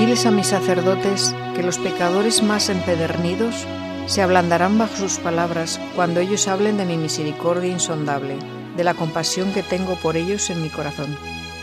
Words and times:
Diles 0.00 0.24
a 0.24 0.30
mis 0.30 0.46
sacerdotes 0.46 1.34
que 1.54 1.62
los 1.62 1.76
pecadores 1.76 2.42
más 2.42 2.70
empedernidos 2.70 3.66
se 4.06 4.22
ablandarán 4.22 4.78
bajo 4.78 4.96
sus 4.96 5.18
palabras 5.18 5.78
cuando 5.94 6.20
ellos 6.20 6.48
hablen 6.48 6.78
de 6.78 6.86
mi 6.86 6.96
misericordia 6.96 7.70
insondable, 7.70 8.38
de 8.78 8.82
la 8.82 8.94
compasión 8.94 9.52
que 9.52 9.62
tengo 9.62 9.96
por 9.96 10.16
ellos 10.16 10.48
en 10.48 10.62
mi 10.62 10.70
corazón. 10.70 11.14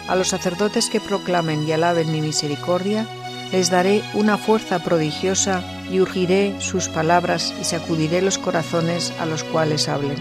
A 0.08 0.16
los 0.16 0.28
sacerdotes 0.28 0.88
que 0.88 1.02
proclamen 1.02 1.68
y 1.68 1.72
alaben 1.72 2.12
mi 2.12 2.22
misericordia, 2.22 3.08
les 3.52 3.72
daré 3.72 4.04
una 4.14 4.38
fuerza 4.38 4.78
prodigiosa 4.84 5.64
y 5.92 6.00
urgiré 6.00 6.54
sus 6.60 6.90
palabras 6.90 7.56
y 7.60 7.64
sacudiré 7.64 8.22
los 8.22 8.38
corazones 8.38 9.14
a 9.20 9.26
los 9.26 9.44
cuales 9.44 9.90
hablen. 9.90 10.18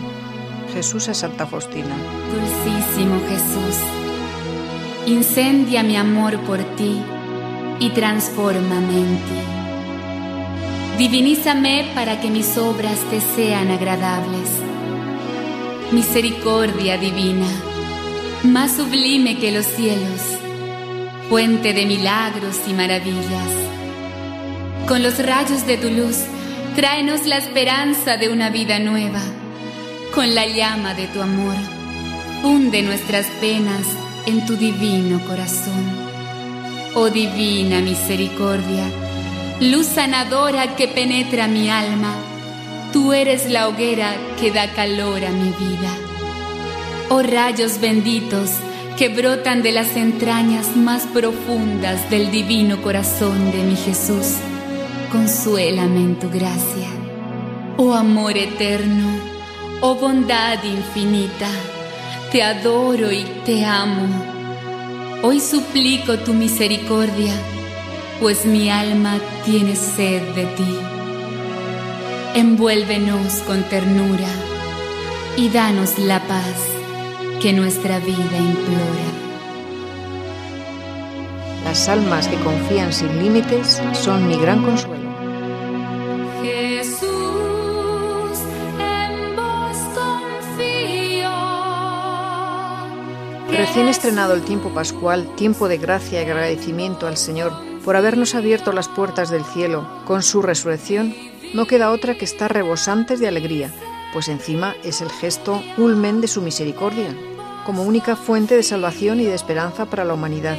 Jesús 0.72 1.10
a 1.10 1.14
Santa 1.14 1.46
Faustina. 1.46 1.94
Dulcísimo 2.32 3.20
Jesús, 3.28 3.76
incendia 5.04 5.82
mi 5.82 5.98
amor 5.98 6.40
por 6.46 6.64
ti 6.76 7.02
y 7.78 7.90
transfórmame 7.90 8.98
en 8.98 9.16
ti. 9.16 9.56
Divinízame 10.98 11.90
para 11.94 12.20
que 12.20 12.30
mis 12.30 12.56
obras 12.56 12.98
te 13.10 13.20
sean 13.20 13.70
agradables. 13.70 14.48
Misericordia 15.92 16.96
divina, 16.96 17.46
más 18.44 18.72
sublime 18.72 19.38
que 19.38 19.52
los 19.52 19.66
cielos, 19.66 20.22
fuente 21.28 21.74
de 21.74 21.84
milagros 21.84 22.56
y 22.66 22.72
maravillas. 22.72 23.50
Con 24.88 25.02
los 25.02 25.18
rayos 25.24 25.66
de 25.66 25.76
tu 25.76 25.90
luz, 25.90 26.16
tráenos 26.76 27.26
la 27.26 27.36
esperanza 27.36 28.16
de 28.16 28.30
una 28.30 28.50
vida 28.50 28.78
nueva. 28.78 29.20
Con 30.14 30.34
la 30.34 30.46
llama 30.46 30.94
de 30.94 31.08
tu 31.08 31.20
amor, 31.20 31.56
funde 32.40 32.82
nuestras 32.82 33.26
penas 33.40 33.86
en 34.26 34.46
tu 34.46 34.56
divino 34.56 35.20
corazón. 35.26 36.05
Oh 36.98 37.10
divina 37.10 37.82
misericordia, 37.82 38.90
luz 39.60 39.86
sanadora 39.86 40.76
que 40.76 40.88
penetra 40.88 41.46
mi 41.46 41.68
alma, 41.68 42.14
tú 42.90 43.12
eres 43.12 43.50
la 43.50 43.68
hoguera 43.68 44.14
que 44.40 44.50
da 44.50 44.72
calor 44.72 45.22
a 45.22 45.30
mi 45.30 45.50
vida. 45.50 45.92
Oh 47.10 47.20
rayos 47.20 47.82
benditos 47.82 48.48
que 48.96 49.10
brotan 49.10 49.62
de 49.62 49.72
las 49.72 49.94
entrañas 49.94 50.74
más 50.74 51.02
profundas 51.02 52.08
del 52.08 52.30
divino 52.30 52.80
corazón 52.80 53.52
de 53.52 53.62
mi 53.62 53.76
Jesús, 53.76 54.36
consuélame 55.12 56.00
en 56.00 56.18
tu 56.18 56.30
gracia. 56.30 56.88
Oh 57.76 57.92
amor 57.92 58.38
eterno, 58.38 59.06
oh 59.82 59.96
bondad 59.96 60.64
infinita, 60.64 61.50
te 62.32 62.42
adoro 62.42 63.12
y 63.12 63.22
te 63.44 63.66
amo 63.66 64.35
Hoy 65.22 65.40
suplico 65.40 66.18
tu 66.18 66.34
misericordia, 66.34 67.32
pues 68.20 68.44
mi 68.44 68.70
alma 68.70 69.18
tiene 69.44 69.74
sed 69.74 70.22
de 70.34 70.44
ti. 70.44 70.78
Envuélvenos 72.34 73.38
con 73.46 73.62
ternura 73.64 74.28
y 75.36 75.48
danos 75.48 75.98
la 75.98 76.20
paz 76.28 76.68
que 77.40 77.54
nuestra 77.54 77.98
vida 77.98 78.36
implora. 78.36 79.06
Las 81.64 81.88
almas 81.88 82.28
que 82.28 82.36
confían 82.36 82.92
sin 82.92 83.22
límites 83.22 83.82
son 83.94 84.28
mi 84.28 84.36
gran 84.36 84.62
consuelo. 84.62 84.85
Recién 93.66 93.88
estrenado 93.88 94.32
el 94.32 94.42
tiempo 94.42 94.70
pascual, 94.70 95.26
tiempo 95.34 95.66
de 95.66 95.76
gracia 95.76 96.22
y 96.22 96.24
agradecimiento 96.24 97.08
al 97.08 97.16
Señor 97.16 97.52
por 97.84 97.96
habernos 97.96 98.36
abierto 98.36 98.72
las 98.72 98.88
puertas 98.88 99.28
del 99.28 99.44
cielo. 99.44 99.86
Con 100.06 100.22
su 100.22 100.40
resurrección, 100.40 101.14
no 101.52 101.66
queda 101.66 101.90
otra 101.90 102.16
que 102.16 102.24
estar 102.24 102.50
rebosantes 102.50 103.18
de 103.18 103.26
alegría, 103.26 103.70
pues 104.12 104.28
encima 104.28 104.76
es 104.84 105.00
el 105.00 105.10
gesto 105.10 105.62
ulmen 105.78 106.20
de 106.20 106.28
su 106.28 106.42
misericordia, 106.42 107.14
como 107.66 107.82
única 107.82 108.14
fuente 108.14 108.56
de 108.56 108.62
salvación 108.62 109.20
y 109.20 109.24
de 109.24 109.34
esperanza 109.34 109.86
para 109.86 110.04
la 110.04 110.14
humanidad, 110.14 110.56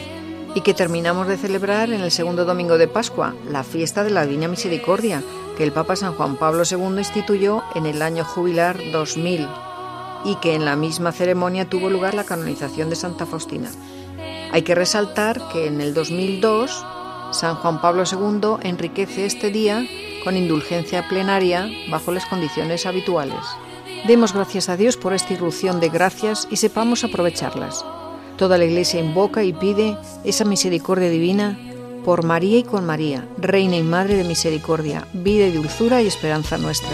y 0.53 0.61
que 0.61 0.73
terminamos 0.73 1.27
de 1.27 1.37
celebrar 1.37 1.91
en 1.91 2.01
el 2.01 2.11
segundo 2.11 2.43
domingo 2.43 2.77
de 2.77 2.89
Pascua, 2.89 3.33
la 3.49 3.63
fiesta 3.63 4.03
de 4.03 4.11
la 4.11 4.25
Divina 4.25 4.49
Misericordia, 4.49 5.23
que 5.57 5.63
el 5.63 5.71
Papa 5.71 5.95
San 5.95 6.13
Juan 6.13 6.35
Pablo 6.35 6.63
II 6.69 6.99
instituyó 6.99 7.63
en 7.73 7.85
el 7.85 8.01
año 8.01 8.25
jubilar 8.25 8.77
2000 8.91 9.47
y 10.27 10.35
que 10.35 10.55
en 10.55 10.65
la 10.65 10.75
misma 10.75 11.13
ceremonia 11.13 11.69
tuvo 11.69 11.89
lugar 11.89 12.13
la 12.13 12.25
canonización 12.25 12.89
de 12.89 12.97
Santa 12.97 13.25
Faustina. 13.25 13.71
Hay 14.51 14.61
que 14.63 14.75
resaltar 14.75 15.41
que 15.53 15.67
en 15.67 15.79
el 15.79 15.93
2002 15.93 16.85
San 17.31 17.55
Juan 17.55 17.79
Pablo 17.81 18.03
II 18.03 18.57
enriquece 18.61 19.25
este 19.25 19.51
día 19.51 19.85
con 20.25 20.35
indulgencia 20.35 21.07
plenaria 21.07 21.69
bajo 21.89 22.11
las 22.11 22.25
condiciones 22.25 22.85
habituales. 22.85 23.39
Demos 24.05 24.33
gracias 24.33 24.67
a 24.67 24.75
Dios 24.75 24.97
por 24.97 25.13
esta 25.13 25.33
irrupción 25.33 25.79
de 25.79 25.89
gracias 25.89 26.47
y 26.51 26.57
sepamos 26.57 27.05
aprovecharlas. 27.05 27.85
Toda 28.37 28.57
la 28.57 28.65
Iglesia 28.65 28.99
invoca 28.99 29.43
y 29.43 29.53
pide 29.53 29.97
esa 30.25 30.43
misericordia 30.43 31.09
divina 31.09 31.57
por 32.03 32.23
María 32.23 32.59
y 32.59 32.63
con 32.63 32.85
María, 32.85 33.25
Reina 33.37 33.77
y 33.77 33.83
Madre 33.83 34.15
de 34.15 34.23
Misericordia, 34.25 35.07
vida 35.13 35.47
y 35.47 35.51
dulzura 35.51 36.01
y 36.01 36.07
esperanza 36.07 36.57
nuestra. 36.57 36.91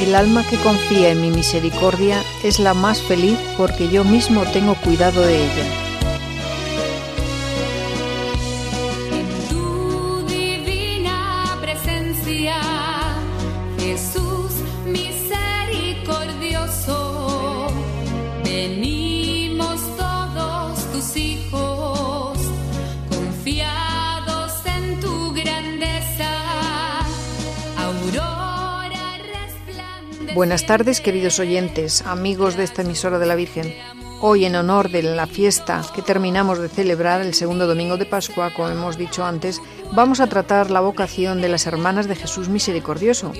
El 0.00 0.14
alma 0.14 0.46
que 0.48 0.56
confía 0.56 1.10
en 1.10 1.20
mi 1.20 1.30
misericordia 1.30 2.22
es 2.42 2.58
la 2.58 2.72
más 2.72 3.02
feliz 3.02 3.38
porque 3.58 3.90
yo 3.90 4.02
mismo 4.02 4.44
tengo 4.46 4.74
cuidado 4.76 5.20
de 5.20 5.44
ella. 5.44 5.89
Buenas 30.32 30.64
tardes, 30.64 31.00
queridos 31.00 31.40
oyentes, 31.40 32.02
amigos 32.06 32.56
de 32.56 32.62
esta 32.62 32.82
emisora 32.82 33.18
de 33.18 33.26
la 33.26 33.34
Virgen. 33.34 33.74
Hoy, 34.20 34.44
en 34.44 34.54
honor 34.54 34.88
de 34.88 35.02
la 35.02 35.26
fiesta 35.26 35.82
que 35.92 36.02
terminamos 36.02 36.60
de 36.60 36.68
celebrar 36.68 37.20
el 37.20 37.34
segundo 37.34 37.66
domingo 37.66 37.96
de 37.96 38.06
Pascua, 38.06 38.54
como 38.54 38.68
hemos 38.68 38.96
dicho 38.96 39.24
antes, 39.24 39.60
vamos 39.90 40.20
a 40.20 40.28
tratar 40.28 40.70
la 40.70 40.78
vocación 40.78 41.40
de 41.40 41.48
las 41.48 41.66
Hermanas 41.66 42.06
de 42.06 42.14
Jesús 42.14 42.48
Misericordioso, 42.48 43.32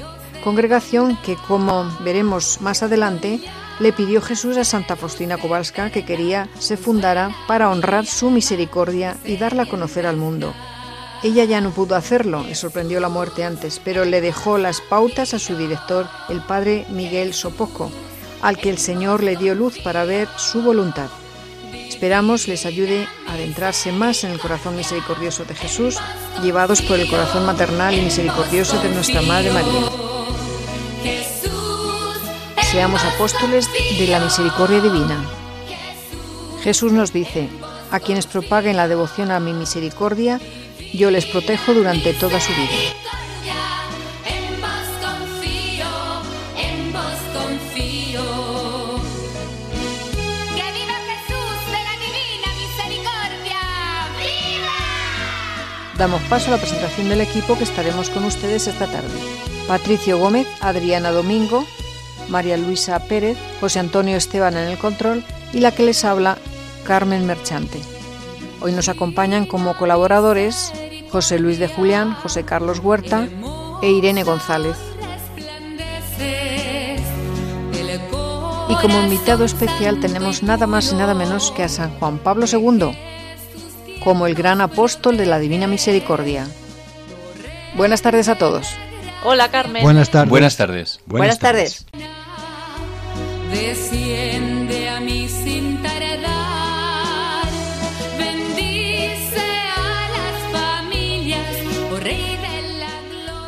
congregación 0.42 1.16
que, 1.24 1.36
como 1.36 1.88
veremos 2.00 2.60
más 2.60 2.82
adelante, 2.82 3.40
le 3.78 3.92
pidió 3.92 4.20
Jesús 4.20 4.56
a 4.56 4.64
Santa 4.64 4.96
Faustina 4.96 5.38
Kowalska 5.38 5.90
que 5.90 6.04
quería 6.04 6.48
se 6.58 6.76
fundara 6.76 7.30
para 7.46 7.70
honrar 7.70 8.04
su 8.04 8.30
misericordia 8.30 9.16
y 9.24 9.36
darla 9.36 9.62
a 9.62 9.68
conocer 9.68 10.06
al 10.06 10.16
mundo. 10.16 10.52
Ella 11.22 11.44
ya 11.44 11.60
no 11.60 11.70
pudo 11.70 11.96
hacerlo, 11.96 12.42
le 12.42 12.54
sorprendió 12.54 12.98
la 12.98 13.10
muerte 13.10 13.44
antes, 13.44 13.78
pero 13.84 14.06
le 14.06 14.22
dejó 14.22 14.56
las 14.56 14.80
pautas 14.80 15.34
a 15.34 15.38
su 15.38 15.54
director, 15.54 16.08
el 16.30 16.40
padre 16.40 16.86
Miguel 16.88 17.34
Sopoco, 17.34 17.90
al 18.40 18.56
que 18.56 18.70
el 18.70 18.78
Señor 18.78 19.22
le 19.22 19.36
dio 19.36 19.54
luz 19.54 19.78
para 19.80 20.04
ver 20.04 20.28
su 20.38 20.62
voluntad. 20.62 21.08
Esperamos 21.72 22.48
les 22.48 22.64
ayude 22.64 23.06
a 23.28 23.34
adentrarse 23.34 23.92
más 23.92 24.24
en 24.24 24.30
el 24.30 24.40
corazón 24.40 24.76
misericordioso 24.76 25.44
de 25.44 25.54
Jesús, 25.54 25.98
llevados 26.42 26.80
por 26.80 26.98
el 26.98 27.10
corazón 27.10 27.44
maternal 27.44 27.94
y 27.94 28.00
misericordioso 28.00 28.80
de 28.80 28.88
nuestra 28.88 29.20
Madre 29.20 29.50
María. 29.52 29.82
Seamos 32.62 33.04
apóstoles 33.04 33.68
de 33.98 34.06
la 34.06 34.20
misericordia 34.20 34.80
divina. 34.80 35.22
Jesús 36.62 36.92
nos 36.92 37.12
dice, 37.12 37.50
a 37.90 38.00
quienes 38.00 38.26
propaguen 38.26 38.76
la 38.76 38.88
devoción 38.88 39.30
a 39.30 39.40
mi 39.40 39.52
misericordia, 39.52 40.40
yo 40.92 41.10
les 41.10 41.26
protejo 41.26 41.74
durante 41.74 42.12
toda 42.14 42.40
su 42.40 42.52
vida. 42.52 43.00
Damos 56.00 56.22
paso 56.30 56.48
a 56.48 56.52
la 56.52 56.56
presentación 56.56 57.10
del 57.10 57.20
equipo 57.20 57.58
que 57.58 57.64
estaremos 57.64 58.08
con 58.08 58.24
ustedes 58.24 58.66
esta 58.66 58.86
tarde. 58.86 59.10
Patricio 59.68 60.16
Gómez, 60.16 60.46
Adriana 60.62 61.10
Domingo, 61.10 61.66
María 62.30 62.56
Luisa 62.56 63.04
Pérez, 63.04 63.36
José 63.60 63.80
Antonio 63.80 64.16
Esteban 64.16 64.56
en 64.56 64.66
el 64.68 64.78
control 64.78 65.22
y 65.52 65.60
la 65.60 65.72
que 65.72 65.82
les 65.82 66.06
habla, 66.06 66.38
Carmen 66.86 67.26
Merchante. 67.26 67.99
Hoy 68.60 68.72
nos 68.72 68.88
acompañan 68.88 69.46
como 69.46 69.76
colaboradores 69.76 70.72
José 71.10 71.38
Luis 71.38 71.58
de 71.58 71.68
Julián, 71.68 72.14
José 72.14 72.44
Carlos 72.44 72.78
Huerta 72.80 73.26
e 73.82 73.90
Irene 73.90 74.22
González. 74.22 74.76
Y 78.68 78.74
como 78.76 79.00
invitado 79.00 79.44
especial 79.44 79.98
tenemos 80.00 80.42
nada 80.42 80.66
más 80.66 80.92
y 80.92 80.94
nada 80.94 81.14
menos 81.14 81.50
que 81.52 81.64
a 81.64 81.68
San 81.68 81.90
Juan 81.98 82.18
Pablo 82.18 82.46
II, 82.46 82.96
como 84.04 84.26
el 84.26 84.34
gran 84.34 84.60
apóstol 84.60 85.16
de 85.16 85.26
la 85.26 85.38
Divina 85.38 85.66
Misericordia. 85.66 86.46
Buenas 87.76 88.02
tardes 88.02 88.28
a 88.28 88.36
todos. 88.36 88.68
Hola 89.24 89.50
Carmen. 89.50 89.82
Buenas 89.82 90.10
tardes. 90.10 90.30
Buenas 90.30 90.56
tardes. 90.56 91.00
Buenas, 91.06 91.38
tardes. 91.38 91.86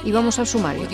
Y 0.04 0.12
vamos 0.12 0.38
al 0.38 0.46
sumario. 0.46 0.88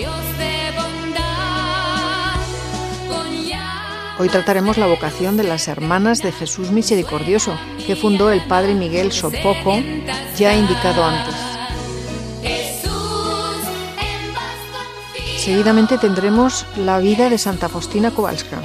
Hoy 4.21 4.29
trataremos 4.29 4.79
la 4.79 4.89
vocación 4.89 5.37
de 5.37 5.45
las 5.45 5.69
Hermanas 5.69 6.23
de 6.23 6.33
Jesús 6.33 6.73
Misericordioso, 6.73 7.57
que 7.87 7.95
fundó 7.95 8.31
el 8.31 8.45
Padre 8.47 8.75
Miguel 8.75 9.13
Sopoco, 9.13 9.81
ya 10.37 10.55
indicado 10.55 11.05
antes. 11.05 11.35
Seguidamente 15.39 15.99
tendremos 15.99 16.67
la 16.77 16.99
vida 16.99 17.31
de 17.31 17.39
Santa 17.39 17.69
Faustina 17.69 18.11
Kowalska, 18.11 18.61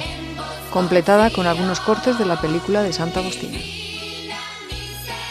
completada 0.72 1.30
con 1.30 1.46
algunos 1.46 1.80
cortes 1.80 2.18
de 2.18 2.26
la 2.26 2.40
película 2.40 2.82
de 2.82 2.92
Santa 2.92 3.22
Faustina. 3.22 3.56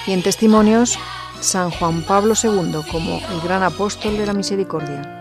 Y 0.07 0.13
en 0.13 0.23
testimonios, 0.23 0.97
San 1.43 1.71
Juan 1.71 2.03
Pablo 2.03 2.35
II 2.41 2.79
como 2.89 3.17
el 3.17 3.41
gran 3.43 3.63
apóstol 3.63 4.17
de 4.17 4.25
la 4.25 4.33
misericordia. 4.33 5.19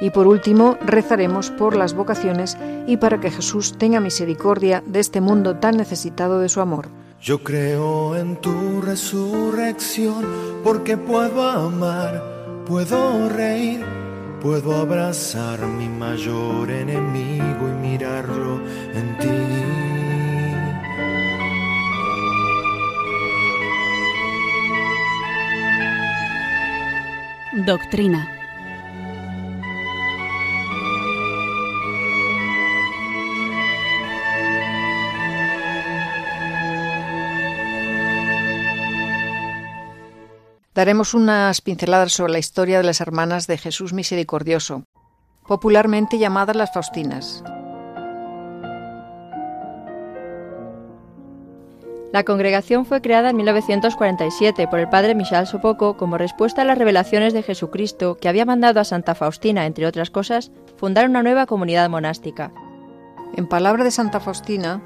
Y 0.00 0.08
por 0.08 0.26
último, 0.26 0.78
rezaremos 0.80 1.50
por 1.50 1.76
las 1.76 1.92
vocaciones 1.92 2.56
y 2.86 2.96
para 2.96 3.20
que 3.20 3.30
Jesús 3.30 3.76
tenga 3.76 4.00
misericordia 4.00 4.82
de 4.86 5.00
este 5.00 5.20
mundo 5.20 5.56
tan 5.56 5.76
necesitado 5.76 6.40
de 6.40 6.48
su 6.48 6.62
amor. 6.62 6.88
Yo 7.20 7.42
creo 7.42 8.16
en 8.16 8.36
tu 8.36 8.80
resurrección 8.80 10.24
porque 10.64 10.96
puedo 10.96 11.46
amar, 11.46 12.64
puedo 12.66 13.28
reír, 13.28 13.84
puedo 14.40 14.74
abrazar 14.74 15.66
mi 15.66 15.90
mayor 15.90 16.70
enemigo 16.70 17.68
y 17.68 17.86
mirarlo 17.86 18.62
en 18.94 19.18
ti. 19.18 19.59
Doctrina. 27.64 28.28
Daremos 40.74 41.14
unas 41.14 41.60
pinceladas 41.60 42.12
sobre 42.12 42.32
la 42.32 42.38
historia 42.38 42.78
de 42.78 42.84
las 42.84 43.00
hermanas 43.00 43.46
de 43.46 43.58
Jesús 43.58 43.92
Misericordioso, 43.92 44.84
popularmente 45.46 46.18
llamadas 46.18 46.56
las 46.56 46.72
Faustinas. 46.72 47.42
La 52.12 52.24
congregación 52.24 52.86
fue 52.86 53.00
creada 53.00 53.30
en 53.30 53.36
1947 53.36 54.66
por 54.66 54.80
el 54.80 54.88
padre 54.88 55.14
Michel 55.14 55.46
Sopoco 55.46 55.96
como 55.96 56.18
respuesta 56.18 56.62
a 56.62 56.64
las 56.64 56.76
revelaciones 56.76 57.32
de 57.32 57.44
Jesucristo 57.44 58.16
que 58.16 58.28
había 58.28 58.44
mandado 58.44 58.80
a 58.80 58.84
Santa 58.84 59.14
Faustina, 59.14 59.64
entre 59.64 59.86
otras 59.86 60.10
cosas, 60.10 60.50
fundar 60.76 61.08
una 61.08 61.22
nueva 61.22 61.46
comunidad 61.46 61.88
monástica. 61.88 62.52
En 63.36 63.46
palabra 63.46 63.84
de 63.84 63.92
Santa 63.92 64.18
Faustina, 64.18 64.82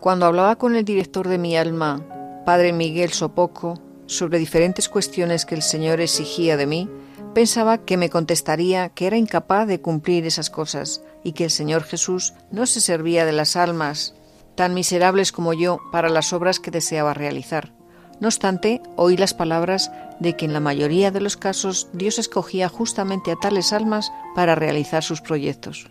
cuando 0.00 0.24
hablaba 0.24 0.56
con 0.56 0.76
el 0.76 0.84
director 0.84 1.28
de 1.28 1.36
mi 1.36 1.58
alma, 1.58 2.42
Padre 2.46 2.72
Miguel 2.72 3.12
Sopoco, 3.12 3.78
sobre 4.06 4.38
diferentes 4.38 4.88
cuestiones 4.88 5.44
que 5.44 5.56
el 5.56 5.62
Señor 5.62 6.00
exigía 6.00 6.56
de 6.56 6.66
mí, 6.66 6.88
pensaba 7.34 7.84
que 7.84 7.98
me 7.98 8.08
contestaría 8.08 8.88
que 8.88 9.08
era 9.08 9.18
incapaz 9.18 9.68
de 9.68 9.82
cumplir 9.82 10.24
esas 10.24 10.48
cosas 10.48 11.02
y 11.22 11.32
que 11.32 11.44
el 11.44 11.50
Señor 11.50 11.82
Jesús 11.82 12.32
no 12.50 12.64
se 12.64 12.80
servía 12.80 13.26
de 13.26 13.32
las 13.32 13.56
almas 13.56 14.14
tan 14.56 14.74
miserables 14.74 15.32
como 15.32 15.52
yo 15.52 15.80
para 15.92 16.08
las 16.08 16.32
obras 16.32 16.58
que 16.58 16.70
deseaba 16.70 17.14
realizar. 17.14 17.72
No 18.20 18.28
obstante, 18.28 18.80
oí 18.96 19.16
las 19.16 19.34
palabras 19.34 19.90
de 20.20 20.36
que 20.36 20.46
en 20.46 20.52
la 20.52 20.60
mayoría 20.60 21.10
de 21.10 21.20
los 21.20 21.36
casos 21.36 21.88
Dios 21.92 22.18
escogía 22.18 22.68
justamente 22.68 23.30
a 23.30 23.36
tales 23.36 23.72
almas 23.72 24.10
para 24.34 24.54
realizar 24.54 25.04
sus 25.04 25.20
proyectos. 25.20 25.86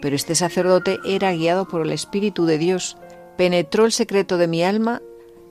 Pero 0.00 0.16
este 0.16 0.34
sacerdote 0.34 0.98
era 1.06 1.32
guiado 1.32 1.68
por 1.68 1.82
el 1.82 1.92
Espíritu 1.92 2.44
de 2.44 2.58
Dios, 2.58 2.96
penetró 3.36 3.84
el 3.86 3.92
secreto 3.92 4.36
de 4.36 4.48
mi 4.48 4.64
alma 4.64 5.00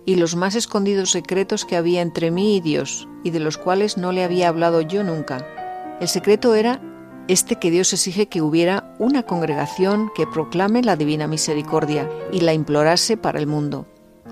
y 0.05 0.15
los 0.15 0.35
más 0.35 0.55
escondidos 0.55 1.11
secretos 1.11 1.63
que 1.63 1.77
había 1.77 2.01
entre 2.01 2.31
mí 2.31 2.57
y 2.57 2.61
Dios, 2.61 3.07
y 3.23 3.29
de 3.29 3.39
los 3.39 3.57
cuales 3.57 3.97
no 3.97 4.11
le 4.11 4.23
había 4.23 4.49
hablado 4.49 4.81
yo 4.81 5.03
nunca. 5.03 5.47
El 6.01 6.09
secreto 6.09 6.55
era 6.55 6.81
este 7.31 7.55
que 7.55 7.71
Dios 7.71 7.93
exige 7.93 8.27
que 8.27 8.41
hubiera 8.41 8.93
una 8.99 9.23
congregación 9.23 10.11
que 10.13 10.27
proclame 10.27 10.83
la 10.83 10.97
divina 10.97 11.27
misericordia 11.27 12.09
y 12.33 12.41
la 12.41 12.53
implorase 12.53 13.15
para 13.15 13.39
el 13.39 13.47
mundo. 13.47 13.87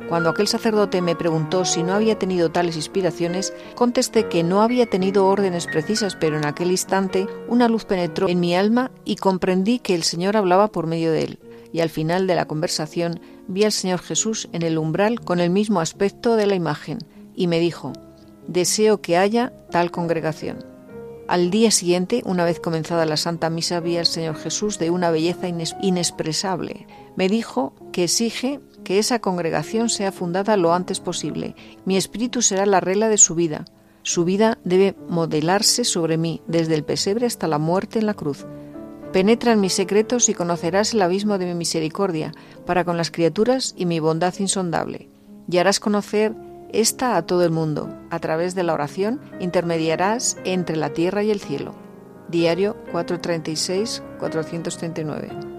Cuando 0.10 0.30
aquel 0.30 0.50
sacerdote 0.50 1.02
me 1.02 1.16
preguntó 1.16 1.64
si 1.64 1.82
no 1.82 1.94
había 1.94 2.20
tenido 2.20 2.52
tales 2.52 2.76
inspiraciones, 2.76 3.54
contesté 3.76 4.28
que 4.28 4.44
no 4.44 4.62
había 4.62 4.86
tenido 4.86 5.28
órdenes 5.28 5.66
precisas, 5.66 6.18
pero 6.18 6.38
en 6.38 6.46
aquel 6.46 6.72
instante 6.72 7.26
una 7.48 7.70
luz 7.70 7.86
penetró 7.86 8.28
en 8.28 8.42
mi 8.42 8.54
alma 8.54 8.92
y 9.06 9.16
comprendí 9.16 9.80
que 9.80 9.96
el 9.96 10.04
Señor 10.04 10.36
hablaba 10.36 10.68
por 10.68 10.86
medio 10.86 11.14
de 11.14 11.24
él. 11.24 11.40
Y 11.72 11.80
al 11.80 11.90
final 11.90 12.28
de 12.28 12.36
la 12.36 12.48
conversación 12.48 13.22
vi 13.48 13.64
al 13.64 13.72
Señor 13.72 14.02
Jesús 14.02 14.50
en 14.52 14.62
el 14.62 14.78
umbral 14.78 15.22
con 15.22 15.40
el 15.40 15.52
mismo 15.52 15.80
aspecto 15.80 16.36
de 16.36 16.48
la 16.48 16.56
imagen, 16.56 16.98
y 17.34 17.48
me 17.48 17.62
dijo, 17.62 17.94
Deseo 18.46 19.00
que 19.00 19.16
haya 19.16 19.54
tal 19.72 19.90
congregación. 19.90 20.69
Al 21.30 21.52
día 21.52 21.70
siguiente, 21.70 22.24
una 22.26 22.44
vez 22.44 22.60
comenzada 22.60 23.06
la 23.06 23.16
Santa 23.16 23.52
Misa, 23.52 23.80
vi 23.82 23.98
al 23.98 24.08
Señor 24.08 24.36
Jesús 24.36 24.80
de 24.80 24.90
una 24.90 25.12
belleza 25.12 25.48
inexpresable. 25.80 26.88
Me 27.16 27.30
dijo 27.30 27.76
que 27.92 28.06
exige 28.06 28.60
que 28.84 28.98
esa 28.98 29.20
congregación 29.20 29.90
sea 29.90 30.12
fundada 30.12 30.58
lo 30.58 30.74
antes 30.74 31.00
posible. 31.00 31.56
Mi 31.86 31.98
espíritu 31.98 32.42
será 32.42 32.66
la 32.66 32.80
regla 32.80 33.10
de 33.10 33.20
su 33.20 33.36
vida. 33.36 33.66
Su 34.02 34.26
vida 34.26 34.58
debe 34.64 34.96
modelarse 35.08 35.84
sobre 35.84 36.18
mí, 36.18 36.42
desde 36.48 36.74
el 36.74 36.84
pesebre 36.84 37.28
hasta 37.28 37.48
la 37.48 37.60
muerte 37.60 38.00
en 38.00 38.08
la 38.08 38.16
cruz. 38.16 38.48
Penetra 39.14 39.52
en 39.52 39.60
mis 39.60 39.74
secretos 39.74 40.30
y 40.30 40.34
conocerás 40.34 40.96
el 40.96 41.02
abismo 41.04 41.38
de 41.38 41.46
mi 41.46 41.54
misericordia 41.54 42.34
para 42.66 42.86
con 42.86 42.98
las 42.98 43.12
criaturas 43.12 43.76
y 43.78 43.86
mi 43.86 44.00
bondad 44.00 44.34
insondable. 44.40 45.10
Y 45.48 45.60
harás 45.60 45.80
conocer 45.80 46.34
esta 46.72 47.18
a 47.18 47.26
todo 47.26 47.44
el 47.44 47.52
mundo. 47.52 47.90
A 48.10 48.20
través 48.20 48.56
de 48.56 48.64
la 48.64 48.74
oración 48.74 49.20
intermediarás 49.40 50.38
entre 50.46 50.76
la 50.76 50.90
tierra 50.90 51.24
y 51.24 51.32
el 51.32 51.40
cielo. 51.40 51.74
Diario 52.30 52.76
436-439. 52.92 55.50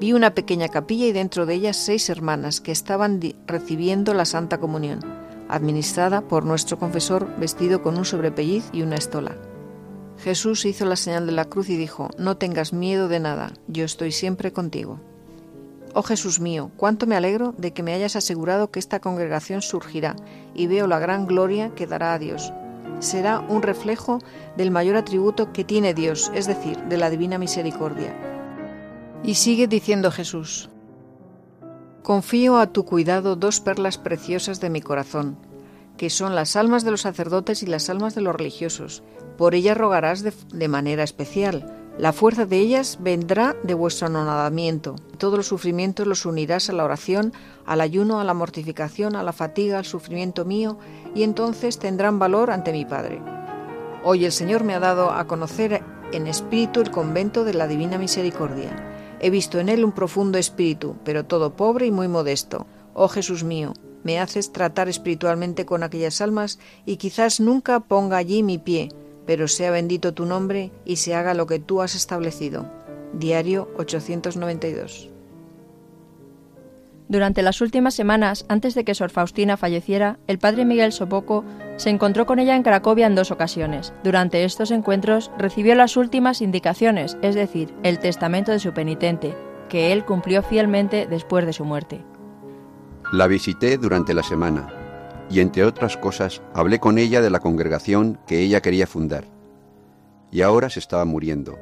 Vi 0.00 0.12
una 0.12 0.34
pequeña 0.34 0.68
capilla 0.68 1.06
y 1.06 1.12
dentro 1.12 1.46
de 1.46 1.54
ella 1.54 1.72
seis 1.72 2.10
hermanas 2.10 2.60
que 2.60 2.72
estaban 2.72 3.20
recibiendo 3.46 4.12
la 4.12 4.24
Santa 4.24 4.58
Comunión, 4.58 5.00
administrada 5.48 6.22
por 6.22 6.44
nuestro 6.44 6.78
confesor 6.78 7.28
vestido 7.38 7.82
con 7.82 7.96
un 7.96 8.04
sobrepelliz 8.04 8.64
y 8.72 8.82
una 8.82 8.96
estola. 8.96 9.36
Jesús 10.18 10.64
hizo 10.64 10.84
la 10.84 10.96
señal 10.96 11.26
de 11.26 11.32
la 11.32 11.44
cruz 11.44 11.68
y 11.68 11.76
dijo, 11.76 12.10
No 12.18 12.36
tengas 12.36 12.72
miedo 12.72 13.08
de 13.08 13.20
nada, 13.20 13.52
yo 13.68 13.84
estoy 13.84 14.12
siempre 14.12 14.52
contigo. 14.52 15.00
Oh 15.96 16.02
Jesús 16.02 16.40
mío, 16.40 16.72
cuánto 16.76 17.06
me 17.06 17.14
alegro 17.14 17.54
de 17.56 17.72
que 17.72 17.84
me 17.84 17.94
hayas 17.94 18.16
asegurado 18.16 18.72
que 18.72 18.80
esta 18.80 18.98
congregación 18.98 19.62
surgirá 19.62 20.16
y 20.52 20.66
veo 20.66 20.88
la 20.88 20.98
gran 20.98 21.24
gloria 21.24 21.70
que 21.76 21.86
dará 21.86 22.14
a 22.14 22.18
Dios. 22.18 22.52
Será 22.98 23.38
un 23.38 23.62
reflejo 23.62 24.18
del 24.56 24.72
mayor 24.72 24.96
atributo 24.96 25.52
que 25.52 25.62
tiene 25.62 25.94
Dios, 25.94 26.32
es 26.34 26.48
decir, 26.48 26.76
de 26.84 26.96
la 26.96 27.10
divina 27.10 27.38
misericordia. 27.38 28.12
Y 29.22 29.34
sigue 29.34 29.68
diciendo 29.68 30.10
Jesús, 30.10 30.68
Confío 32.02 32.58
a 32.58 32.66
tu 32.66 32.84
cuidado 32.84 33.36
dos 33.36 33.60
perlas 33.60 33.96
preciosas 33.96 34.60
de 34.60 34.70
mi 34.70 34.80
corazón, 34.80 35.38
que 35.96 36.10
son 36.10 36.34
las 36.34 36.56
almas 36.56 36.84
de 36.84 36.90
los 36.90 37.02
sacerdotes 37.02 37.62
y 37.62 37.66
las 37.66 37.88
almas 37.88 38.16
de 38.16 38.20
los 38.20 38.34
religiosos. 38.34 39.04
Por 39.38 39.54
ellas 39.54 39.78
rogarás 39.78 40.22
de, 40.22 40.32
de 40.52 40.68
manera 40.68 41.04
especial, 41.04 41.83
La 41.96 42.12
fuerza 42.12 42.44
de 42.44 42.58
ellas 42.58 42.98
vendrá 43.00 43.54
de 43.62 43.72
vuestro 43.72 44.08
anonadamiento. 44.08 44.96
Todos 45.16 45.36
los 45.36 45.46
sufrimientos 45.46 46.08
los 46.08 46.26
unirás 46.26 46.68
a 46.68 46.72
la 46.72 46.84
oración, 46.84 47.32
al 47.66 47.80
ayuno, 47.80 48.18
a 48.18 48.24
la 48.24 48.34
mortificación, 48.34 49.14
a 49.14 49.22
la 49.22 49.32
fatiga, 49.32 49.78
al 49.78 49.84
sufrimiento 49.84 50.44
mío, 50.44 50.76
y 51.14 51.22
entonces 51.22 51.78
tendrán 51.78 52.18
valor 52.18 52.50
ante 52.50 52.72
mi 52.72 52.84
Padre. 52.84 53.22
Hoy 54.02 54.24
el 54.24 54.32
Señor 54.32 54.64
me 54.64 54.74
ha 54.74 54.80
dado 54.80 55.12
a 55.12 55.28
conocer 55.28 55.84
en 56.12 56.26
espíritu 56.26 56.80
el 56.80 56.90
convento 56.90 57.44
de 57.44 57.54
la 57.54 57.68
Divina 57.68 57.96
Misericordia. 57.96 59.16
He 59.20 59.30
visto 59.30 59.60
en 59.60 59.68
él 59.68 59.84
un 59.84 59.92
profundo 59.92 60.36
espíritu, 60.36 60.96
pero 61.04 61.24
todo 61.24 61.54
pobre 61.54 61.86
y 61.86 61.92
muy 61.92 62.08
modesto. 62.08 62.66
Oh 62.92 63.06
Jesús 63.06 63.44
mío, 63.44 63.72
me 64.02 64.18
haces 64.18 64.52
tratar 64.52 64.88
espiritualmente 64.88 65.64
con 65.64 65.84
aquellas 65.84 66.20
almas 66.20 66.58
y 66.84 66.96
quizás 66.96 67.38
nunca 67.38 67.78
ponga 67.80 68.16
allí 68.16 68.42
mi 68.42 68.58
pie, 68.58 68.88
pero 69.26 69.48
sea 69.48 69.70
bendito 69.70 70.14
tu 70.14 70.26
nombre 70.26 70.70
y 70.84 70.96
se 70.96 71.14
haga 71.14 71.34
lo 71.34 71.46
que 71.46 71.58
tú 71.58 71.82
has 71.82 71.94
establecido. 71.94 72.66
Diario 73.12 73.68
892. 73.78 75.10
Durante 77.06 77.42
las 77.42 77.60
últimas 77.60 77.94
semanas, 77.94 78.46
antes 78.48 78.74
de 78.74 78.84
que 78.84 78.94
Sor 78.94 79.10
Faustina 79.10 79.56
falleciera, 79.56 80.18
el 80.26 80.38
padre 80.38 80.64
Miguel 80.64 80.92
Sopoco 80.92 81.44
se 81.76 81.90
encontró 81.90 82.24
con 82.24 82.38
ella 82.38 82.56
en 82.56 82.62
Cracovia 82.62 83.06
en 83.06 83.14
dos 83.14 83.30
ocasiones. 83.30 83.92
Durante 84.02 84.44
estos 84.44 84.70
encuentros 84.70 85.30
recibió 85.38 85.74
las 85.74 85.96
últimas 85.96 86.40
indicaciones, 86.40 87.18
es 87.20 87.34
decir, 87.34 87.74
el 87.82 87.98
testamento 87.98 88.52
de 88.52 88.58
su 88.58 88.72
penitente, 88.72 89.34
que 89.68 89.92
él 89.92 90.04
cumplió 90.04 90.42
fielmente 90.42 91.06
después 91.06 91.44
de 91.44 91.52
su 91.52 91.64
muerte. 91.64 92.00
La 93.12 93.26
visité 93.26 93.76
durante 93.76 94.14
la 94.14 94.22
semana 94.22 94.83
y 95.30 95.40
entre 95.40 95.64
otras 95.64 95.96
cosas 95.96 96.42
hablé 96.54 96.80
con 96.80 96.98
ella 96.98 97.20
de 97.20 97.30
la 97.30 97.40
congregación 97.40 98.18
que 98.26 98.40
ella 98.40 98.60
quería 98.60 98.86
fundar. 98.86 99.24
Y 100.30 100.42
ahora 100.42 100.70
se 100.70 100.80
estaba 100.80 101.04
muriendo, 101.04 101.58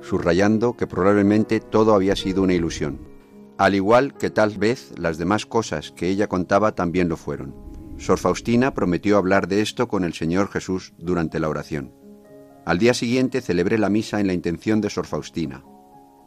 subrayando 0.00 0.76
que 0.76 0.86
probablemente 0.86 1.60
todo 1.60 1.94
había 1.94 2.16
sido 2.16 2.42
una 2.42 2.54
ilusión, 2.54 3.00
al 3.58 3.74
igual 3.74 4.14
que 4.14 4.30
tal 4.30 4.56
vez 4.56 4.92
las 4.98 5.18
demás 5.18 5.46
cosas 5.46 5.92
que 5.92 6.08
ella 6.08 6.28
contaba 6.28 6.74
también 6.74 7.08
lo 7.08 7.16
fueron. 7.16 7.54
Sor 7.98 8.18
Faustina 8.18 8.72
prometió 8.72 9.18
hablar 9.18 9.46
de 9.46 9.60
esto 9.60 9.86
con 9.86 10.04
el 10.04 10.14
Señor 10.14 10.48
Jesús 10.48 10.94
durante 10.96 11.38
la 11.38 11.50
oración. 11.50 11.92
Al 12.64 12.78
día 12.78 12.94
siguiente 12.94 13.42
celebré 13.42 13.76
la 13.76 13.90
misa 13.90 14.20
en 14.20 14.26
la 14.26 14.32
intención 14.32 14.80
de 14.80 14.88
Sor 14.88 15.06
Faustina. 15.06 15.62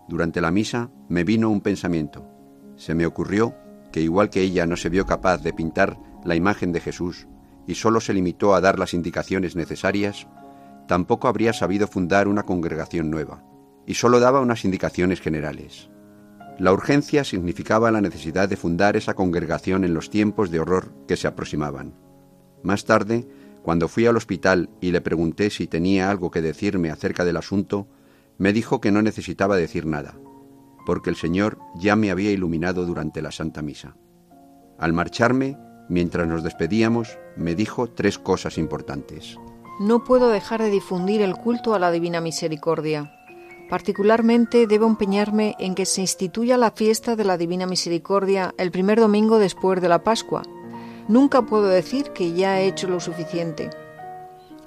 Durante 0.07 0.41
la 0.41 0.51
misa 0.51 0.91
me 1.09 1.23
vino 1.23 1.49
un 1.49 1.61
pensamiento. 1.61 2.27
Se 2.75 2.93
me 2.93 3.07
ocurrió 3.07 3.55
que 3.91 4.01
igual 4.01 4.29
que 4.29 4.41
ella 4.41 4.65
no 4.65 4.75
se 4.75 4.89
vio 4.89 5.05
capaz 5.05 5.41
de 5.41 5.53
pintar 5.53 5.97
la 6.23 6.35
imagen 6.35 6.71
de 6.71 6.79
Jesús 6.79 7.27
y 7.67 7.75
solo 7.75 8.01
se 8.01 8.13
limitó 8.13 8.55
a 8.55 8.61
dar 8.61 8.77
las 8.79 8.93
indicaciones 8.93 9.55
necesarias, 9.55 10.27
tampoco 10.87 11.27
habría 11.27 11.53
sabido 11.53 11.87
fundar 11.87 12.27
una 12.27 12.43
congregación 12.43 13.09
nueva, 13.09 13.43
y 13.85 13.93
solo 13.93 14.19
daba 14.19 14.41
unas 14.41 14.65
indicaciones 14.65 15.21
generales. 15.21 15.89
La 16.59 16.71
urgencia 16.71 17.23
significaba 17.23 17.91
la 17.91 18.01
necesidad 18.01 18.47
de 18.47 18.57
fundar 18.57 18.95
esa 18.95 19.15
congregación 19.15 19.83
en 19.83 19.93
los 19.93 20.09
tiempos 20.09 20.51
de 20.51 20.59
horror 20.59 20.93
que 21.07 21.17
se 21.17 21.27
aproximaban. 21.27 21.95
Más 22.61 22.85
tarde, 22.85 23.27
cuando 23.63 23.87
fui 23.87 24.05
al 24.05 24.17
hospital 24.17 24.69
y 24.81 24.91
le 24.91 25.01
pregunté 25.01 25.49
si 25.49 25.67
tenía 25.67 26.11
algo 26.11 26.31
que 26.31 26.41
decirme 26.41 26.91
acerca 26.91 27.25
del 27.25 27.37
asunto, 27.37 27.87
me 28.37 28.53
dijo 28.53 28.81
que 28.81 28.91
no 28.91 29.01
necesitaba 29.01 29.57
decir 29.57 29.85
nada, 29.85 30.15
porque 30.85 31.09
el 31.09 31.15
Señor 31.15 31.57
ya 31.75 31.95
me 31.95 32.11
había 32.11 32.31
iluminado 32.31 32.85
durante 32.85 33.21
la 33.21 33.31
Santa 33.31 33.61
Misa. 33.61 33.95
Al 34.77 34.93
marcharme, 34.93 35.57
Mientras 35.89 36.27
nos 36.27 36.43
despedíamos, 36.43 37.17
me 37.35 37.55
dijo 37.55 37.89
tres 37.89 38.17
cosas 38.17 38.57
importantes. 38.57 39.37
No 39.79 40.03
puedo 40.03 40.29
dejar 40.29 40.61
de 40.61 40.69
difundir 40.69 41.21
el 41.21 41.35
culto 41.35 41.73
a 41.73 41.79
la 41.79 41.91
Divina 41.91 42.21
Misericordia. 42.21 43.11
Particularmente 43.69 44.67
debo 44.67 44.85
empeñarme 44.85 45.55
en 45.59 45.73
que 45.73 45.85
se 45.85 46.01
instituya 46.01 46.57
la 46.57 46.71
fiesta 46.71 47.15
de 47.15 47.25
la 47.25 47.37
Divina 47.37 47.65
Misericordia 47.65 48.53
el 48.57 48.71
primer 48.71 48.99
domingo 48.99 49.39
después 49.39 49.81
de 49.81 49.89
la 49.89 50.03
Pascua. 50.03 50.43
Nunca 51.07 51.41
puedo 51.41 51.67
decir 51.67 52.11
que 52.11 52.33
ya 52.33 52.61
he 52.61 52.67
hecho 52.67 52.87
lo 52.87 52.99
suficiente. 52.99 53.69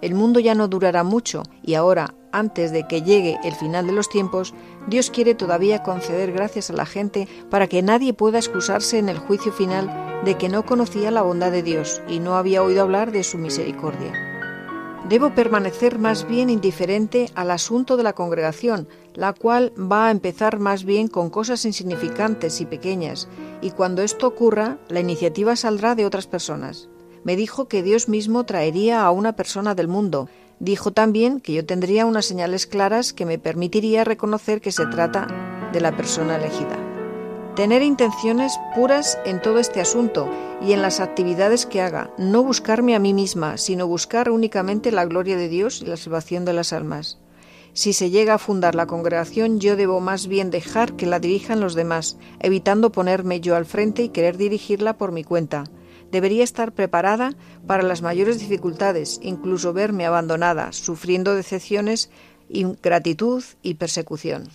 El 0.02 0.14
mundo 0.14 0.40
ya 0.40 0.54
no 0.54 0.68
durará 0.68 1.04
mucho 1.04 1.42
y 1.62 1.74
ahora, 1.74 2.14
antes 2.32 2.72
de 2.72 2.86
que 2.86 3.02
llegue 3.02 3.38
el 3.44 3.54
final 3.54 3.86
de 3.86 3.92
los 3.92 4.08
tiempos, 4.08 4.54
Dios 4.86 5.10
quiere 5.10 5.34
todavía 5.34 5.82
conceder 5.82 6.32
gracias 6.32 6.70
a 6.70 6.74
la 6.74 6.86
gente 6.86 7.28
para 7.50 7.66
que 7.66 7.82
nadie 7.82 8.12
pueda 8.12 8.38
excusarse 8.38 8.98
en 8.98 9.08
el 9.08 9.18
juicio 9.18 9.52
final 9.52 10.22
de 10.24 10.36
que 10.36 10.48
no 10.48 10.64
conocía 10.64 11.10
la 11.10 11.22
bondad 11.22 11.50
de 11.50 11.62
Dios 11.62 12.02
y 12.08 12.20
no 12.20 12.36
había 12.36 12.62
oído 12.62 12.82
hablar 12.82 13.10
de 13.10 13.24
su 13.24 13.38
misericordia. 13.38 14.12
Debo 15.08 15.34
permanecer 15.34 16.00
más 16.00 16.26
bien 16.26 16.50
indiferente 16.50 17.30
al 17.36 17.52
asunto 17.52 17.96
de 17.96 18.02
la 18.02 18.14
congregación, 18.14 18.88
la 19.14 19.32
cual 19.32 19.72
va 19.78 20.08
a 20.08 20.10
empezar 20.10 20.58
más 20.58 20.84
bien 20.84 21.06
con 21.06 21.30
cosas 21.30 21.64
insignificantes 21.64 22.60
y 22.60 22.66
pequeñas, 22.66 23.28
y 23.60 23.70
cuando 23.70 24.02
esto 24.02 24.26
ocurra, 24.26 24.78
la 24.88 24.98
iniciativa 24.98 25.54
saldrá 25.54 25.94
de 25.94 26.06
otras 26.06 26.26
personas. 26.26 26.88
Me 27.22 27.36
dijo 27.36 27.68
que 27.68 27.84
Dios 27.84 28.08
mismo 28.08 28.44
traería 28.44 29.04
a 29.04 29.12
una 29.12 29.34
persona 29.34 29.76
del 29.76 29.86
mundo. 29.86 30.28
Dijo 30.58 30.90
también 30.90 31.40
que 31.40 31.52
yo 31.52 31.66
tendría 31.66 32.06
unas 32.06 32.24
señales 32.24 32.66
claras 32.66 33.12
que 33.12 33.26
me 33.26 33.38
permitiría 33.38 34.04
reconocer 34.04 34.60
que 34.60 34.72
se 34.72 34.86
trata 34.86 35.26
de 35.72 35.80
la 35.80 35.94
persona 35.94 36.36
elegida. 36.36 36.78
Tener 37.54 37.82
intenciones 37.82 38.58
puras 38.74 39.18
en 39.24 39.40
todo 39.40 39.58
este 39.58 39.80
asunto 39.80 40.28
y 40.62 40.72
en 40.72 40.82
las 40.82 41.00
actividades 41.00 41.66
que 41.66 41.80
haga, 41.80 42.10
no 42.18 42.42
buscarme 42.42 42.94
a 42.94 42.98
mí 42.98 43.12
misma, 43.12 43.56
sino 43.56 43.86
buscar 43.86 44.30
únicamente 44.30 44.92
la 44.92 45.04
gloria 45.04 45.36
de 45.36 45.48
Dios 45.48 45.82
y 45.82 45.86
la 45.86 45.96
salvación 45.96 46.44
de 46.44 46.52
las 46.52 46.72
almas. 46.72 47.18
Si 47.72 47.92
se 47.92 48.08
llega 48.08 48.34
a 48.34 48.38
fundar 48.38 48.74
la 48.74 48.86
congregación, 48.86 49.60
yo 49.60 49.76
debo 49.76 50.00
más 50.00 50.28
bien 50.28 50.50
dejar 50.50 50.96
que 50.96 51.04
la 51.04 51.20
dirijan 51.20 51.60
los 51.60 51.74
demás, 51.74 52.16
evitando 52.40 52.90
ponerme 52.90 53.40
yo 53.40 53.54
al 53.54 53.66
frente 53.66 54.02
y 54.02 54.08
querer 54.08 54.38
dirigirla 54.38 54.96
por 54.96 55.12
mi 55.12 55.24
cuenta. 55.24 55.64
Debería 56.16 56.44
estar 56.44 56.72
preparada 56.72 57.34
para 57.66 57.82
las 57.82 58.00
mayores 58.00 58.38
dificultades, 58.38 59.20
incluso 59.22 59.74
verme 59.74 60.06
abandonada, 60.06 60.72
sufriendo 60.72 61.34
decepciones, 61.34 62.10
ingratitud 62.48 63.44
y 63.62 63.74
persecución 63.74 64.48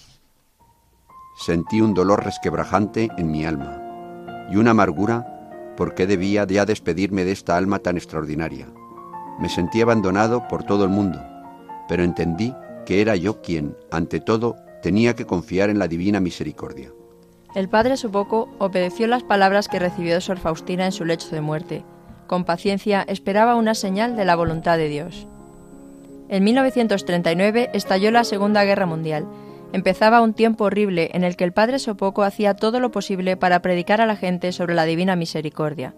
sentí 1.41 1.81
un 1.81 1.95
dolor 1.95 2.23
resquebrajante 2.23 3.09
en 3.17 3.31
mi 3.31 3.45
alma 3.45 3.81
y 4.51 4.57
una 4.57 4.71
amargura 4.71 5.73
porque 5.75 6.05
debía 6.05 6.45
ya 6.45 6.65
despedirme 6.65 7.23
de 7.23 7.31
esta 7.31 7.57
alma 7.57 7.79
tan 7.79 7.97
extraordinaria. 7.97 8.67
Me 9.39 9.49
sentí 9.49 9.81
abandonado 9.81 10.47
por 10.47 10.63
todo 10.63 10.83
el 10.83 10.91
mundo, 10.91 11.19
pero 11.87 12.03
entendí 12.03 12.53
que 12.85 13.01
era 13.01 13.15
yo 13.15 13.41
quien, 13.41 13.75
ante 13.89 14.19
todo, 14.19 14.55
tenía 14.83 15.15
que 15.15 15.25
confiar 15.25 15.71
en 15.71 15.79
la 15.79 15.87
divina 15.87 16.19
misericordia. 16.19 16.91
El 17.55 17.69
padre 17.69 17.97
Sopoco 17.97 18.49
obedeció 18.59 19.07
las 19.07 19.23
palabras 19.23 19.67
que 19.67 19.79
recibió 19.79 20.13
de 20.13 20.21
Sor 20.21 20.39
Faustina 20.39 20.85
en 20.85 20.91
su 20.91 21.05
lecho 21.05 21.29
de 21.29 21.41
muerte. 21.41 21.83
Con 22.27 22.45
paciencia 22.45 23.03
esperaba 23.07 23.55
una 23.55 23.75
señal 23.75 24.15
de 24.15 24.25
la 24.25 24.35
voluntad 24.35 24.77
de 24.77 24.87
Dios. 24.87 25.27
En 26.29 26.43
1939 26.43 27.71
estalló 27.73 28.11
la 28.11 28.23
Segunda 28.23 28.63
Guerra 28.63 28.85
Mundial 28.85 29.27
Empezaba 29.73 30.21
un 30.21 30.33
tiempo 30.33 30.65
horrible 30.65 31.11
en 31.13 31.23
el 31.23 31.37
que 31.37 31.45
el 31.45 31.53
padre 31.53 31.79
Sopoco 31.79 32.23
hacía 32.23 32.55
todo 32.55 32.81
lo 32.81 32.91
posible 32.91 33.37
para 33.37 33.61
predicar 33.61 34.01
a 34.01 34.05
la 34.05 34.17
gente 34.17 34.51
sobre 34.51 34.75
la 34.75 34.83
divina 34.83 35.15
misericordia. 35.15 35.93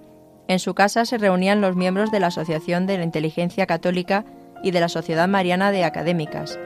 En 0.47 0.59
su 0.59 0.75
casa 0.75 1.05
se 1.05 1.17
reunían 1.17 1.61
los 1.61 1.75
miembros 1.75 2.11
de 2.11 2.19
la 2.19 2.27
Asociación 2.27 2.85
de 2.85 2.99
la 2.99 3.03
Inteligencia 3.03 3.65
Católica 3.65 4.25
y 4.61 4.71
de 4.71 4.79
la 4.79 4.89
Sociedad 4.89 5.27
Mariana 5.27 5.71
de 5.71 5.85
Académicas. 5.85 6.59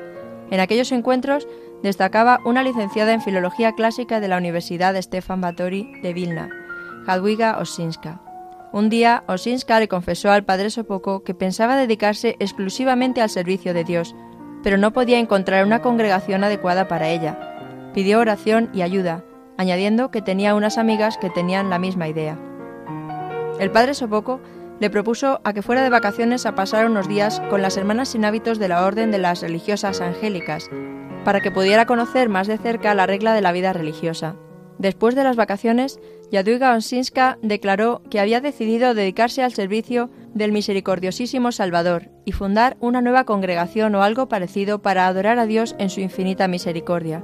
En 0.52 0.60
aquellos 0.60 0.92
encuentros 0.92 1.48
destacaba 1.84 2.40
una 2.46 2.64
licenciada 2.64 3.14
en 3.14 3.22
Filología 3.22 3.74
Clásica 3.74 4.20
de 4.20 4.28
la 4.28 4.38
Universidad 4.38 4.96
Stefan 5.02 5.42
Batory 5.42 6.02
de 6.02 6.14
Vilna, 6.14 6.50
Jadwiga 7.06 7.58
Osinska. 7.60 8.22
Un 8.74 8.90
día, 8.90 9.24
Osinska 9.28 9.80
le 9.80 9.88
confesó 9.88 10.32
al 10.32 10.44
padre 10.44 10.70
Sopoco 10.70 11.24
que 11.24 11.34
pensaba 11.34 11.78
dedicarse 11.78 12.36
exclusivamente 12.40 13.22
al 13.22 13.30
servicio 13.30 13.74
de 13.74 13.84
Dios, 13.84 14.16
pero 14.62 14.78
no 14.78 14.92
podía 14.92 15.20
encontrar 15.20 15.66
una 15.66 15.82
congregación 15.82 16.44
adecuada 16.44 16.88
para 16.88 17.10
ella. 17.10 17.92
Pidió 17.94 18.20
oración 18.20 18.70
y 18.74 18.82
ayuda, 18.82 19.24
añadiendo 19.58 20.12
que 20.12 20.22
tenía 20.22 20.56
unas 20.56 20.78
amigas 20.78 21.18
que 21.18 21.30
tenían 21.30 21.70
la 21.70 21.80
misma 21.80 22.08
idea. 22.08 22.38
El 23.60 23.72
padre 23.72 23.94
Sopoco 23.94 24.42
le 24.80 24.90
propuso 24.90 25.42
a 25.44 25.54
que 25.54 25.62
fuera 25.62 25.84
de 25.84 25.90
vacaciones 25.90 26.46
a 26.46 26.56
pasar 26.56 26.86
unos 26.86 27.08
días 27.08 27.42
con 27.50 27.62
las 27.62 27.78
hermanas 27.78 28.10
sin 28.10 28.26
hábitos 28.26 28.60
de 28.60 28.68
la 28.68 28.86
Orden 28.86 29.12
de 29.12 29.18
las 29.18 29.42
Religiosas 29.42 30.02
Angélicas, 30.02 30.70
para 31.24 31.42
que 31.42 31.52
pudiera 31.52 31.86
conocer 31.86 32.30
más 32.30 32.48
de 32.48 32.58
cerca 32.58 32.94
la 32.94 33.08
regla 33.08 33.34
de 33.34 33.42
la 33.42 33.52
vida 33.52 33.74
religiosa. 33.74 34.36
Después 34.80 35.16
de 35.16 35.24
las 35.24 35.36
vacaciones, 35.36 36.00
Jadwiga 36.32 36.74
Onsinska 36.74 37.40
declaró 37.42 38.04
que 38.12 38.20
había 38.20 38.42
decidido 38.42 38.94
dedicarse 38.94 39.42
al 39.42 39.54
servicio 39.54 40.12
del 40.36 40.52
misericordiosísimo 40.52 41.52
Salvador 41.52 42.12
y 42.26 42.32
fundar 42.34 42.78
una 42.80 43.02
nueva 43.02 43.24
congregación 43.24 43.96
o 43.96 44.04
algo 44.04 44.30
parecido 44.30 44.82
para 44.84 45.08
adorar 45.08 45.40
a 45.40 45.48
Dios 45.48 45.76
en 45.80 45.90
su 45.90 46.00
infinita 46.02 46.48
misericordia, 46.48 47.24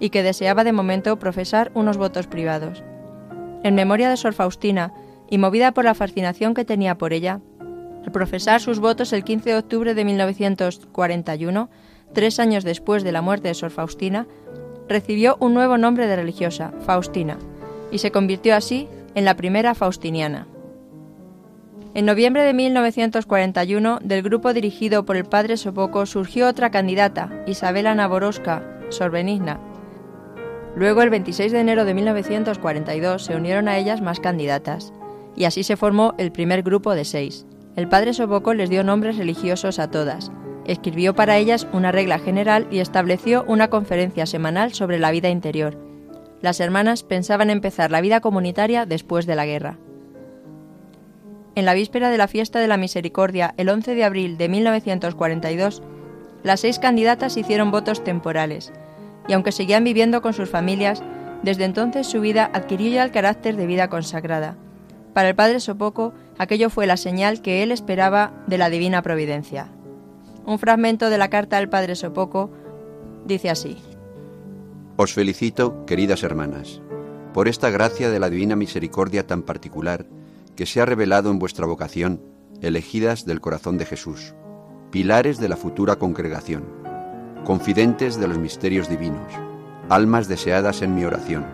y 0.00 0.10
que 0.10 0.22
deseaba 0.22 0.64
de 0.64 0.72
momento 0.72 1.18
profesar 1.18 1.70
unos 1.74 1.98
votos 1.98 2.26
privados. 2.26 2.82
En 3.62 3.74
memoria 3.74 4.08
de 4.08 4.16
Sor 4.16 4.32
Faustina, 4.32 4.92
y 5.30 5.38
movida 5.38 5.72
por 5.72 5.84
la 5.84 5.94
fascinación 5.94 6.54
que 6.54 6.64
tenía 6.64 6.96
por 6.96 7.12
ella, 7.12 7.40
al 8.04 8.12
profesar 8.12 8.60
sus 8.60 8.80
votos 8.80 9.12
el 9.12 9.24
15 9.24 9.50
de 9.50 9.56
octubre 9.56 9.94
de 9.94 10.04
1941, 10.04 11.70
tres 12.12 12.38
años 12.38 12.64
después 12.64 13.02
de 13.02 13.12
la 13.12 13.22
muerte 13.22 13.48
de 13.48 13.54
Sor 13.54 13.70
Faustina, 13.70 14.26
recibió 14.88 15.36
un 15.40 15.54
nuevo 15.54 15.78
nombre 15.78 16.06
de 16.06 16.16
religiosa, 16.16 16.72
Faustina, 16.84 17.38
y 17.90 17.98
se 17.98 18.10
convirtió 18.10 18.54
así 18.54 18.88
en 19.14 19.24
la 19.24 19.36
primera 19.36 19.74
faustiniana. 19.74 20.46
En 21.94 22.06
noviembre 22.06 22.42
de 22.42 22.52
1941, 22.52 24.00
del 24.02 24.22
grupo 24.22 24.52
dirigido 24.52 25.04
por 25.04 25.16
el 25.16 25.24
padre 25.24 25.56
Sopoco 25.56 26.06
surgió 26.06 26.48
otra 26.48 26.70
candidata, 26.70 27.44
Isabela 27.46 27.94
Sor 28.90 29.10
Benigna. 29.12 29.60
Luego, 30.76 31.02
el 31.02 31.10
26 31.10 31.52
de 31.52 31.60
enero 31.60 31.84
de 31.84 31.94
1942, 31.94 33.24
se 33.24 33.36
unieron 33.36 33.68
a 33.68 33.78
ellas 33.78 34.00
más 34.00 34.18
candidatas, 34.18 34.92
y 35.36 35.44
así 35.44 35.62
se 35.62 35.76
formó 35.76 36.14
el 36.18 36.32
primer 36.32 36.62
grupo 36.62 36.94
de 36.94 37.04
seis. 37.04 37.46
El 37.76 37.88
padre 37.88 38.14
Sopoco 38.14 38.54
les 38.54 38.70
dio 38.70 38.84
nombres 38.84 39.16
religiosos 39.16 39.78
a 39.78 39.90
todas, 39.90 40.30
escribió 40.64 41.14
para 41.14 41.36
ellas 41.36 41.66
una 41.72 41.92
regla 41.92 42.18
general 42.18 42.66
y 42.70 42.78
estableció 42.78 43.44
una 43.48 43.68
conferencia 43.68 44.26
semanal 44.26 44.72
sobre 44.72 44.98
la 44.98 45.10
vida 45.10 45.28
interior. 45.28 45.76
Las 46.40 46.60
hermanas 46.60 47.02
pensaban 47.02 47.50
empezar 47.50 47.90
la 47.90 48.00
vida 48.00 48.20
comunitaria 48.20 48.86
después 48.86 49.26
de 49.26 49.34
la 49.34 49.46
guerra. 49.46 49.78
En 51.54 51.64
la 51.64 51.74
víspera 51.74 52.10
de 52.10 52.18
la 52.18 52.28
fiesta 52.28 52.58
de 52.58 52.66
la 52.68 52.76
Misericordia, 52.76 53.54
el 53.56 53.68
11 53.68 53.94
de 53.94 54.04
abril 54.04 54.36
de 54.36 54.48
1942, 54.48 55.82
las 56.42 56.60
seis 56.60 56.78
candidatas 56.78 57.36
hicieron 57.36 57.70
votos 57.70 58.04
temporales, 58.04 58.72
y 59.28 59.32
aunque 59.32 59.52
seguían 59.52 59.84
viviendo 59.84 60.20
con 60.20 60.34
sus 60.34 60.50
familias, 60.50 61.02
desde 61.42 61.64
entonces 61.64 62.06
su 62.06 62.20
vida 62.20 62.50
adquirió 62.52 62.90
ya 62.90 63.04
el 63.04 63.10
carácter 63.10 63.56
de 63.56 63.66
vida 63.66 63.88
consagrada. 63.88 64.56
Para 65.14 65.28
el 65.28 65.36
padre 65.36 65.60
Sopoco, 65.60 66.12
aquello 66.38 66.68
fue 66.68 66.86
la 66.86 66.96
señal 66.96 67.40
que 67.40 67.62
él 67.62 67.70
esperaba 67.70 68.32
de 68.48 68.58
la 68.58 68.68
divina 68.68 69.00
providencia. 69.00 69.68
Un 70.44 70.58
fragmento 70.58 71.08
de 71.08 71.18
la 71.18 71.30
carta 71.30 71.56
del 71.56 71.68
padre 71.68 71.94
Sopoco 71.94 72.50
dice 73.24 73.48
así. 73.48 73.78
Os 74.96 75.14
felicito, 75.14 75.86
queridas 75.86 76.24
hermanas, 76.24 76.82
por 77.32 77.48
esta 77.48 77.70
gracia 77.70 78.10
de 78.10 78.18
la 78.18 78.28
divina 78.28 78.56
misericordia 78.56 79.26
tan 79.26 79.42
particular 79.42 80.06
que 80.56 80.66
se 80.66 80.80
ha 80.80 80.86
revelado 80.86 81.30
en 81.30 81.38
vuestra 81.38 81.66
vocación, 81.66 82.20
elegidas 82.60 83.24
del 83.24 83.40
corazón 83.40 83.78
de 83.78 83.86
Jesús, 83.86 84.34
pilares 84.90 85.38
de 85.38 85.48
la 85.48 85.56
futura 85.56 85.96
congregación, 85.96 86.64
confidentes 87.44 88.18
de 88.18 88.28
los 88.28 88.38
misterios 88.38 88.88
divinos, 88.88 89.32
almas 89.88 90.28
deseadas 90.28 90.82
en 90.82 90.94
mi 90.94 91.04
oración, 91.04 91.44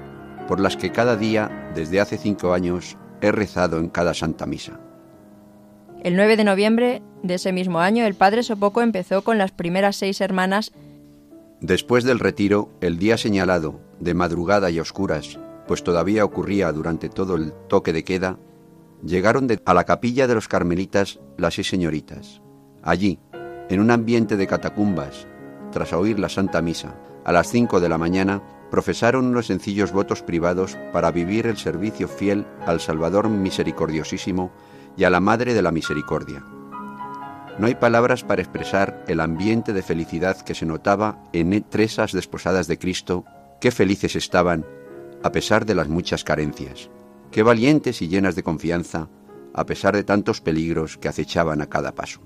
por 0.48 0.60
las 0.60 0.76
que 0.76 0.92
cada 0.92 1.16
día, 1.16 1.70
desde 1.74 2.00
hace 2.00 2.18
cinco 2.18 2.52
años, 2.52 2.96
he 3.20 3.32
rezado 3.32 3.78
en 3.78 3.88
cada 3.88 4.14
Santa 4.14 4.46
Misa. 4.46 4.80
El 6.02 6.16
9 6.16 6.36
de 6.36 6.44
noviembre 6.44 7.02
de 7.22 7.34
ese 7.34 7.52
mismo 7.52 7.80
año, 7.80 8.04
el 8.06 8.14
padre 8.14 8.42
Sopoco 8.42 8.80
empezó 8.80 9.22
con 9.22 9.36
las 9.38 9.52
primeras 9.52 9.96
seis 9.96 10.20
hermanas. 10.20 10.72
Después 11.60 12.04
del 12.04 12.18
retiro, 12.18 12.70
el 12.80 12.98
día 12.98 13.18
señalado, 13.18 13.80
de 13.98 14.14
madrugada 14.14 14.70
y 14.70 14.80
oscuras, 14.80 15.38
pues 15.66 15.84
todavía 15.84 16.24
ocurría 16.24 16.72
durante 16.72 17.10
todo 17.10 17.36
el 17.36 17.52
toque 17.68 17.92
de 17.92 18.02
queda, 18.02 18.38
llegaron 19.04 19.48
a 19.64 19.74
la 19.74 19.84
capilla 19.84 20.26
de 20.26 20.34
los 20.34 20.48
carmelitas 20.48 21.20
las 21.36 21.54
seis 21.54 21.68
señoritas. 21.68 22.40
Allí, 22.82 23.18
en 23.68 23.80
un 23.80 23.90
ambiente 23.90 24.36
de 24.36 24.46
catacumbas, 24.46 25.26
tras 25.70 25.92
oír 25.92 26.18
la 26.18 26.28
Santa 26.28 26.62
Misa, 26.62 26.96
a 27.24 27.32
las 27.32 27.48
cinco 27.50 27.78
de 27.78 27.88
la 27.88 27.98
mañana, 27.98 28.42
profesaron 28.70 29.26
unos 29.26 29.46
sencillos 29.46 29.92
votos 29.92 30.22
privados 30.22 30.78
para 30.92 31.10
vivir 31.10 31.46
el 31.46 31.56
servicio 31.56 32.08
fiel 32.08 32.46
al 32.66 32.80
Salvador 32.80 33.28
misericordiosísimo 33.28 34.52
y 34.96 35.04
a 35.04 35.10
la 35.10 35.20
Madre 35.20 35.54
de 35.54 35.62
la 35.62 35.72
Misericordia. 35.72 36.44
No 37.58 37.66
hay 37.66 37.74
palabras 37.74 38.24
para 38.24 38.42
expresar 38.42 39.04
el 39.08 39.20
ambiente 39.20 39.72
de 39.72 39.82
felicidad 39.82 40.40
que 40.40 40.54
se 40.54 40.66
notaba 40.66 41.18
en 41.32 41.62
tresas 41.64 42.12
desposadas 42.12 42.66
de 42.68 42.78
Cristo, 42.78 43.24
qué 43.60 43.70
felices 43.70 44.16
estaban, 44.16 44.64
a 45.22 45.32
pesar 45.32 45.66
de 45.66 45.74
las 45.74 45.88
muchas 45.88 46.24
carencias 46.24 46.90
qué 47.30 47.42
valientes 47.42 48.02
y 48.02 48.08
llenas 48.08 48.34
de 48.34 48.42
confianza, 48.42 49.08
a 49.54 49.66
pesar 49.66 49.94
de 49.94 50.04
tantos 50.04 50.40
peligros 50.40 50.98
que 50.98 51.08
acechaban 51.08 51.60
a 51.60 51.68
cada 51.68 51.94
paso. 51.94 52.20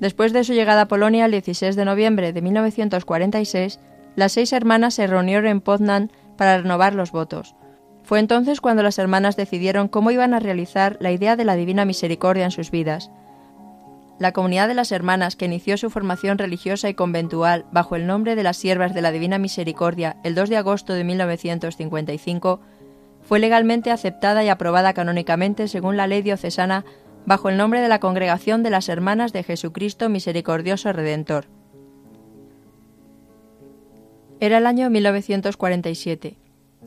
Después 0.00 0.32
de 0.32 0.44
su 0.44 0.52
llegada 0.52 0.82
a 0.82 0.88
Polonia 0.88 1.26
el 1.26 1.30
16 1.30 1.76
de 1.76 1.84
noviembre 1.84 2.32
de 2.32 2.42
1946, 2.42 3.78
las 4.16 4.32
seis 4.32 4.52
hermanas 4.52 4.94
se 4.94 5.06
reunieron 5.06 5.46
en 5.46 5.60
Poznan 5.60 6.10
para 6.36 6.58
renovar 6.58 6.94
los 6.94 7.12
votos. 7.12 7.54
Fue 8.04 8.18
entonces 8.18 8.60
cuando 8.60 8.82
las 8.82 8.98
hermanas 8.98 9.36
decidieron 9.36 9.88
cómo 9.88 10.10
iban 10.10 10.34
a 10.34 10.40
realizar 10.40 10.96
la 11.00 11.12
idea 11.12 11.36
de 11.36 11.44
la 11.44 11.56
Divina 11.56 11.84
Misericordia 11.84 12.44
en 12.44 12.50
sus 12.50 12.70
vidas. 12.70 13.10
La 14.18 14.32
comunidad 14.32 14.68
de 14.68 14.74
las 14.74 14.92
hermanas, 14.92 15.36
que 15.36 15.46
inició 15.46 15.76
su 15.76 15.90
formación 15.90 16.38
religiosa 16.38 16.88
y 16.88 16.94
conventual 16.94 17.64
bajo 17.72 17.96
el 17.96 18.06
nombre 18.06 18.36
de 18.36 18.42
las 18.42 18.56
Siervas 18.56 18.94
de 18.94 19.02
la 19.02 19.12
Divina 19.12 19.38
Misericordia 19.38 20.16
el 20.22 20.34
2 20.34 20.48
de 20.48 20.56
agosto 20.56 20.92
de 20.94 21.04
1955, 21.04 22.60
fue 23.22 23.38
legalmente 23.38 23.90
aceptada 23.90 24.44
y 24.44 24.48
aprobada 24.48 24.92
canónicamente 24.92 25.68
según 25.68 25.96
la 25.96 26.06
ley 26.06 26.22
diocesana 26.22 26.84
bajo 27.24 27.48
el 27.48 27.56
nombre 27.56 27.80
de 27.80 27.88
la 27.88 28.00
Congregación 28.00 28.62
de 28.62 28.70
las 28.70 28.88
Hermanas 28.88 29.32
de 29.32 29.44
Jesucristo 29.44 30.08
Misericordioso 30.08 30.92
Redentor. 30.92 31.46
Era 34.42 34.58
el 34.58 34.66
año 34.66 34.90
1947. 34.90 36.36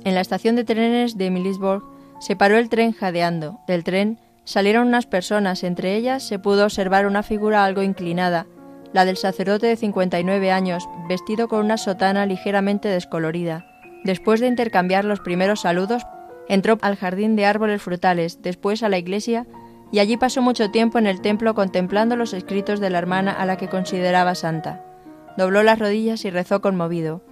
En 0.03 0.13
la 0.13 0.19
estación 0.19 0.57
de 0.57 0.65
trenes 0.65 1.17
de 1.17 1.31
Milisborg 1.31 1.83
se 2.19 2.35
paró 2.35 2.57
el 2.57 2.67
tren 2.67 2.91
jadeando. 2.91 3.61
Del 3.65 3.85
tren 3.85 4.19
salieron 4.43 4.89
unas 4.89 5.05
personas, 5.05 5.63
entre 5.63 5.95
ellas 5.95 6.27
se 6.27 6.37
pudo 6.37 6.65
observar 6.65 7.07
una 7.07 7.23
figura 7.23 7.63
algo 7.63 7.81
inclinada, 7.81 8.45
la 8.91 9.05
del 9.05 9.15
sacerdote 9.15 9.67
de 9.67 9.77
59 9.77 10.51
años, 10.51 10.89
vestido 11.07 11.47
con 11.47 11.63
una 11.63 11.77
sotana 11.77 12.25
ligeramente 12.25 12.89
descolorida. 12.89 13.65
Después 14.03 14.41
de 14.41 14.47
intercambiar 14.47 15.05
los 15.05 15.21
primeros 15.21 15.61
saludos, 15.61 16.03
Entró 16.49 16.77
al 16.81 16.97
jardín 16.97 17.37
de 17.37 17.45
árboles 17.45 17.81
frutales, 17.81 18.41
después 18.41 18.83
a 18.83 18.89
la 18.89 18.97
iglesia, 18.97 19.47
y 19.93 19.99
allí 19.99 20.17
pasó 20.17 20.41
mucho 20.41 20.71
tiempo 20.71 20.99
en 20.99 21.07
el 21.07 21.21
templo 21.21 21.55
contemplando 21.55 22.17
los 22.17 22.33
escritos 22.33 22.81
de 22.81 22.89
la 22.89 22.97
hermana 22.97 23.31
a 23.31 23.45
la 23.45 23.55
que 23.55 23.69
consideraba 23.69 24.35
santa. 24.35 24.83
Dobló 25.37 25.63
las 25.63 25.79
rodillas 25.79 26.25
y 26.25 26.29
rezó 26.29 26.59
conmovido. 26.59 27.23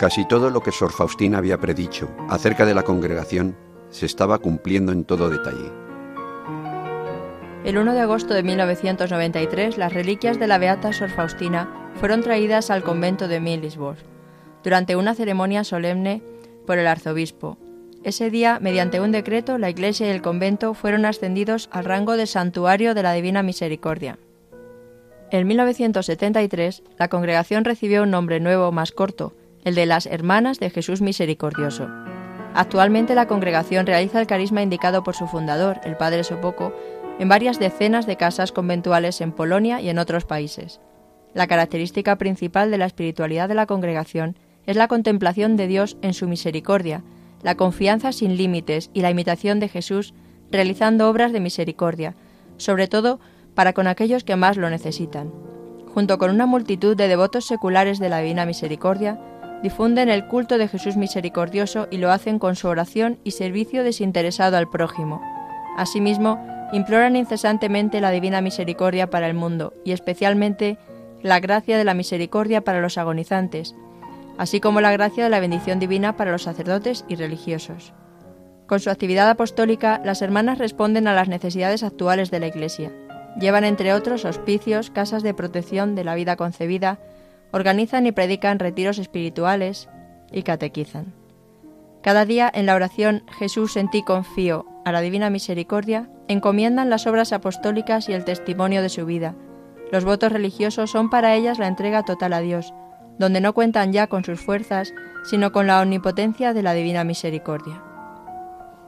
Casi 0.00 0.24
todo 0.24 0.48
lo 0.48 0.62
que 0.62 0.72
Sor 0.72 0.92
Faustina 0.92 1.36
había 1.36 1.58
predicho 1.58 2.08
acerca 2.30 2.64
de 2.64 2.72
la 2.72 2.84
congregación 2.84 3.54
se 3.90 4.06
estaba 4.06 4.38
cumpliendo 4.38 4.92
en 4.92 5.04
todo 5.04 5.28
detalle. 5.28 5.70
El 7.66 7.76
1 7.76 7.92
de 7.92 8.00
agosto 8.00 8.32
de 8.32 8.42
1993, 8.42 9.76
las 9.76 9.92
reliquias 9.92 10.38
de 10.38 10.46
la 10.46 10.56
beata 10.56 10.94
Sor 10.94 11.10
Faustina 11.10 11.68
fueron 11.96 12.22
traídas 12.22 12.70
al 12.70 12.82
convento 12.82 13.28
de 13.28 13.40
Milisborg, 13.40 13.98
durante 14.64 14.96
una 14.96 15.14
ceremonia 15.14 15.64
solemne 15.64 16.22
por 16.66 16.78
el 16.78 16.86
arzobispo, 16.86 17.58
ese 18.02 18.30
día, 18.30 18.58
mediante 18.58 19.02
un 19.02 19.12
decreto, 19.12 19.58
la 19.58 19.68
iglesia 19.68 20.06
y 20.06 20.10
el 20.10 20.22
convento 20.22 20.72
fueron 20.72 21.04
ascendidos 21.04 21.68
al 21.72 21.84
rango 21.84 22.16
de 22.16 22.26
santuario 22.26 22.94
de 22.94 23.02
la 23.02 23.12
Divina 23.12 23.42
Misericordia. 23.42 24.18
En 25.30 25.46
1973, 25.46 26.84
la 26.98 27.08
congregación 27.08 27.66
recibió 27.66 28.02
un 28.04 28.10
nombre 28.10 28.40
nuevo 28.40 28.72
más 28.72 28.92
corto, 28.92 29.34
el 29.64 29.74
de 29.74 29.86
las 29.86 30.06
Hermanas 30.06 30.58
de 30.58 30.70
Jesús 30.70 31.00
Misericordioso. 31.00 31.88
Actualmente 32.54 33.14
la 33.14 33.26
congregación 33.26 33.86
realiza 33.86 34.20
el 34.20 34.26
carisma 34.26 34.62
indicado 34.62 35.04
por 35.04 35.14
su 35.14 35.26
fundador, 35.26 35.80
el 35.84 35.96
Padre 35.96 36.24
Sopoco, 36.24 36.74
en 37.18 37.28
varias 37.28 37.58
decenas 37.58 38.06
de 38.06 38.16
casas 38.16 38.50
conventuales 38.50 39.20
en 39.20 39.32
Polonia 39.32 39.80
y 39.80 39.88
en 39.88 39.98
otros 39.98 40.24
países. 40.24 40.80
La 41.34 41.46
característica 41.46 42.16
principal 42.16 42.70
de 42.70 42.78
la 42.78 42.86
espiritualidad 42.86 43.48
de 43.48 43.54
la 43.54 43.66
congregación 43.66 44.36
es 44.66 44.76
la 44.76 44.88
contemplación 44.88 45.56
de 45.56 45.68
Dios 45.68 45.96
en 46.02 46.14
su 46.14 46.26
misericordia, 46.26 47.04
la 47.42 47.54
confianza 47.54 48.12
sin 48.12 48.36
límites 48.36 48.90
y 48.92 49.02
la 49.02 49.10
imitación 49.10 49.60
de 49.60 49.68
Jesús 49.68 50.14
realizando 50.50 51.08
obras 51.08 51.32
de 51.32 51.40
misericordia, 51.40 52.14
sobre 52.56 52.88
todo 52.88 53.20
para 53.54 53.72
con 53.72 53.86
aquellos 53.86 54.24
que 54.24 54.36
más 54.36 54.56
lo 54.56 54.68
necesitan. 54.70 55.32
Junto 55.94 56.18
con 56.18 56.30
una 56.30 56.46
multitud 56.46 56.96
de 56.96 57.08
devotos 57.08 57.46
seculares 57.46 57.98
de 57.98 58.08
la 58.08 58.18
Divina 58.18 58.46
Misericordia, 58.46 59.20
difunden 59.62 60.08
el 60.08 60.26
culto 60.26 60.58
de 60.58 60.68
Jesús 60.68 60.96
misericordioso 60.96 61.88
y 61.90 61.98
lo 61.98 62.10
hacen 62.10 62.38
con 62.38 62.56
su 62.56 62.68
oración 62.68 63.18
y 63.24 63.32
servicio 63.32 63.84
desinteresado 63.84 64.56
al 64.56 64.68
prójimo. 64.68 65.20
Asimismo, 65.76 66.38
imploran 66.72 67.16
incesantemente 67.16 68.00
la 68.00 68.10
Divina 68.10 68.40
Misericordia 68.40 69.10
para 69.10 69.26
el 69.26 69.34
mundo 69.34 69.74
y 69.84 69.92
especialmente 69.92 70.78
la 71.22 71.40
gracia 71.40 71.76
de 71.76 71.84
la 71.84 71.94
misericordia 71.94 72.62
para 72.62 72.80
los 72.80 72.96
agonizantes, 72.96 73.74
así 74.38 74.60
como 74.60 74.80
la 74.80 74.92
gracia 74.92 75.24
de 75.24 75.30
la 75.30 75.40
bendición 75.40 75.78
divina 75.78 76.16
para 76.16 76.32
los 76.32 76.44
sacerdotes 76.44 77.04
y 77.08 77.16
religiosos. 77.16 77.92
Con 78.66 78.80
su 78.80 78.88
actividad 78.88 79.28
apostólica, 79.28 80.00
las 80.04 80.22
hermanas 80.22 80.58
responden 80.58 81.08
a 81.08 81.14
las 81.14 81.28
necesidades 81.28 81.82
actuales 81.82 82.30
de 82.30 82.40
la 82.40 82.46
Iglesia. 82.46 82.92
Llevan, 83.38 83.64
entre 83.64 83.92
otros, 83.92 84.24
hospicios, 84.24 84.90
casas 84.90 85.22
de 85.22 85.34
protección 85.34 85.94
de 85.94 86.04
la 86.04 86.14
vida 86.14 86.36
concebida, 86.36 86.98
organizan 87.52 88.06
y 88.06 88.12
predican 88.12 88.58
retiros 88.58 88.98
espirituales 88.98 89.88
y 90.32 90.42
catequizan. 90.42 91.12
Cada 92.02 92.24
día 92.24 92.50
en 92.52 92.66
la 92.66 92.74
oración 92.74 93.24
Jesús 93.38 93.76
en 93.76 93.90
ti 93.90 94.02
confío 94.02 94.64
a 94.84 94.92
la 94.92 95.00
Divina 95.00 95.28
Misericordia, 95.28 96.08
encomiendan 96.28 96.88
las 96.88 97.06
obras 97.06 97.32
apostólicas 97.32 98.08
y 98.08 98.12
el 98.12 98.24
testimonio 98.24 98.82
de 98.82 98.88
su 98.88 99.04
vida, 99.04 99.34
Los 99.92 100.04
votos 100.04 100.30
religiosos 100.30 100.92
son 100.92 101.10
para 101.10 101.34
ellas 101.34 101.58
la 101.58 101.66
entrega 101.66 102.04
total 102.04 102.32
a 102.32 102.40
Dios, 102.40 102.72
donde 103.18 103.40
no 103.40 103.54
cuentan 103.54 103.92
ya 103.92 104.06
con 104.06 104.24
sus 104.24 104.40
fuerzas, 104.40 104.94
sino 105.24 105.50
con 105.50 105.66
la 105.66 105.80
omnipotencia 105.82 106.54
de 106.54 106.62
la 106.62 106.74
Divina 106.74 107.02
Misericordia. 107.02 107.82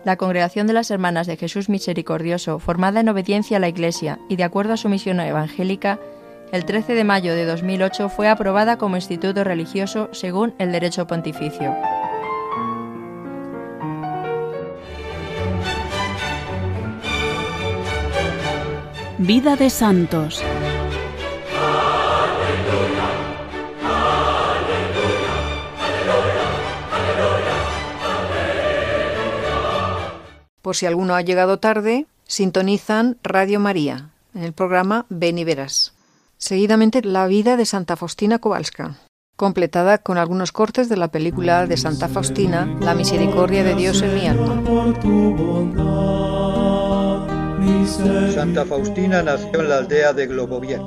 La 0.05 0.17
Congregación 0.17 0.67
de 0.67 0.73
las 0.73 0.91
Hermanas 0.91 1.27
de 1.27 1.37
Jesús 1.37 1.69
Misericordioso, 1.69 2.59
formada 2.59 3.01
en 3.01 3.09
obediencia 3.09 3.57
a 3.57 3.61
la 3.61 3.69
Iglesia 3.69 4.19
y 4.29 4.37
de 4.37 4.45
acuerdo 4.45 4.75
a 4.75 4.77
su 4.77 4.89
misión 4.89 5.21
evangélica, 5.21 5.99
el 6.53 6.67
13 6.67 6.95
de 6.95 7.03
mayo 7.03 7.35
de 7.35 7.47
2008 7.47 8.11
fue 8.11 8.29
aprobada 8.29 8.77
como 8.77 8.97
instituto 8.97 9.43
religioso 9.43 10.11
según 10.13 10.55
el 10.59 10.71
derecho 10.71 11.07
pontificio. 11.07 11.75
Vida 19.17 19.57
de 19.57 19.71
Santos. 19.71 20.43
Por 30.61 30.77
si 30.77 30.87
alguno 30.87 31.15
ha 31.15 31.23
llegado 31.23 31.59
tarde, 31.59 32.07
sintonizan 32.27 33.17
Radio 33.23 33.59
María 33.59 34.11
en 34.35 34.43
el 34.43 34.53
programa 34.53 35.07
Ven 35.09 35.39
y 35.39 35.45
Verás. 35.45 35.95
Seguidamente 36.43 37.03
la 37.03 37.29
vida 37.29 37.57
de 37.57 37.65
Santa 37.65 37.95
Faustina 37.95 38.41
Kowalska, 38.41 38.97
completada 39.37 39.99
con 39.99 40.19
algunos 40.19 40.51
cortes 40.51 40.89
de 40.89 40.97
la 40.97 41.07
película 41.07 41.69
de 41.69 41.77
Santa 41.77 42.09
Faustina, 42.09 42.67
La 42.81 42.97
misericordia 42.97 43.63
de 43.63 43.77
Dios 43.77 44.03
en 44.03 44.13
mi 44.13 44.27
alma. 44.27 44.61
Santa 48.35 48.65
Faustina 48.65 49.23
nació 49.23 49.61
en 49.61 49.69
la 49.69 49.79
aldea 49.79 50.13
de 50.13 50.27
Globowiec, 50.27 50.83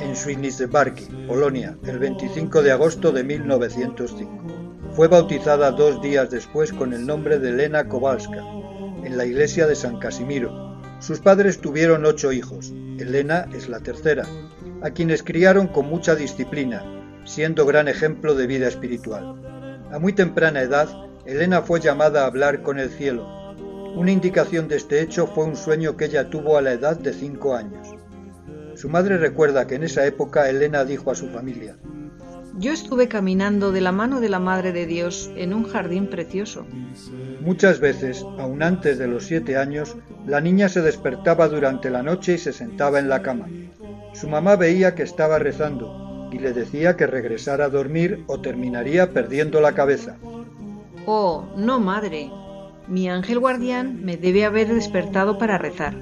en 0.00 0.16
Świnicebarki, 0.16 1.04
Polonia, 1.28 1.78
el 1.86 2.00
25 2.00 2.60
de 2.60 2.72
agosto 2.72 3.12
de 3.12 3.22
1905. 3.22 4.32
Fue 4.94 5.06
bautizada 5.06 5.70
dos 5.70 6.02
días 6.02 6.28
después 6.28 6.72
con 6.72 6.92
el 6.92 7.06
nombre 7.06 7.38
de 7.38 7.50
Elena 7.50 7.88
Kowalska, 7.88 8.44
en 9.04 9.16
la 9.16 9.24
iglesia 9.24 9.68
de 9.68 9.76
San 9.76 10.00
Casimiro. 10.00 10.77
Sus 11.00 11.20
padres 11.20 11.60
tuvieron 11.60 12.04
ocho 12.04 12.32
hijos, 12.32 12.72
Elena 12.98 13.46
es 13.54 13.68
la 13.68 13.80
tercera, 13.80 14.26
a 14.82 14.90
quienes 14.90 15.22
criaron 15.22 15.68
con 15.68 15.88
mucha 15.88 16.16
disciplina, 16.16 16.82
siendo 17.24 17.66
gran 17.66 17.86
ejemplo 17.86 18.34
de 18.34 18.48
vida 18.48 18.66
espiritual. 18.66 19.40
A 19.92 19.98
muy 19.98 20.12
temprana 20.12 20.60
edad, 20.60 20.88
Elena 21.24 21.62
fue 21.62 21.80
llamada 21.80 22.22
a 22.22 22.26
hablar 22.26 22.62
con 22.62 22.80
el 22.80 22.90
cielo. 22.90 23.54
Una 23.94 24.10
indicación 24.10 24.66
de 24.66 24.76
este 24.76 25.00
hecho 25.00 25.26
fue 25.28 25.44
un 25.44 25.56
sueño 25.56 25.96
que 25.96 26.06
ella 26.06 26.30
tuvo 26.30 26.58
a 26.58 26.62
la 26.62 26.72
edad 26.72 26.98
de 26.98 27.12
cinco 27.12 27.54
años. 27.54 27.88
Su 28.74 28.88
madre 28.88 29.18
recuerda 29.18 29.66
que 29.66 29.76
en 29.76 29.84
esa 29.84 30.04
época 30.04 30.48
Elena 30.48 30.84
dijo 30.84 31.10
a 31.10 31.14
su 31.14 31.28
familia, 31.28 31.76
yo 32.58 32.72
estuve 32.72 33.08
caminando 33.08 33.72
de 33.72 33.80
la 33.80 33.92
mano 33.92 34.20
de 34.20 34.28
la 34.28 34.38
Madre 34.38 34.72
de 34.72 34.86
Dios 34.86 35.30
en 35.36 35.54
un 35.54 35.64
jardín 35.64 36.08
precioso. 36.08 36.66
Muchas 37.40 37.78
veces, 37.78 38.24
aun 38.38 38.62
antes 38.62 38.98
de 38.98 39.06
los 39.06 39.24
siete 39.24 39.56
años, 39.56 39.96
la 40.26 40.40
niña 40.40 40.68
se 40.68 40.82
despertaba 40.82 41.48
durante 41.48 41.88
la 41.90 42.02
noche 42.02 42.34
y 42.34 42.38
se 42.38 42.52
sentaba 42.52 42.98
en 42.98 43.08
la 43.08 43.22
cama. 43.22 43.46
Su 44.12 44.28
mamá 44.28 44.56
veía 44.56 44.94
que 44.94 45.04
estaba 45.04 45.38
rezando 45.38 46.28
y 46.32 46.38
le 46.38 46.52
decía 46.52 46.96
que 46.96 47.06
regresara 47.06 47.66
a 47.66 47.70
dormir 47.70 48.24
o 48.26 48.40
terminaría 48.40 49.12
perdiendo 49.12 49.60
la 49.60 49.72
cabeza. 49.72 50.16
Oh, 51.06 51.46
no, 51.56 51.78
madre. 51.80 52.30
Mi 52.88 53.08
ángel 53.08 53.38
guardián 53.38 54.04
me 54.04 54.16
debe 54.16 54.44
haber 54.44 54.68
despertado 54.74 55.38
para 55.38 55.58
rezar. 55.58 55.94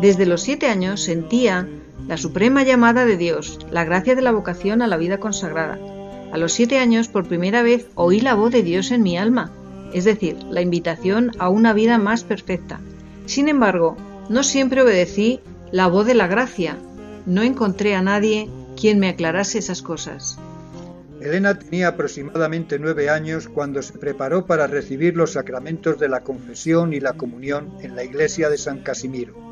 Desde 0.00 0.26
los 0.26 0.42
siete 0.42 0.66
años 0.66 1.02
sentía 1.02 1.68
la 2.08 2.16
suprema 2.16 2.62
llamada 2.62 3.04
de 3.04 3.16
Dios, 3.16 3.58
la 3.70 3.84
gracia 3.84 4.14
de 4.14 4.22
la 4.22 4.32
vocación 4.32 4.82
a 4.82 4.86
la 4.86 4.96
vida 4.96 5.18
consagrada. 5.18 5.78
A 6.32 6.38
los 6.38 6.52
siete 6.52 6.78
años, 6.78 7.08
por 7.08 7.26
primera 7.26 7.62
vez, 7.62 7.88
oí 7.94 8.20
la 8.20 8.34
voz 8.34 8.52
de 8.52 8.62
Dios 8.62 8.90
en 8.90 9.02
mi 9.02 9.16
alma, 9.16 9.50
es 9.92 10.04
decir, 10.04 10.36
la 10.50 10.60
invitación 10.60 11.32
a 11.38 11.48
una 11.48 11.72
vida 11.72 11.98
más 11.98 12.24
perfecta. 12.24 12.80
Sin 13.26 13.48
embargo, 13.48 13.96
no 14.28 14.42
siempre 14.42 14.82
obedecí 14.82 15.40
la 15.72 15.88
voz 15.88 16.06
de 16.06 16.14
la 16.14 16.26
gracia. 16.26 16.76
No 17.26 17.42
encontré 17.42 17.94
a 17.94 18.02
nadie 18.02 18.48
quien 18.80 18.98
me 18.98 19.08
aclarase 19.08 19.58
esas 19.58 19.82
cosas. 19.82 20.38
Elena 21.20 21.58
tenía 21.58 21.88
aproximadamente 21.88 22.78
nueve 22.78 23.10
años 23.10 23.48
cuando 23.48 23.82
se 23.82 23.98
preparó 23.98 24.46
para 24.46 24.66
recibir 24.66 25.16
los 25.16 25.32
sacramentos 25.32 25.98
de 25.98 26.08
la 26.08 26.20
confesión 26.20 26.94
y 26.94 27.00
la 27.00 27.12
comunión 27.12 27.74
en 27.82 27.94
la 27.94 28.04
iglesia 28.04 28.48
de 28.48 28.56
San 28.56 28.80
Casimiro. 28.80 29.49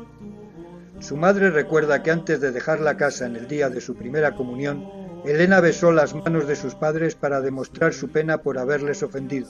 Su 0.99 1.15
madre 1.15 1.49
recuerda 1.49 2.03
que 2.03 2.11
antes 2.11 2.41
de 2.41 2.51
dejar 2.51 2.81
la 2.81 2.97
casa 2.97 3.25
en 3.25 3.37
el 3.37 3.47
día 3.47 3.69
de 3.69 3.79
su 3.79 3.95
primera 3.95 4.35
comunión, 4.35 4.85
Elena 5.23 5.61
besó 5.61 5.93
las 5.93 6.13
manos 6.13 6.45
de 6.45 6.57
sus 6.57 6.75
padres 6.75 7.15
para 7.15 7.39
demostrar 7.39 7.93
su 7.93 8.09
pena 8.09 8.39
por 8.39 8.57
haberles 8.57 9.01
ofendido. 9.01 9.47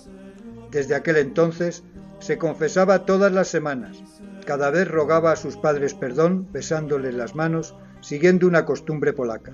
Desde 0.69 0.93
aquel 0.93 1.17
entonces 1.17 1.83
se 2.19 2.38
confesaba 2.38 3.05
todas 3.05 3.31
las 3.31 3.47
semanas. 3.47 3.97
Cada 4.45 4.69
vez 4.69 4.88
rogaba 4.88 5.31
a 5.31 5.35
sus 5.35 5.57
padres 5.57 5.95
perdón 5.95 6.47
besándoles 6.51 7.15
las 7.15 7.33
manos, 7.33 7.75
siguiendo 8.01 8.45
una 8.45 8.65
costumbre 8.65 9.13
polaca. 9.13 9.51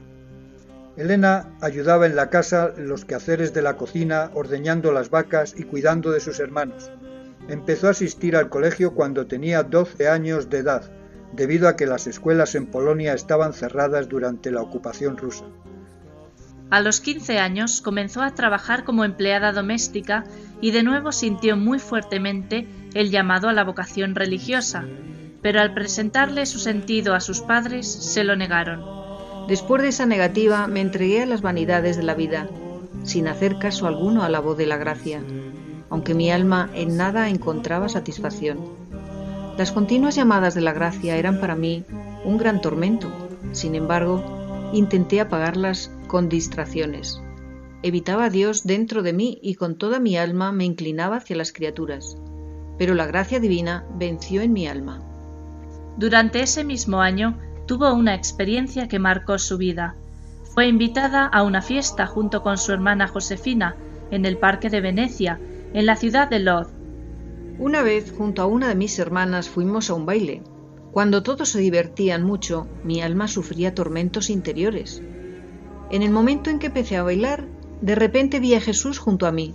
Elena 0.98 1.56
ayudaba 1.62 2.06
en 2.06 2.18
la 2.18 2.30
casa 2.30 2.74
los 2.76 3.06
quehaceres 3.06 3.54
de 3.54 3.62
la 3.62 3.78
cocina, 3.78 4.32
ordeñando 4.34 4.92
las 4.92 5.10
vacas 5.10 5.54
y 5.58 5.64
cuidando 5.64 6.12
de 6.12 6.20
sus 6.20 6.42
hermanos. 6.42 6.92
Empezó 7.48 7.88
a 7.88 7.92
asistir 7.92 8.36
al 8.36 8.50
colegio 8.50 8.94
cuando 8.94 9.28
tenía 9.28 9.64
12 9.64 10.10
años 10.10 10.50
de 10.50 10.58
edad 10.58 10.92
debido 11.34 11.68
a 11.68 11.76
que 11.76 11.86
las 11.86 12.08
escuelas 12.08 12.56
en 12.56 12.68
Polonia 12.68 13.14
estaban 13.14 13.54
cerradas 13.54 14.08
durante 14.10 14.52
la 14.52 14.62
ocupación 14.62 15.18
rusa. 15.18 15.46
A 16.70 16.82
los 16.82 17.00
15 17.00 17.40
años 17.40 17.82
comenzó 17.82 18.22
a 18.22 18.34
trabajar 18.34 18.84
como 18.84 19.06
empleada 19.06 19.52
doméstica 19.52 20.26
y 20.62 20.72
de 20.72 20.84
nuevo 20.84 21.12
sintió 21.12 21.56
muy 21.58 21.80
fuertemente 21.80 22.68
el 22.94 23.12
llamado 23.12 23.50
a 23.50 23.54
la 23.54 23.64
vocación 23.64 24.16
religiosa, 24.16 24.86
pero 25.42 25.62
al 25.62 25.74
presentarle 25.74 26.46
su 26.46 26.58
sentido 26.58 27.14
a 27.14 27.20
sus 27.20 27.42
padres 27.42 27.88
se 27.88 28.24
lo 28.24 28.36
negaron. 28.36 28.84
Después 29.48 29.84
de 29.84 29.90
esa 29.90 30.08
negativa 30.08 30.66
me 30.66 30.82
entregué 30.82 31.22
a 31.22 31.28
las 31.28 31.42
vanidades 31.42 31.98
de 31.98 32.04
la 32.04 32.16
vida, 32.16 32.50
sin 33.04 33.28
hacer 33.28 33.60
caso 33.60 33.86
alguno 33.86 34.24
a 34.24 34.30
la 34.30 34.40
voz 34.40 34.58
de 34.58 34.66
la 34.66 34.78
gracia, 34.78 35.22
aunque 35.92 36.16
mi 36.16 36.32
alma 36.32 36.70
en 36.74 36.98
nada 36.98 37.30
encontraba 37.30 37.90
satisfacción. 37.90 38.85
Las 39.58 39.72
continuas 39.72 40.16
llamadas 40.16 40.54
de 40.54 40.60
la 40.60 40.74
gracia 40.74 41.16
eran 41.16 41.40
para 41.40 41.56
mí 41.56 41.86
un 42.26 42.38
gran 42.38 42.60
tormento. 42.60 43.08
Sin 43.54 43.74
embargo, 43.74 44.22
intenté 44.74 45.22
apagarlas 45.22 45.92
con 46.08 46.28
distracciones. 46.28 47.22
Evitaba 47.82 48.26
a 48.26 48.30
Dios 48.30 48.66
dentro 48.66 49.02
de 49.02 49.14
mí 49.14 49.40
y 49.42 49.56
con 49.56 49.76
toda 49.76 50.00
mi 50.00 50.18
alma 50.18 50.52
me 50.52 50.66
inclinaba 50.66 51.18
hacia 51.18 51.38
las 51.38 51.54
criaturas. 51.54 52.18
Pero 52.78 52.96
la 52.96 53.06
gracia 53.06 53.40
divina 53.40 53.86
venció 53.98 54.42
en 54.42 54.52
mi 54.52 54.68
alma. 54.68 55.02
Durante 55.96 56.42
ese 56.42 56.66
mismo 56.66 57.00
año 57.00 57.40
tuvo 57.66 57.94
una 57.94 58.14
experiencia 58.14 58.90
que 58.90 59.00
marcó 59.00 59.40
su 59.40 59.58
vida. 59.58 59.96
Fue 60.54 60.68
invitada 60.68 61.28
a 61.28 61.44
una 61.44 61.62
fiesta 61.62 62.08
junto 62.08 62.42
con 62.42 62.58
su 62.58 62.74
hermana 62.74 63.08
Josefina 63.08 63.78
en 64.12 64.26
el 64.26 64.38
Parque 64.38 64.70
de 64.70 64.82
Venecia, 64.82 65.40
en 65.74 65.86
la 65.86 65.96
ciudad 65.96 66.30
de 66.30 66.40
Lodz, 66.40 66.68
una 67.58 67.84
vez, 67.84 68.12
junto 68.12 68.42
a 68.42 68.48
una 68.48 68.68
de 68.68 68.76
mis 68.76 69.00
hermanas, 69.00 69.48
fuimos 69.48 69.90
a 69.90 69.94
un 69.94 70.06
baile. 70.06 70.42
Cuando 70.92 71.24
todos 71.24 71.50
se 71.50 71.60
divertían 71.60 72.24
mucho, 72.24 72.68
mi 72.84 73.02
alma 73.02 73.28
sufría 73.28 73.74
tormentos 73.74 74.30
interiores. 74.30 75.02
En 75.90 76.02
el 76.02 76.12
momento 76.12 76.50
en 76.50 76.60
que 76.60 76.68
empecé 76.68 76.98
a 76.98 77.04
bailar, 77.04 77.48
de 77.82 77.96
repente 77.96 78.40
vi 78.40 78.56
a 78.56 78.62
Jesús 78.62 79.00
junto 79.00 79.26
a 79.26 79.32
mí. 79.32 79.54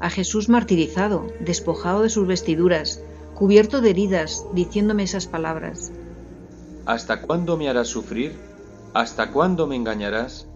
A 0.00 0.10
Jesús 0.10 0.48
martirizado, 0.48 1.26
despojado 1.40 2.02
de 2.02 2.10
sus 2.10 2.26
vestiduras, 2.26 3.02
cubierto 3.34 3.80
de 3.80 3.90
heridas, 3.90 4.46
diciéndome 4.52 5.04
esas 5.04 5.26
palabras. 5.26 5.92
¿Hasta 6.84 7.22
cuándo 7.22 7.56
me 7.56 7.68
harás 7.68 7.88
sufrir? 7.88 8.34
¿Hasta 8.92 9.30
cuándo 9.30 9.66
me 9.68 9.76
engañarás? 9.76 10.48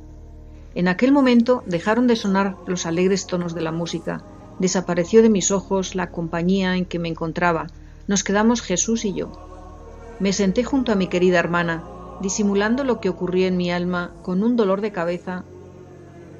En 0.74 0.88
aquel 0.88 1.12
momento 1.12 1.62
dejaron 1.66 2.06
de 2.08 2.16
sonar 2.16 2.56
los 2.66 2.86
alegres 2.86 3.26
tonos 3.26 3.54
de 3.54 3.60
la 3.60 3.72
música 3.72 4.24
Desapareció 4.62 5.22
de 5.22 5.28
mis 5.28 5.50
ojos 5.50 5.96
la 5.96 6.12
compañía 6.12 6.76
en 6.76 6.84
que 6.84 7.00
me 7.00 7.08
encontraba. 7.08 7.66
Nos 8.06 8.22
quedamos 8.22 8.62
Jesús 8.62 9.04
y 9.04 9.12
yo. 9.12 9.32
Me 10.20 10.32
senté 10.32 10.62
junto 10.62 10.92
a 10.92 10.94
mi 10.94 11.08
querida 11.08 11.40
hermana, 11.40 11.82
disimulando 12.20 12.84
lo 12.84 13.00
que 13.00 13.08
ocurría 13.08 13.48
en 13.48 13.56
mi 13.56 13.72
alma 13.72 14.12
con 14.22 14.44
un 14.44 14.54
dolor 14.54 14.80
de 14.80 14.92
cabeza. 14.92 15.42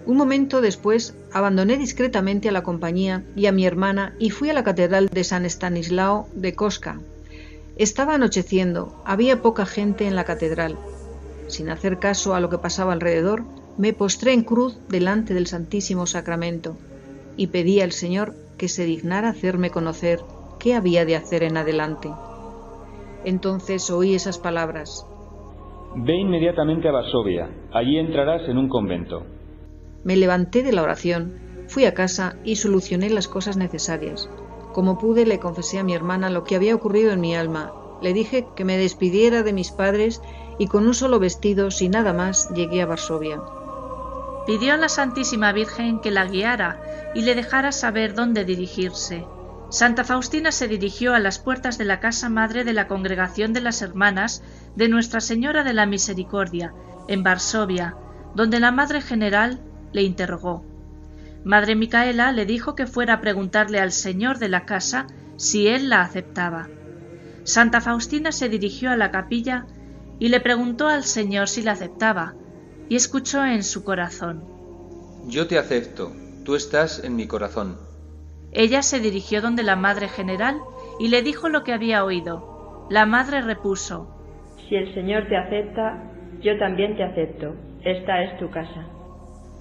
Un 0.07 0.17
momento 0.17 0.61
después 0.61 1.17
abandoné 1.33 1.77
discretamente 1.79 2.49
a 2.49 2.53
la 2.53 2.63
compañía 2.63 3.25
y 3.35 3.47
a 3.47 3.53
mi 3.53 3.67
hermana 3.67 4.15
y 4.21 4.31
fui 4.31 4.51
a 4.51 4.55
la 4.55 4.63
catedral 4.63 5.09
de 5.09 5.25
San 5.25 5.45
Estanislao 5.45 6.29
de 6.33 6.55
Cosca. 6.55 7.01
Estaba 7.75 8.15
anocheciendo, 8.15 9.03
había 9.05 9.43
poca 9.43 9.67
gente 9.67 10.07
en 10.07 10.15
la 10.15 10.23
catedral. 10.23 10.79
Sin 11.49 11.71
hacer 11.71 11.99
caso 11.99 12.37
a 12.37 12.41
lo 12.41 12.51
que 12.51 12.59
pasaba 12.59 12.93
alrededor, 12.93 13.43
me 13.79 13.93
postré 13.93 14.33
en 14.33 14.45
cruz 14.45 14.79
delante 14.89 15.35
del 15.35 15.49
Santísimo 15.49 16.07
Sacramento 16.07 16.77
y 17.37 17.49
pedí 17.49 17.81
al 17.81 17.93
Señor 17.93 18.35
que 18.59 18.69
se 18.69 18.85
dignara 18.85 19.31
hacerme 19.31 19.71
conocer 19.71 20.21
qué 20.59 20.75
había 20.75 21.05
de 21.05 21.17
hacer 21.17 21.43
en 21.43 21.57
adelante. 21.57 22.11
Entonces 23.25 23.91
oí 23.91 24.15
esas 24.15 24.39
palabras. 24.39 25.07
Ve 25.95 26.17
inmediatamente 26.17 26.89
a 26.89 26.93
Varsovia. 26.93 27.51
Allí 27.73 27.99
entrarás 27.99 28.49
en 28.49 28.59
un 28.59 28.69
convento. 28.69 29.25
Me 30.05 30.17
levanté 30.17 30.63
de 30.63 30.73
la 30.73 30.83
oración, 30.83 31.35
fui 31.69 31.85
a 31.85 31.95
casa 31.95 32.37
y 32.45 32.57
solucioné 32.57 33.11
las 33.11 33.29
cosas 33.29 33.57
necesarias. 33.57 34.29
Como 34.73 34.99
pude 34.99 35.27
le 35.27 35.39
confesé 35.39 35.79
a 35.79 35.85
mi 35.85 35.95
hermana 35.95 36.31
lo 36.31 36.45
que 36.45 36.57
había 36.57 36.75
ocurrido 36.75 37.13
en 37.13 37.21
mi 37.21 37.37
alma. 37.37 37.73
Le 38.01 38.13
dije 38.13 38.47
que 38.57 38.65
me 38.65 38.79
despidiera 38.79 39.43
de 39.43 39.53
mis 39.53 39.71
padres 39.71 40.23
y 40.59 40.67
con 40.67 40.87
un 40.87 40.95
solo 40.95 41.19
vestido, 41.19 41.71
sin 41.71 41.93
nada 41.93 42.13
más, 42.13 42.49
llegué 42.55 42.83
a 42.83 42.87
Varsovia. 42.87 43.41
Pidió 44.47 44.75
a 44.75 44.77
la 44.77 44.89
Santísima 44.89 45.53
Virgen 45.53 46.01
que 46.01 46.11
la 46.11 46.27
guiara 46.27 46.81
y 47.15 47.23
le 47.23 47.35
dejara 47.35 47.73
saber 47.73 48.15
dónde 48.15 48.45
dirigirse. 48.45 49.25
Santa 49.71 50.05
Faustina 50.05 50.53
se 50.53 50.69
dirigió 50.69 51.15
a 51.15 51.19
las 51.19 51.39
puertas 51.39 51.79
de 51.79 51.85
la 51.85 51.99
casa 52.01 52.29
madre 52.29 52.65
de 52.65 52.73
la 52.73 52.89
Congregación 52.89 53.53
de 53.53 53.63
las 53.63 53.81
Hermanas 53.81 54.43
de 54.77 54.89
Nuestra 54.89 55.21
Señora 55.21 55.65
de 55.65 55.73
la 55.73 55.87
Misericordia, 55.87 56.75
en 57.09 57.23
Varsovia, 57.23 57.97
donde 58.35 58.61
la 58.61 58.71
Madre 58.71 59.01
General 59.01 59.61
le 59.93 60.03
interrogó. 60.03 60.65
Madre 61.45 61.75
Micaela 61.75 62.33
le 62.33 62.47
dijo 62.47 62.75
que 62.75 62.87
fuera 62.87 63.15
a 63.15 63.21
preguntarle 63.21 63.81
al 63.81 63.93
señor 63.93 64.39
de 64.39 64.49
la 64.49 64.65
casa 64.65 65.07
si 65.37 65.67
él 65.67 65.89
la 65.89 66.03
aceptaba. 66.03 66.69
Santa 67.45 67.81
Faustina 67.81 68.31
se 68.31 68.49
dirigió 68.49 68.91
a 68.91 68.97
la 68.97 69.11
capilla 69.11 69.67
y 70.19 70.29
le 70.29 70.41
preguntó 70.41 70.87
al 70.87 71.05
señor 71.05 71.49
si 71.49 71.63
la 71.63 71.73
aceptaba, 71.73 72.35
y 72.89 72.97
escuchó 72.97 73.45
en 73.45 73.65
su 73.65 73.83
corazón. 73.83 74.45
Yo 75.27 75.47
te 75.47 75.59
acepto, 75.59 76.13
tú 76.45 76.55
estás 76.55 77.03
en 77.05 77.17
mi 77.17 77.27
corazón. 77.27 77.77
Ella 78.53 78.83
se 78.83 79.01
dirigió 79.01 79.41
donde 79.41 79.63
la 79.63 79.77
Madre 79.77 80.09
General 80.09 80.61
y 80.99 81.09
le 81.09 81.23
dijo 81.23 81.49
lo 81.49 81.65
que 81.65 81.73
había 81.73 82.05
oído. 82.05 82.87
La 82.91 83.07
Madre 83.07 83.41
repuso, 83.41 84.09
Si 84.69 84.75
el 84.75 84.93
Señor 84.95 85.27
te 85.29 85.37
acepta, 85.37 86.03
yo 86.41 86.59
también 86.59 86.97
te 86.97 87.05
acepto. 87.05 87.55
Esta 87.83 88.23
es 88.23 88.39
tu 88.39 88.51
casa. 88.51 88.87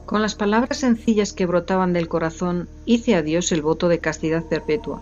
Con 0.06 0.22
las 0.22 0.36
palabras 0.36 0.78
sencillas 0.78 1.32
que 1.32 1.46
brotaban 1.46 1.94
del 1.94 2.08
corazón, 2.08 2.68
hice 2.86 3.16
a 3.16 3.22
Dios 3.22 3.52
el 3.52 3.62
voto 3.62 3.88
de 3.88 4.00
castidad 4.00 4.44
perpetua. 4.44 5.02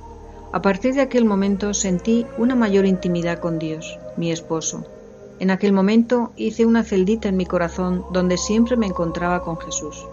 A 0.52 0.62
partir 0.62 0.94
de 0.94 1.02
aquel 1.02 1.26
momento 1.26 1.74
sentí 1.74 2.26
una 2.38 2.56
mayor 2.56 2.86
intimidad 2.86 3.40
con 3.40 3.60
Dios, 3.60 3.98
mi 4.18 4.32
esposo. 4.32 4.86
En 5.40 5.52
aquel 5.52 5.74
momento 5.74 6.32
hice 6.36 6.66
una 6.66 6.84
celdita 6.84 7.30
en 7.30 7.38
mi 7.38 7.46
corazón 7.46 8.06
donde 8.12 8.38
siempre 8.38 8.76
me 8.76 8.88
encontraba 8.88 9.42
con 9.42 9.58
Jesús. 9.58 10.06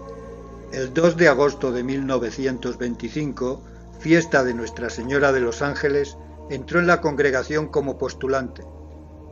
El 0.73 0.93
2 0.93 1.17
de 1.17 1.29
agosto 1.29 1.73
de 1.73 1.83
1925, 1.83 3.63
fiesta 3.99 4.45
de 4.45 4.55
Nuestra 4.55 4.91
Señora 4.91 5.33
de 5.33 5.41
los 5.41 5.63
Ángeles, 5.63 6.17
entró 6.51 6.81
en 6.81 6.87
la 6.87 7.01
congregación 7.01 7.69
como 7.69 7.99
postulante. 7.99 8.65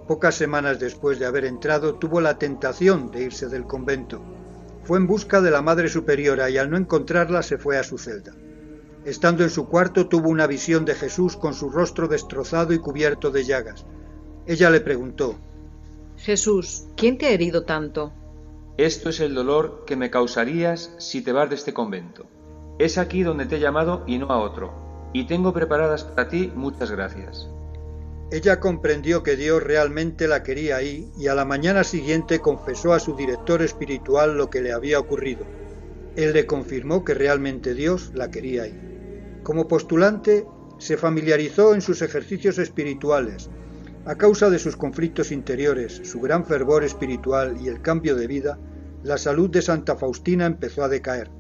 Pocas 0.09 0.35
semanas 0.35 0.79
después 0.79 1.19
de 1.19 1.27
haber 1.27 1.45
entrado, 1.45 1.95
tuvo 1.97 2.21
la 2.21 2.39
tentación 2.39 3.11
de 3.11 3.23
irse 3.23 3.49
del 3.49 3.65
convento 3.65 4.23
fue 4.85 4.99
en 4.99 5.07
busca 5.07 5.41
de 5.41 5.51
la 5.51 5.63
Madre 5.63 5.89
Superiora 5.89 6.51
y 6.51 6.59
al 6.59 6.71
no 6.71 6.77
encontrarla 6.77 7.43
se 7.43 7.57
fue 7.57 7.79
a 7.79 7.83
su 7.83 7.97
celda. 7.97 8.35
Estando 9.05 9.43
en 9.43 9.51
su 9.51 9.67
cuarto 9.67 10.09
tuvo 10.09 10.29
una 10.29 10.47
visión 10.47 10.85
de 10.85 10.95
Jesús 10.95 11.37
con 11.37 11.55
su 11.55 11.71
rostro 11.71 12.07
destrozado 12.07 12.73
y 12.73 12.79
cubierto 12.79 13.31
de 13.31 13.45
llagas. 13.45 13.87
Ella 14.47 14.71
le 14.71 14.81
preguntó, 14.81 15.37
Jesús, 16.19 16.85
¿quién 16.97 17.19
te 17.19 17.27
ha 17.27 17.31
herido 17.31 17.65
tanto? 17.65 18.13
Esto 18.77 19.11
es 19.11 19.21
el 19.21 19.35
dolor 19.35 19.85
que 19.87 19.95
me 19.95 20.11
causarías 20.11 20.93
si 20.99 21.23
te 21.23 21.31
vas 21.31 21.49
de 21.49 21.55
este 21.55 21.73
convento. 21.73 22.27
Es 22.81 22.99
aquí 22.99 23.23
donde 23.23 23.47
te 23.47 23.57
he 23.57 23.61
llamado 23.61 24.03
y 24.05 24.19
no 24.19 24.31
a 24.31 24.41
otro, 24.41 25.11
y 25.13 25.29
tengo 25.29 25.53
preparadas 25.53 26.03
para 26.03 26.29
ti 26.29 26.53
muchas 26.57 26.91
gracias. 26.91 27.49
Ella 28.33 28.59
comprendió 28.59 29.23
que 29.23 29.37
Dios 29.37 29.63
realmente 29.63 30.27
la 30.27 30.43
quería 30.43 30.75
ahí 30.75 31.09
y 31.17 31.29
a 31.29 31.37
la 31.37 31.45
mañana 31.45 31.85
siguiente 31.85 32.41
confesó 32.41 32.95
a 32.95 32.99
su 32.99 33.15
director 33.15 33.63
espiritual 33.63 34.37
lo 34.37 34.51
que 34.51 34.61
le 34.61 34.73
había 34.73 34.99
ocurrido. 34.99 35.45
Él 36.17 36.33
le 36.33 36.45
confirmó 36.45 37.05
que 37.05 37.15
realmente 37.15 37.75
Dios 37.75 38.11
la 38.13 38.33
quería 38.33 38.65
ahí. 38.65 39.39
Como 39.45 39.69
postulante, 39.69 40.49
se 40.79 40.97
familiarizó 40.97 41.75
en 41.75 41.81
sus 41.81 42.03
ejercicios 42.03 42.59
espirituales. 42.59 43.51
A 44.07 44.17
causa 44.17 44.51
de 44.51 44.59
sus 44.59 44.77
conflictos 44.77 45.33
interiores, 45.33 46.03
su 46.05 46.21
gran 46.21 46.45
fervor 46.45 46.85
espiritual 46.85 47.57
y 47.63 47.69
el 47.69 47.81
cambio 47.81 48.15
de 48.17 48.27
vida, 48.27 48.59
la 49.03 49.17
salud 49.17 49.49
de 49.49 49.63
Santa 49.63 49.97
Faustina 49.97 50.45
empezó 50.45 50.85
a 50.85 50.91
decaer. 50.91 51.31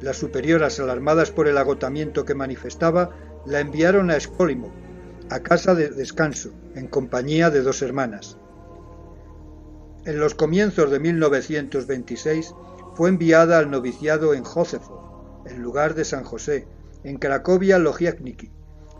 Las 0.00 0.18
superioras, 0.18 0.78
alarmadas 0.78 1.32
por 1.32 1.48
el 1.48 1.58
agotamiento 1.58 2.24
que 2.24 2.36
manifestaba, 2.36 3.10
la 3.46 3.58
enviaron 3.58 4.12
a 4.12 4.16
Escólimo, 4.16 4.72
a 5.28 5.40
casa 5.40 5.74
de 5.74 5.90
descanso, 5.90 6.50
en 6.76 6.86
compañía 6.86 7.50
de 7.50 7.62
dos 7.62 7.82
hermanas. 7.82 8.38
En 10.04 10.20
los 10.20 10.36
comienzos 10.36 10.92
de 10.92 11.00
1926 11.00 12.54
fue 12.94 13.08
enviada 13.08 13.58
al 13.58 13.72
noviciado 13.72 14.34
en 14.34 14.44
Józefo, 14.44 15.42
en 15.46 15.62
lugar 15.62 15.94
de 15.94 16.04
San 16.04 16.22
José, 16.22 16.68
en 17.02 17.16
Cracovia 17.18 17.78
Logiecniki, 17.80 18.52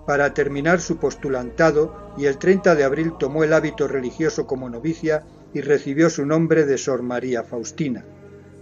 para 0.06 0.34
terminar 0.34 0.80
su 0.80 0.98
postulantado 0.98 2.12
y 2.16 2.26
el 2.26 2.38
30 2.38 2.74
de 2.74 2.84
abril 2.84 3.14
tomó 3.18 3.44
el 3.44 3.52
hábito 3.52 3.88
religioso 3.88 4.46
como 4.46 4.68
novicia 4.68 5.24
y 5.52 5.60
recibió 5.60 6.10
su 6.10 6.26
nombre 6.26 6.66
de 6.66 6.78
Sor 6.78 7.02
María 7.02 7.42
Faustina. 7.42 8.04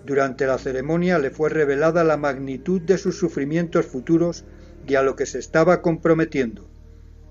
Durante 0.04 0.46
la 0.46 0.58
ceremonia 0.58 1.18
le 1.18 1.30
fue 1.30 1.48
revelada 1.48 2.04
la 2.04 2.16
magnitud 2.16 2.80
de 2.80 2.98
sus 2.98 3.18
sufrimientos 3.18 3.86
futuros 3.86 4.44
y 4.86 4.94
a 4.94 5.02
lo 5.02 5.16
que 5.16 5.26
se 5.26 5.38
estaba 5.38 5.80
comprometiendo. 5.80 6.68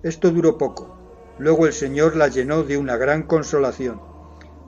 Esto 0.03 0.31
duró 0.31 0.57
poco. 0.57 0.97
Luego 1.37 1.67
el 1.67 1.73
Señor 1.73 2.15
la 2.15 2.27
llenó 2.27 2.63
de 2.63 2.77
una 2.77 2.97
gran 2.97 3.23
consolación. 3.23 4.01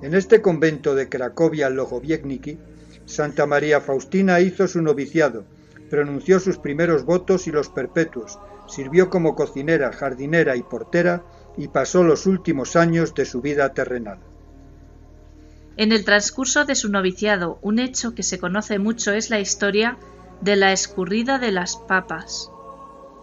En 0.01 0.13
este 0.15 0.41
convento 0.41 0.95
de 0.95 1.07
Cracovia 1.07 1.69
Logoviecniki, 1.69 2.59
Santa 3.05 3.45
María 3.45 3.79
Faustina 3.79 4.39
hizo 4.41 4.67
su 4.67 4.81
noviciado, 4.81 5.45
pronunció 5.89 6.39
sus 6.39 6.57
primeros 6.57 7.05
votos 7.05 7.47
y 7.47 7.51
los 7.51 7.69
perpetuos, 7.69 8.39
sirvió 8.67 9.09
como 9.09 9.35
cocinera, 9.35 9.91
jardinera 9.91 10.55
y 10.55 10.63
portera 10.63 11.23
y 11.57 11.67
pasó 11.67 12.03
los 12.03 12.25
últimos 12.25 12.75
años 12.75 13.13
de 13.13 13.25
su 13.25 13.41
vida 13.41 13.73
terrenal. 13.73 14.19
En 15.75 15.91
el 15.91 16.05
transcurso 16.05 16.65
de 16.65 16.75
su 16.75 16.89
noviciado, 16.89 17.57
un 17.61 17.79
hecho 17.79 18.13
que 18.13 18.23
se 18.23 18.39
conoce 18.39 18.77
mucho 18.77 19.11
es 19.11 19.29
la 19.29 19.39
historia 19.39 19.97
de 20.41 20.55
la 20.55 20.71
escurrida 20.71 21.39
de 21.39 21.51
las 21.51 21.77
papas. 21.77 22.51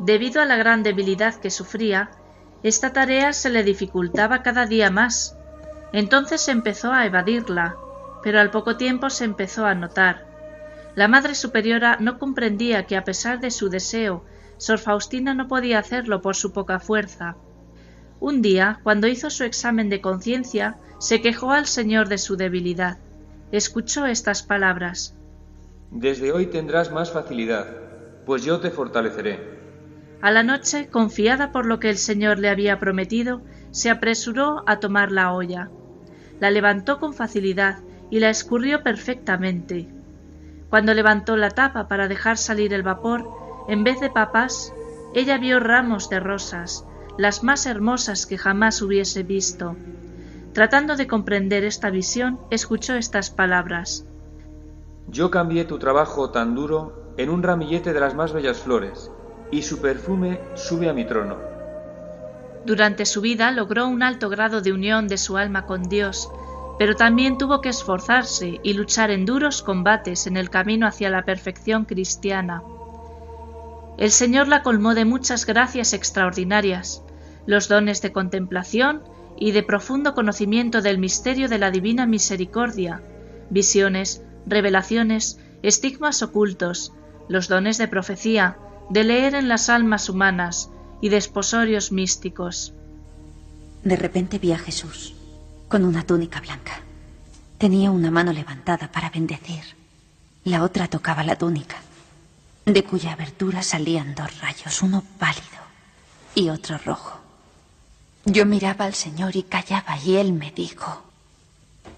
Debido 0.01 0.41
a 0.41 0.47
la 0.47 0.57
gran 0.57 0.83
debilidad 0.83 1.35
que 1.35 1.51
sufría, 1.51 2.11
esta 2.63 2.93
tarea 2.93 3.33
se 3.33 3.51
le 3.51 3.63
dificultaba 3.63 4.43
cada 4.43 4.67
día 4.67 4.91
más. 4.91 5.37
Entonces 5.93 6.49
empezó 6.49 6.93
a 6.93 7.07
evadirla, 7.07 7.77
pero 8.23 8.41
al 8.41 8.51
poco 8.51 8.77
tiempo 8.77 9.11
se 9.11 9.25
empezó 9.25 9.65
a 9.67 9.75
notar. 9.75 10.27
La 10.95 11.09
Madre 11.09 11.35
Superiora 11.35 11.99
no 12.01 12.19
comprendía 12.19 12.87
que 12.87 12.97
a 12.97 13.05
pesar 13.05 13.41
de 13.41 13.51
su 13.51 13.69
deseo, 13.69 14.25
Sor 14.61 14.79
Faustina 14.79 15.33
no 15.33 15.49
podía 15.49 15.79
hacerlo 15.79 16.21
por 16.21 16.37
su 16.37 16.53
poca 16.53 16.81
fuerza. 16.81 17.35
Un 18.21 18.43
día, 18.43 18.81
cuando 18.83 19.07
hizo 19.07 19.31
su 19.31 19.45
examen 19.45 19.89
de 19.89 20.03
conciencia, 20.03 20.77
se 20.99 21.23
quejó 21.23 21.53
al 21.53 21.65
Señor 21.65 22.11
de 22.11 22.19
su 22.19 22.37
debilidad. 22.37 22.99
Escuchó 23.53 24.05
estas 24.05 24.43
palabras. 24.43 25.17
Desde 25.91 26.31
hoy 26.31 26.45
tendrás 26.45 26.93
más 26.93 27.11
facilidad, 27.11 27.69
pues 28.27 28.45
yo 28.45 28.61
te 28.61 28.71
fortaleceré. 28.71 29.41
A 30.21 30.31
la 30.31 30.43
noche, 30.43 30.89
confiada 30.89 31.53
por 31.53 31.65
lo 31.65 31.81
que 31.81 31.89
el 31.89 31.97
Señor 31.97 32.39
le 32.39 32.51
había 32.51 32.79
prometido, 32.79 33.41
se 33.71 33.89
apresuró 33.89 34.63
a 34.67 34.79
tomar 34.79 35.11
la 35.11 35.33
olla. 35.33 35.71
La 36.39 36.51
levantó 36.51 37.01
con 37.01 37.15
facilidad 37.15 37.79
y 38.11 38.21
la 38.21 38.29
escurrió 38.29 38.83
perfectamente. 38.83 39.89
Cuando 40.69 40.93
levantó 40.93 41.39
la 41.39 41.49
tapa 41.49 41.89
para 41.89 42.09
dejar 42.09 42.37
salir 42.37 42.75
el 42.75 42.83
vapor, 42.83 43.40
en 43.69 43.85
vez 43.85 44.01
de 44.01 44.11
papas, 44.11 44.73
ella 45.15 45.39
vio 45.39 45.61
ramos 45.61 46.09
de 46.09 46.21
rosas, 46.21 46.85
las 47.19 47.43
más 47.43 47.67
hermosas 47.67 48.27
que 48.27 48.39
jamás 48.39 48.81
hubiese 48.83 49.23
visto. 49.23 49.77
Tratando 50.53 50.97
de 50.97 51.07
comprender 51.07 51.65
esta 51.65 51.91
visión, 51.91 52.39
escuchó 52.51 52.95
estas 52.95 53.31
palabras. 53.31 54.05
Yo 55.09 55.31
cambié 55.31 55.65
tu 55.65 55.79
trabajo 55.79 56.31
tan 56.31 56.55
duro 56.55 57.13
en 57.17 57.31
un 57.31 57.43
ramillete 57.43 57.93
de 57.93 58.01
las 58.01 58.15
más 58.15 58.33
bellas 58.33 58.59
flores, 58.59 59.11
y 59.51 59.63
su 59.63 59.81
perfume 59.81 60.41
sube 60.55 60.89
a 60.89 60.93
mi 60.93 61.05
trono. 61.05 61.37
Durante 62.65 63.07
su 63.07 63.21
vida 63.21 63.51
logró 63.51 63.89
un 63.89 64.03
alto 64.03 64.29
grado 64.29 64.61
de 64.61 64.73
unión 64.73 65.09
de 65.09 65.19
su 65.19 65.37
alma 65.37 65.67
con 65.67 65.83
Dios, 65.85 66.31
pero 66.79 66.95
también 66.95 67.39
tuvo 67.39 67.61
que 67.61 67.69
esforzarse 67.69 68.61
y 68.63 68.73
luchar 68.75 69.11
en 69.11 69.27
duros 69.27 69.63
combates 69.63 70.27
en 70.27 70.37
el 70.37 70.51
camino 70.51 70.87
hacia 70.87 71.11
la 71.11 71.25
perfección 71.25 71.85
cristiana. 71.85 72.63
El 73.99 74.11
Señor 74.11 74.49
la 74.49 74.63
colmó 74.63 74.95
de 74.95 75.05
muchas 75.05 75.47
gracias 75.47 75.93
extraordinarias, 75.93 77.03
los 77.47 77.69
dones 77.69 78.03
de 78.03 78.13
contemplación 78.13 79.03
y 79.39 79.53
de 79.53 79.63
profundo 79.63 80.15
conocimiento 80.15 80.83
del 80.83 80.99
misterio 80.99 81.49
de 81.49 81.59
la 81.59 81.71
divina 81.71 82.07
misericordia, 82.07 83.03
visiones, 83.51 84.23
revelaciones, 84.47 85.39
estigmas 85.63 86.23
ocultos, 86.23 86.93
los 87.29 87.49
dones 87.49 87.79
de 87.79 87.89
profecía, 87.89 88.57
de 88.91 89.05
leer 89.05 89.35
en 89.35 89.49
las 89.49 89.69
almas 89.69 90.09
humanas 90.09 90.71
y 91.01 91.09
de 91.09 91.21
místicos. 91.93 92.75
De 93.85 93.97
repente 93.97 94.39
vi 94.39 94.53
a 94.53 94.59
Jesús 94.59 95.15
con 95.69 95.85
una 95.85 96.05
túnica 96.05 96.41
blanca. 96.41 96.83
Tenía 97.57 97.91
una 97.91 98.11
mano 98.11 98.33
levantada 98.33 98.91
para 98.91 99.11
bendecir. 99.11 99.63
La 100.45 100.65
otra 100.65 100.89
tocaba 100.89 101.23
la 101.23 101.37
túnica, 101.37 101.77
de 102.73 102.85
cuya 102.85 103.13
abertura 103.13 103.63
salían 103.63 104.15
dos 104.15 104.41
rayos, 104.41 104.83
uno 104.83 105.03
pálido 105.19 105.61
y 106.35 106.49
otro 106.49 106.79
rojo. 106.79 107.21
Yo 108.25 108.47
miraba 108.47 108.85
al 108.85 108.95
Señor 108.95 109.35
y 109.37 109.43
callaba 109.43 109.99
y 109.99 110.17
Él 110.17 110.33
me 110.33 110.51
dijo, 110.51 111.03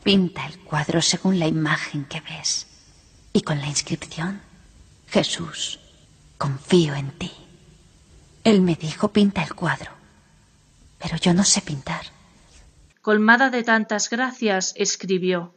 pinta 0.03 0.47
el 0.47 0.59
cuadro 0.61 1.03
según 1.03 1.39
la 1.39 1.47
imagen 1.47 2.05
que 2.05 2.21
ves 2.21 2.67
y 3.33 3.43
con 3.43 3.61
la 3.61 3.67
inscripción, 3.67 4.41
Jesús, 5.09 5.81
confío 6.39 6.95
en 6.95 7.11
ti. 7.19 7.33
Él 8.45 8.61
me 8.61 8.75
dijo, 8.75 9.09
pinta 9.13 9.43
el 9.43 9.55
cuadro, 9.55 9.91
pero 10.99 11.17
yo 11.17 11.35
no 11.35 11.45
sé 11.45 11.61
pintar. 11.61 12.07
Colmada 13.01 13.51
de 13.51 13.63
tantas 13.63 14.11
gracias, 14.11 14.75
escribió. 14.77 15.55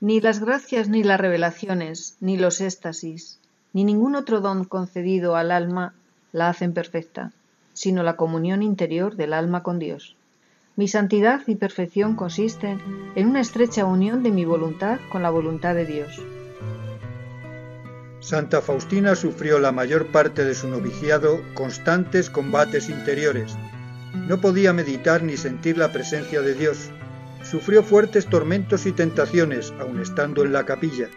Ni 0.00 0.20
las 0.20 0.38
gracias 0.38 0.88
ni 0.88 1.02
las 1.02 1.18
revelaciones, 1.18 2.16
ni 2.20 2.36
los 2.36 2.60
éxtasis, 2.60 3.40
ni 3.74 3.84
ningún 3.84 4.14
otro 4.14 4.40
don 4.40 4.64
concedido 4.64 5.36
al 5.36 5.50
alma 5.50 5.92
la 6.32 6.48
hacen 6.48 6.72
perfecta, 6.72 7.32
sino 7.74 8.02
la 8.02 8.16
comunión 8.16 8.62
interior 8.62 9.16
del 9.16 9.34
alma 9.34 9.62
con 9.62 9.78
Dios. 9.78 10.16
Mi 10.76 10.88
santidad 10.88 11.42
y 11.46 11.56
perfección 11.56 12.16
consisten 12.16 12.80
en 13.14 13.28
una 13.28 13.42
estrecha 13.42 13.84
unión 13.84 14.22
de 14.22 14.30
mi 14.30 14.46
voluntad 14.46 14.98
con 15.12 15.22
la 15.22 15.28
voluntad 15.28 15.74
de 15.74 15.84
Dios. 15.84 16.22
Santa 18.20 18.62
Faustina 18.62 19.14
sufrió 19.14 19.58
la 19.58 19.72
mayor 19.72 20.10
parte 20.10 20.46
de 20.46 20.54
su 20.54 20.68
noviciado 20.68 21.42
constantes 21.54 22.30
combates 22.30 22.88
interiores, 22.88 23.54
no 24.28 24.40
podía 24.40 24.72
meditar 24.72 25.22
ni 25.22 25.36
sentir 25.36 25.76
la 25.76 25.92
presencia 25.92 26.40
de 26.40 26.54
Dios. 26.54 26.90
Sufrió 27.42 27.82
fuertes 27.82 28.26
tormentos 28.26 28.86
y 28.86 28.92
tentaciones, 28.92 29.74
aun 29.78 30.00
estando 30.00 30.44
en 30.44 30.52
la 30.54 30.64
capilla. 30.64 31.10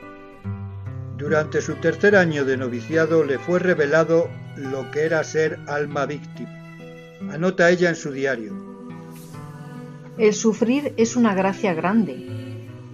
Durante 1.18 1.62
su 1.62 1.76
tercer 1.76 2.16
año 2.16 2.46
de 2.46 2.58
noviciado 2.58 3.24
le 3.24 3.40
fue 3.40 3.60
revelado 3.60 4.30
lo 4.56 4.90
que 4.92 5.02
era 5.02 5.24
ser 5.24 5.60
alma 5.68 6.06
víctima. 6.06 6.50
Anota 7.32 7.70
ella 7.70 7.90
en 7.90 7.96
su 7.96 8.12
diario. 8.12 8.54
El 10.18 10.34
sufrir 10.34 10.94
es 10.98 11.16
una 11.16 11.34
gracia 11.34 11.74
grande. 11.74 12.28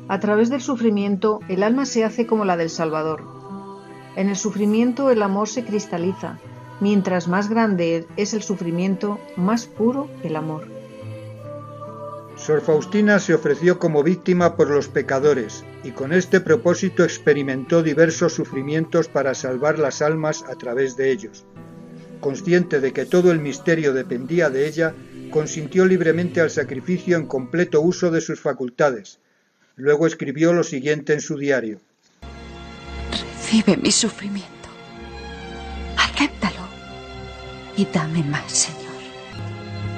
A 0.08 0.20
través 0.20 0.50
del 0.50 0.62
sufrimiento 0.62 1.40
el 1.48 1.64
alma 1.64 1.86
se 1.86 2.04
hace 2.04 2.26
como 2.26 2.46
la 2.46 2.58
del 2.58 2.70
Salvador. 2.70 3.24
En 4.16 4.30
el 4.30 4.36
sufrimiento 4.36 5.10
el 5.10 5.22
amor 5.22 5.48
se 5.48 5.64
cristaliza, 5.64 6.40
Mientras 6.84 7.30
más 7.30 7.50
grande 7.50 8.06
es 8.18 8.34
el 8.34 8.44
sufrimiento, 8.44 9.20
más 9.38 9.68
puro 9.68 10.10
el 10.24 10.36
amor. 10.36 10.68
Sor 12.46 12.60
Faustina 12.60 13.20
se 13.20 13.34
ofreció 13.34 13.80
como 13.80 14.04
víctima 14.04 14.58
por 14.58 14.70
los 14.70 14.90
pecadores 14.90 15.64
y 15.82 15.92
con 15.92 16.12
este 16.12 16.42
propósito 16.42 17.06
experimentó 17.06 17.82
diversos 17.82 18.34
sufrimientos 18.34 19.08
para 19.08 19.34
salvar 19.34 19.80
las 19.80 20.02
almas 20.02 20.44
a 20.50 20.56
través 20.56 20.98
de 20.98 21.12
ellos. 21.12 21.46
Consciente 22.20 22.82
de 22.82 22.92
que 22.92 23.06
todo 23.06 23.32
el 23.32 23.40
misterio 23.40 23.94
dependía 23.94 24.50
de 24.50 24.68
ella, 24.68 24.94
consintió 25.32 25.86
libremente 25.86 26.42
al 26.42 26.50
sacrificio 26.50 27.16
en 27.16 27.28
completo 27.28 27.80
uso 27.80 28.12
de 28.12 28.20
sus 28.20 28.42
facultades. 28.42 29.20
Luego 29.78 30.06
escribió 30.06 30.52
lo 30.52 30.66
siguiente 30.66 31.14
en 31.14 31.22
su 31.22 31.38
diario. 31.38 31.80
Recibe 33.38 33.78
mi 33.78 33.92
sufrimiento. 33.92 34.50
Acéptalo 35.96 36.68
y 37.78 37.86
dame 37.86 38.22
más, 38.24 38.52
Señor, 38.52 39.02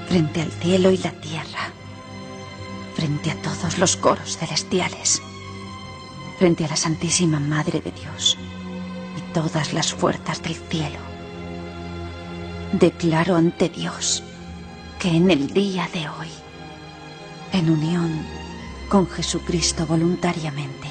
frente 0.08 0.42
al 0.42 0.52
cielo 0.52 0.92
y 0.92 0.98
la 0.98 1.12
tierra, 1.12 1.74
frente 2.96 3.32
a 3.32 3.42
todos 3.42 3.78
los 3.78 3.98
coros 3.98 4.38
celestiales, 4.38 5.22
frente 6.40 6.66
a 6.66 6.70
la 6.70 6.76
Santísima 6.76 7.40
Madre 7.40 7.82
de 7.82 7.92
Dios 7.92 8.38
y 9.18 9.34
todas 9.34 9.74
las 9.74 9.94
fuerzas 9.94 10.42
del 10.42 10.56
cielo. 10.56 11.00
Declaro 12.72 13.36
ante 13.36 13.70
Dios 13.70 14.24
que 15.00 15.10
en 15.10 15.30
el 15.30 15.54
día 15.54 15.90
de 15.94 16.08
hoy, 16.10 16.30
en 17.52 17.70
unión 17.70 18.26
con 18.90 19.08
Jesucristo 19.10 19.86
voluntariamente, 19.86 20.88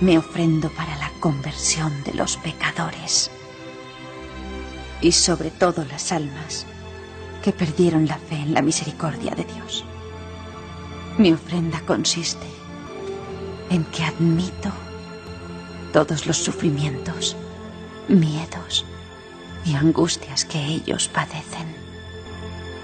me 0.00 0.16
ofrendo 0.16 0.70
para 0.70 0.96
la 0.96 1.10
conversión 1.20 2.02
de 2.04 2.14
los 2.14 2.38
pecadores 2.38 3.30
y 5.02 5.12
sobre 5.12 5.50
todo 5.50 5.84
las 5.84 6.12
almas 6.12 6.66
que 7.42 7.52
perdieron 7.52 8.06
la 8.06 8.16
fe 8.16 8.36
en 8.36 8.54
la 8.54 8.62
misericordia 8.62 9.34
de 9.34 9.44
Dios. 9.44 9.84
Mi 11.20 11.34
ofrenda 11.34 11.82
consiste 11.82 12.46
en 13.68 13.84
que 13.84 14.04
admito 14.04 14.72
todos 15.92 16.26
los 16.26 16.38
sufrimientos, 16.38 17.36
miedos 18.08 18.86
y 19.66 19.74
angustias 19.74 20.46
que 20.46 20.64
ellos 20.64 21.08
padecen 21.08 21.76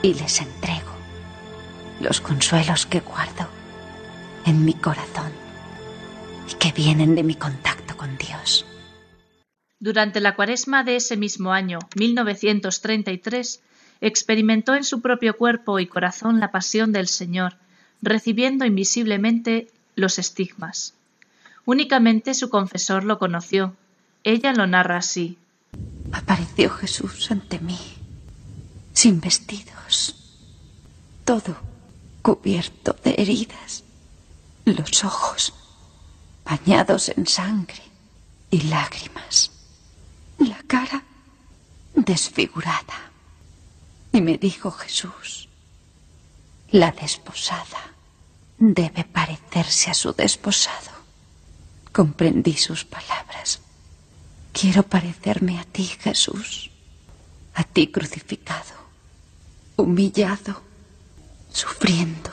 y 0.03 0.13
les 0.13 0.43
entrego 0.43 0.93
los 2.03 2.21
consuelos 2.21 2.85
que 2.85 3.01
guardo 3.01 3.49
en 4.45 4.67
mi 4.67 4.75
corazón 4.75 5.33
y 6.47 6.57
que 6.57 6.73
vienen 6.73 7.15
de 7.15 7.23
mi 7.23 7.37
contacto 7.37 7.97
con 7.97 8.19
Dios. 8.19 8.67
Durante 9.81 10.21
la 10.21 10.37
cuaresma 10.37 10.85
de 10.85 10.97
ese 10.97 11.17
mismo 11.17 11.55
año, 11.55 11.79
1933, 11.99 13.63
experimentó 14.03 14.75
en 14.75 14.85
su 14.85 15.01
propio 15.01 15.39
cuerpo 15.39 15.79
y 15.79 15.87
corazón 15.87 16.39
la 16.39 16.53
pasión 16.53 16.93
del 16.93 17.09
Señor, 17.09 17.57
recibiendo 18.03 18.65
invisiblemente 18.65 19.69
los 19.95 20.19
estigmas. 20.19 20.95
Únicamente 21.65 22.35
su 22.35 22.51
confesor 22.51 23.05
lo 23.05 23.19
conoció. 23.19 23.75
Ella 24.25 24.53
lo 24.53 24.67
narra 24.67 24.99
así. 24.99 25.39
Apareció 26.13 26.71
Jesús 26.71 27.31
ante 27.31 27.59
mí, 27.59 27.79
sin 28.93 29.21
vestidos, 29.21 30.15
todo 31.25 31.57
cubierto 32.23 32.97
de 33.05 33.15
heridas, 33.19 33.85
los 34.65 35.05
ojos 35.05 35.53
bañados 36.45 37.09
en 37.11 37.27
sangre 37.27 37.83
y 38.51 38.63
lágrimas 38.63 39.51
la 40.39 40.63
cara 40.67 41.03
desfigurada. 41.95 43.11
Y 44.13 44.21
me 44.21 44.39
dijo 44.39 44.71
Jesús, 44.71 45.46
la 46.71 46.91
desposada 46.91 47.95
debe 48.59 49.05
parecerse 49.05 49.91
a 49.91 49.95
su 49.95 50.13
desposado. 50.13 50.91
Comprendí 51.93 52.55
sus 52.55 52.85
palabras. 52.85 53.61
Quiero 54.53 54.83
parecerme 54.83 55.59
a 55.59 55.65
ti, 55.65 55.85
Jesús, 55.85 56.71
a 57.55 57.63
ti 57.65 57.89
crucificado, 57.89 58.75
humillado, 59.77 60.63
sufriendo, 61.53 62.31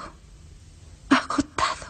agotado. 1.10 1.88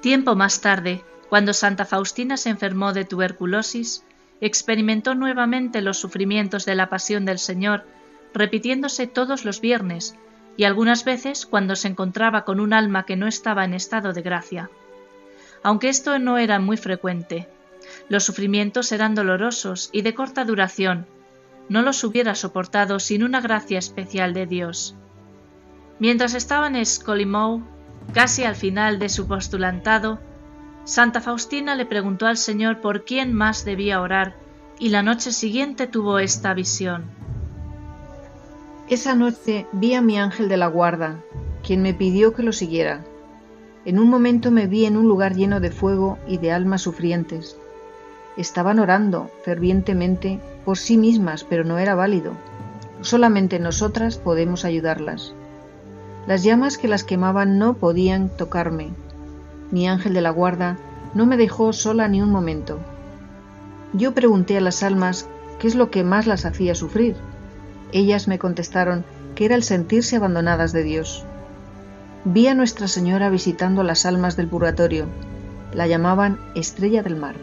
Tiempo 0.00 0.34
más 0.34 0.60
tarde, 0.60 1.04
cuando 1.28 1.52
Santa 1.52 1.84
Faustina 1.84 2.36
se 2.36 2.50
enfermó 2.50 2.92
de 2.92 3.04
tuberculosis, 3.04 4.02
experimentó 4.40 5.14
nuevamente 5.14 5.82
los 5.82 5.98
sufrimientos 5.98 6.64
de 6.64 6.74
la 6.74 6.88
pasión 6.88 7.24
del 7.26 7.38
Señor, 7.38 7.86
repitiéndose 8.32 9.06
todos 9.06 9.44
los 9.44 9.60
viernes 9.60 10.14
y 10.60 10.64
algunas 10.64 11.04
veces 11.04 11.46
cuando 11.46 11.74
se 11.74 11.88
encontraba 11.88 12.44
con 12.44 12.60
un 12.60 12.74
alma 12.74 13.06
que 13.06 13.16
no 13.16 13.26
estaba 13.26 13.64
en 13.64 13.72
estado 13.72 14.12
de 14.12 14.20
gracia. 14.20 14.68
Aunque 15.62 15.88
esto 15.88 16.18
no 16.18 16.36
era 16.36 16.60
muy 16.60 16.76
frecuente, 16.76 17.48
los 18.10 18.24
sufrimientos 18.24 18.92
eran 18.92 19.14
dolorosos 19.14 19.88
y 19.90 20.02
de 20.02 20.12
corta 20.12 20.44
duración, 20.44 21.06
no 21.70 21.80
los 21.80 22.04
hubiera 22.04 22.34
soportado 22.34 23.00
sin 23.00 23.22
una 23.22 23.40
gracia 23.40 23.78
especial 23.78 24.34
de 24.34 24.44
Dios. 24.44 24.94
Mientras 25.98 26.34
estaba 26.34 26.66
en 26.66 26.76
Escolimou, 26.76 27.62
casi 28.12 28.44
al 28.44 28.54
final 28.54 28.98
de 28.98 29.08
su 29.08 29.26
postulantado, 29.26 30.20
Santa 30.84 31.22
Faustina 31.22 31.74
le 31.74 31.86
preguntó 31.86 32.26
al 32.26 32.36
Señor 32.36 32.82
por 32.82 33.06
quién 33.06 33.32
más 33.32 33.64
debía 33.64 34.02
orar 34.02 34.36
y 34.78 34.90
la 34.90 35.02
noche 35.02 35.32
siguiente 35.32 35.86
tuvo 35.86 36.18
esta 36.18 36.52
visión. 36.52 37.19
Esa 38.90 39.14
noche 39.14 39.68
vi 39.70 39.94
a 39.94 40.02
mi 40.02 40.18
ángel 40.18 40.48
de 40.48 40.56
la 40.56 40.66
guarda, 40.66 41.20
quien 41.62 41.80
me 41.80 41.94
pidió 41.94 42.34
que 42.34 42.42
lo 42.42 42.52
siguiera. 42.52 43.04
En 43.84 44.00
un 44.00 44.10
momento 44.10 44.50
me 44.50 44.66
vi 44.66 44.84
en 44.84 44.96
un 44.96 45.06
lugar 45.06 45.36
lleno 45.36 45.60
de 45.60 45.70
fuego 45.70 46.18
y 46.26 46.38
de 46.38 46.50
almas 46.50 46.82
sufrientes. 46.82 47.56
Estaban 48.36 48.80
orando 48.80 49.30
fervientemente 49.44 50.40
por 50.64 50.76
sí 50.76 50.98
mismas, 50.98 51.44
pero 51.44 51.62
no 51.62 51.78
era 51.78 51.94
válido. 51.94 52.32
Solamente 53.00 53.60
nosotras 53.60 54.18
podemos 54.18 54.64
ayudarlas. 54.64 55.34
Las 56.26 56.42
llamas 56.42 56.76
que 56.76 56.88
las 56.88 57.04
quemaban 57.04 57.60
no 57.60 57.74
podían 57.74 58.28
tocarme, 58.28 58.90
mi 59.70 59.88
ángel 59.88 60.14
de 60.14 60.20
la 60.20 60.30
guarda, 60.30 60.78
no 61.14 61.26
me 61.26 61.36
dejó 61.36 61.72
sola 61.72 62.08
ni 62.08 62.22
un 62.22 62.32
momento. 62.32 62.80
Yo 63.92 64.14
pregunté 64.14 64.56
a 64.56 64.60
las 64.60 64.82
almas 64.82 65.28
qué 65.60 65.68
es 65.68 65.76
lo 65.76 65.92
que 65.92 66.02
más 66.02 66.26
las 66.26 66.44
hacía 66.44 66.74
sufrir. 66.74 67.14
Ellas 67.92 68.28
me 68.28 68.38
contestaron 68.38 69.04
que 69.34 69.44
era 69.44 69.54
el 69.54 69.62
sentirse 69.62 70.16
abandonadas 70.16 70.72
de 70.72 70.82
Dios. 70.82 71.24
vi 72.24 72.46
a 72.48 72.54
Nuestra 72.54 72.88
Señora 72.88 73.30
visitando 73.30 73.82
las 73.82 74.04
almas 74.04 74.36
del 74.36 74.48
purgatorio. 74.48 75.06
La 75.72 75.86
llamaban 75.86 76.38
Estrella 76.54 77.02
del 77.02 77.16
Mar. 77.16 77.36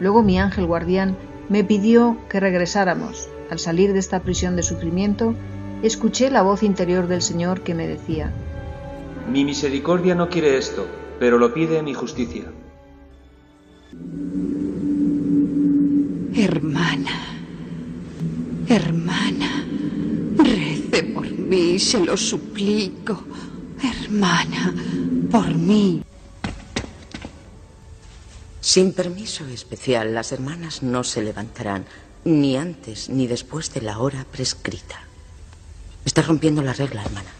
Luego 0.00 0.22
mi 0.22 0.38
ángel 0.38 0.66
guardián 0.66 1.16
me 1.48 1.64
pidió 1.64 2.16
que 2.28 2.40
regresáramos. 2.40 3.28
Al 3.50 3.58
salir 3.58 3.92
de 3.92 3.98
esta 3.98 4.20
prisión 4.20 4.56
de 4.56 4.62
sufrimiento, 4.62 5.34
escuché 5.82 6.30
la 6.30 6.42
voz 6.42 6.62
interior 6.62 7.06
del 7.06 7.22
Señor 7.22 7.60
que 7.60 7.74
me 7.74 7.86
decía, 7.86 8.32
Mi 9.30 9.44
misericordia 9.44 10.14
no 10.14 10.28
quiere 10.28 10.56
esto, 10.56 10.86
pero 11.20 11.38
lo 11.38 11.52
pide 11.54 11.82
mi 11.82 11.94
justicia. 11.94 12.44
Hermana, 16.34 17.35
hermana, 18.68 19.64
rece 20.36 21.02
por 21.04 21.30
mí, 21.30 21.78
se 21.78 22.04
lo 22.04 22.16
suplico. 22.16 23.24
Hermana, 23.82 24.74
por 25.30 25.54
mí. 25.54 26.02
Sin 28.60 28.92
permiso 28.92 29.46
especial, 29.46 30.14
las 30.14 30.32
hermanas 30.32 30.82
no 30.82 31.04
se 31.04 31.22
levantarán 31.22 31.84
ni 32.24 32.56
antes 32.56 33.08
ni 33.08 33.26
después 33.26 33.72
de 33.72 33.82
la 33.82 33.98
hora 34.00 34.26
prescrita. 34.30 35.00
Estás 36.04 36.26
rompiendo 36.26 36.62
la 36.62 36.72
regla, 36.72 37.02
hermana. 37.02 37.30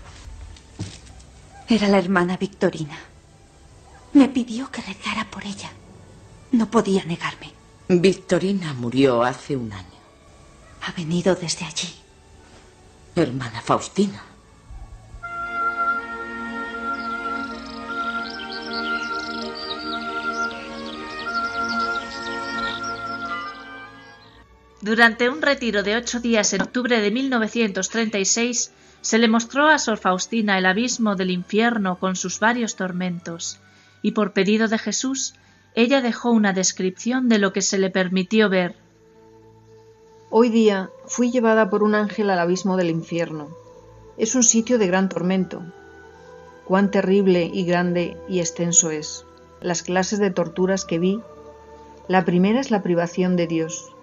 Era 1.68 1.88
la 1.88 1.98
hermana 1.98 2.36
Victorina. 2.36 2.96
Me 4.12 4.28
pidió 4.28 4.70
que 4.70 4.82
rezara 4.82 5.28
por 5.30 5.44
ella. 5.44 5.70
No 6.52 6.70
podía 6.70 7.04
negarme. 7.04 7.52
Victorina 7.88 8.72
murió 8.72 9.24
hace 9.24 9.56
un 9.56 9.72
año. 9.72 9.95
Ha 10.86 10.92
venido 10.92 11.34
desde 11.34 11.64
allí. 11.64 11.92
Hermana 13.16 13.60
Faustina. 13.60 14.22
Durante 24.80 25.28
un 25.28 25.42
retiro 25.42 25.82
de 25.82 25.96
ocho 25.96 26.20
días 26.20 26.52
en 26.52 26.62
octubre 26.62 27.00
de 27.00 27.10
1936, 27.10 28.70
se 29.00 29.18
le 29.18 29.26
mostró 29.26 29.66
a 29.66 29.80
Sor 29.80 29.98
Faustina 29.98 30.56
el 30.56 30.66
abismo 30.66 31.16
del 31.16 31.32
infierno 31.32 31.98
con 31.98 32.14
sus 32.14 32.38
varios 32.38 32.76
tormentos, 32.76 33.58
y 34.02 34.12
por 34.12 34.32
pedido 34.32 34.68
de 34.68 34.78
Jesús, 34.78 35.34
ella 35.74 36.00
dejó 36.00 36.30
una 36.30 36.52
descripción 36.52 37.28
de 37.28 37.38
lo 37.38 37.52
que 37.52 37.62
se 37.62 37.78
le 37.78 37.90
permitió 37.90 38.48
ver. 38.48 38.85
Hoy 40.38 40.50
día 40.50 40.90
fui 41.06 41.30
llevada 41.30 41.70
por 41.70 41.82
un 41.82 41.94
ángel 41.94 42.28
al 42.28 42.38
abismo 42.38 42.76
del 42.76 42.90
infierno. 42.90 43.48
Es 44.18 44.34
un 44.34 44.42
sitio 44.42 44.76
de 44.76 44.86
gran 44.86 45.08
tormento. 45.08 45.62
Cuán 46.66 46.90
terrible 46.90 47.50
y 47.50 47.64
grande 47.64 48.18
y 48.28 48.40
extenso 48.40 48.90
es. 48.90 49.24
Las 49.62 49.82
clases 49.82 50.18
de 50.18 50.30
torturas 50.30 50.84
que 50.84 50.98
vi. 50.98 51.22
La 52.06 52.26
primera 52.26 52.60
es 52.60 52.70
la 52.70 52.82
privación 52.82 53.34
de 53.36 53.46
Dios. 53.46 53.96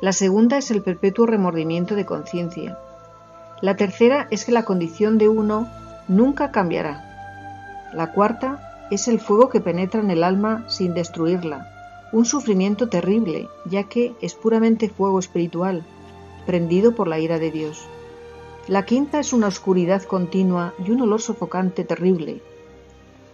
La 0.00 0.12
segunda 0.12 0.58
es 0.58 0.70
el 0.70 0.80
perpetuo 0.80 1.26
remordimiento 1.26 1.96
de 1.96 2.06
conciencia. 2.06 2.78
La 3.60 3.74
tercera 3.74 4.28
es 4.30 4.44
que 4.44 4.52
la 4.52 4.64
condición 4.64 5.18
de 5.18 5.28
uno 5.28 5.68
nunca 6.06 6.52
cambiará. 6.52 7.90
La 7.92 8.12
cuarta 8.12 8.86
es 8.92 9.08
el 9.08 9.18
fuego 9.18 9.48
que 9.48 9.60
penetra 9.60 10.00
en 10.00 10.12
el 10.12 10.22
alma 10.22 10.66
sin 10.68 10.94
destruirla, 10.94 11.73
un 12.14 12.24
sufrimiento 12.24 12.88
terrible, 12.88 13.48
ya 13.66 13.84
que 13.84 14.14
es 14.20 14.34
puramente 14.34 14.88
fuego 14.88 15.18
espiritual, 15.18 15.84
prendido 16.46 16.94
por 16.94 17.08
la 17.08 17.18
ira 17.18 17.40
de 17.40 17.50
Dios. 17.50 17.86
La 18.68 18.86
quinta 18.86 19.18
es 19.18 19.32
una 19.32 19.48
oscuridad 19.48 20.04
continua 20.04 20.74
y 20.86 20.92
un 20.92 21.02
olor 21.02 21.20
sofocante 21.20 21.82
terrible. 21.82 22.40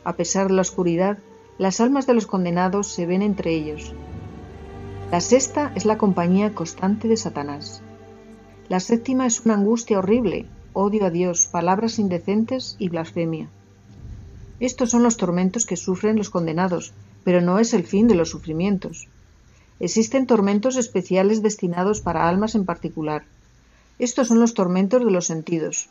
A 0.03 0.17
pesar 0.17 0.49
de 0.49 0.55
la 0.55 0.63
oscuridad, 0.63 1.19
las 1.59 1.81
almas 1.81 2.07
de 2.07 2.15
los 2.15 2.27
condenados 2.27 2.87
se 2.87 3.05
ven 3.05 3.21
entre 3.21 3.53
ellos, 3.53 3.93
la 5.11 5.21
sexta 5.21 5.73
es 5.75 5.85
la 5.85 5.99
compañía 5.99 6.55
constante 6.55 7.09
de 7.09 7.17
Satanás. 7.17 7.83
La 8.69 8.79
séptima 8.79 9.27
es 9.27 9.41
una 9.41 9.55
angustia 9.55 9.99
horrible, 9.99 10.47
odio 10.73 11.05
a 11.05 11.11
Dios, 11.11 11.49
palabras 11.49 11.99
indecentes 11.99 12.77
y 12.79 12.89
blasfemia. 12.89 13.49
Estos 14.61 14.91
son 14.91 15.03
los 15.03 15.17
tormentos 15.17 15.67
que 15.67 15.77
sufren 15.77 16.17
los 16.17 16.31
condenados, 16.31 16.95
pero 17.25 17.41
no 17.41 17.59
es 17.59 17.75
el 17.75 17.85
fin 17.85 18.09
de 18.09 18.15
los 18.15 18.31
sufrimientos. 18.31 19.09
Existen 19.81 20.27
tormentos 20.27 20.77
especiales 20.77 21.43
destinados 21.43 22.01
para 22.01 22.29
almas 22.29 22.55
en 22.55 22.65
particular. 22.65 23.25
Estos 23.99 24.29
son 24.29 24.41
los 24.41 24.55
tormentos 24.55 25.05
de 25.05 25.11
los 25.11 25.27
sentidos. 25.27 25.89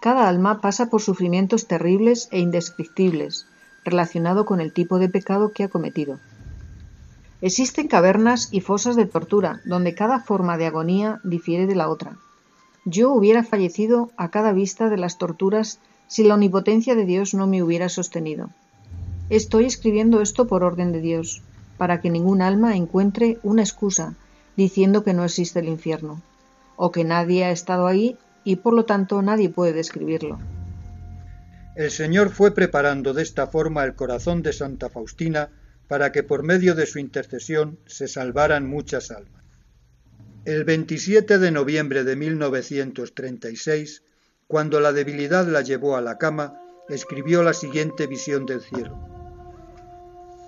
Cada 0.00 0.28
alma 0.28 0.60
pasa 0.60 0.90
por 0.90 1.02
sufrimientos 1.02 1.66
terribles 1.66 2.28
e 2.30 2.38
indescriptibles, 2.38 3.46
relacionado 3.84 4.46
con 4.46 4.60
el 4.60 4.72
tipo 4.72 4.98
de 4.98 5.08
pecado 5.08 5.52
que 5.52 5.64
ha 5.64 5.68
cometido. 5.68 6.18
Existen 7.40 7.88
cavernas 7.88 8.48
y 8.50 8.60
fosas 8.60 8.96
de 8.96 9.06
tortura, 9.06 9.60
donde 9.64 9.94
cada 9.94 10.20
forma 10.20 10.56
de 10.56 10.66
agonía 10.66 11.20
difiere 11.24 11.66
de 11.66 11.76
la 11.76 11.88
otra. 11.88 12.16
Yo 12.84 13.12
hubiera 13.12 13.44
fallecido 13.44 14.10
a 14.16 14.30
cada 14.30 14.52
vista 14.52 14.88
de 14.88 14.96
las 14.96 15.18
torturas 15.18 15.78
si 16.06 16.24
la 16.24 16.34
omnipotencia 16.34 16.94
de 16.94 17.04
Dios 17.04 17.34
no 17.34 17.46
me 17.46 17.62
hubiera 17.62 17.88
sostenido. 17.88 18.50
Estoy 19.30 19.66
escribiendo 19.66 20.22
esto 20.22 20.46
por 20.46 20.64
orden 20.64 20.90
de 20.92 21.00
Dios, 21.00 21.42
para 21.76 22.00
que 22.00 22.08
ningún 22.08 22.40
alma 22.40 22.76
encuentre 22.76 23.38
una 23.42 23.62
excusa 23.62 24.14
diciendo 24.56 25.04
que 25.04 25.12
no 25.12 25.24
existe 25.24 25.60
el 25.60 25.68
infierno, 25.68 26.22
o 26.76 26.90
que 26.90 27.04
nadie 27.04 27.44
ha 27.44 27.50
estado 27.50 27.86
ahí 27.86 28.16
y 28.42 28.56
por 28.56 28.72
lo 28.72 28.86
tanto 28.86 29.20
nadie 29.20 29.50
puede 29.50 29.72
describirlo. 29.72 30.38
El 31.76 31.90
Señor 31.90 32.30
fue 32.30 32.54
preparando 32.54 33.12
de 33.12 33.22
esta 33.22 33.46
forma 33.46 33.84
el 33.84 33.94
corazón 33.94 34.42
de 34.42 34.52
Santa 34.52 34.88
Faustina 34.88 35.50
para 35.86 36.10
que 36.10 36.22
por 36.22 36.42
medio 36.42 36.74
de 36.74 36.86
su 36.86 36.98
intercesión 36.98 37.78
se 37.86 38.08
salvaran 38.08 38.66
muchas 38.66 39.10
almas. 39.10 39.44
El 40.44 40.64
27 40.64 41.38
de 41.38 41.50
noviembre 41.50 42.04
de 42.04 42.16
1936, 42.16 44.02
cuando 44.46 44.80
la 44.80 44.92
debilidad 44.92 45.46
la 45.46 45.60
llevó 45.60 45.96
a 45.96 46.00
la 46.00 46.16
cama, 46.18 46.60
escribió 46.88 47.42
la 47.42 47.52
siguiente 47.52 48.06
visión 48.06 48.46
del 48.46 48.62
cielo. 48.62 49.07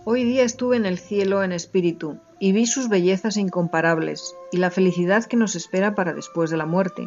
Hoy 0.02 0.24
día 0.24 0.44
estuve 0.44 0.78
en 0.78 0.86
el 0.86 0.98
cielo 0.98 1.44
en 1.44 1.52
espíritu 1.52 2.16
y 2.38 2.52
vi 2.52 2.64
sus 2.64 2.88
bellezas 2.88 3.36
incomparables 3.36 4.34
y 4.50 4.56
la 4.56 4.70
felicidad 4.70 5.26
que 5.26 5.36
nos 5.36 5.54
espera 5.56 5.94
para 5.94 6.14
después 6.14 6.48
de 6.48 6.56
la 6.56 6.64
muerte. 6.64 7.06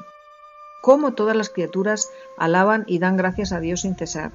Cómo 0.84 1.14
todas 1.14 1.36
las 1.36 1.50
criaturas 1.50 2.12
alaban 2.38 2.84
y 2.86 3.00
dan 3.00 3.18
gracias 3.18 3.52
a 3.52 3.60
Dios 3.60 3.82
sin 3.82 3.96
cesar. 3.96 4.32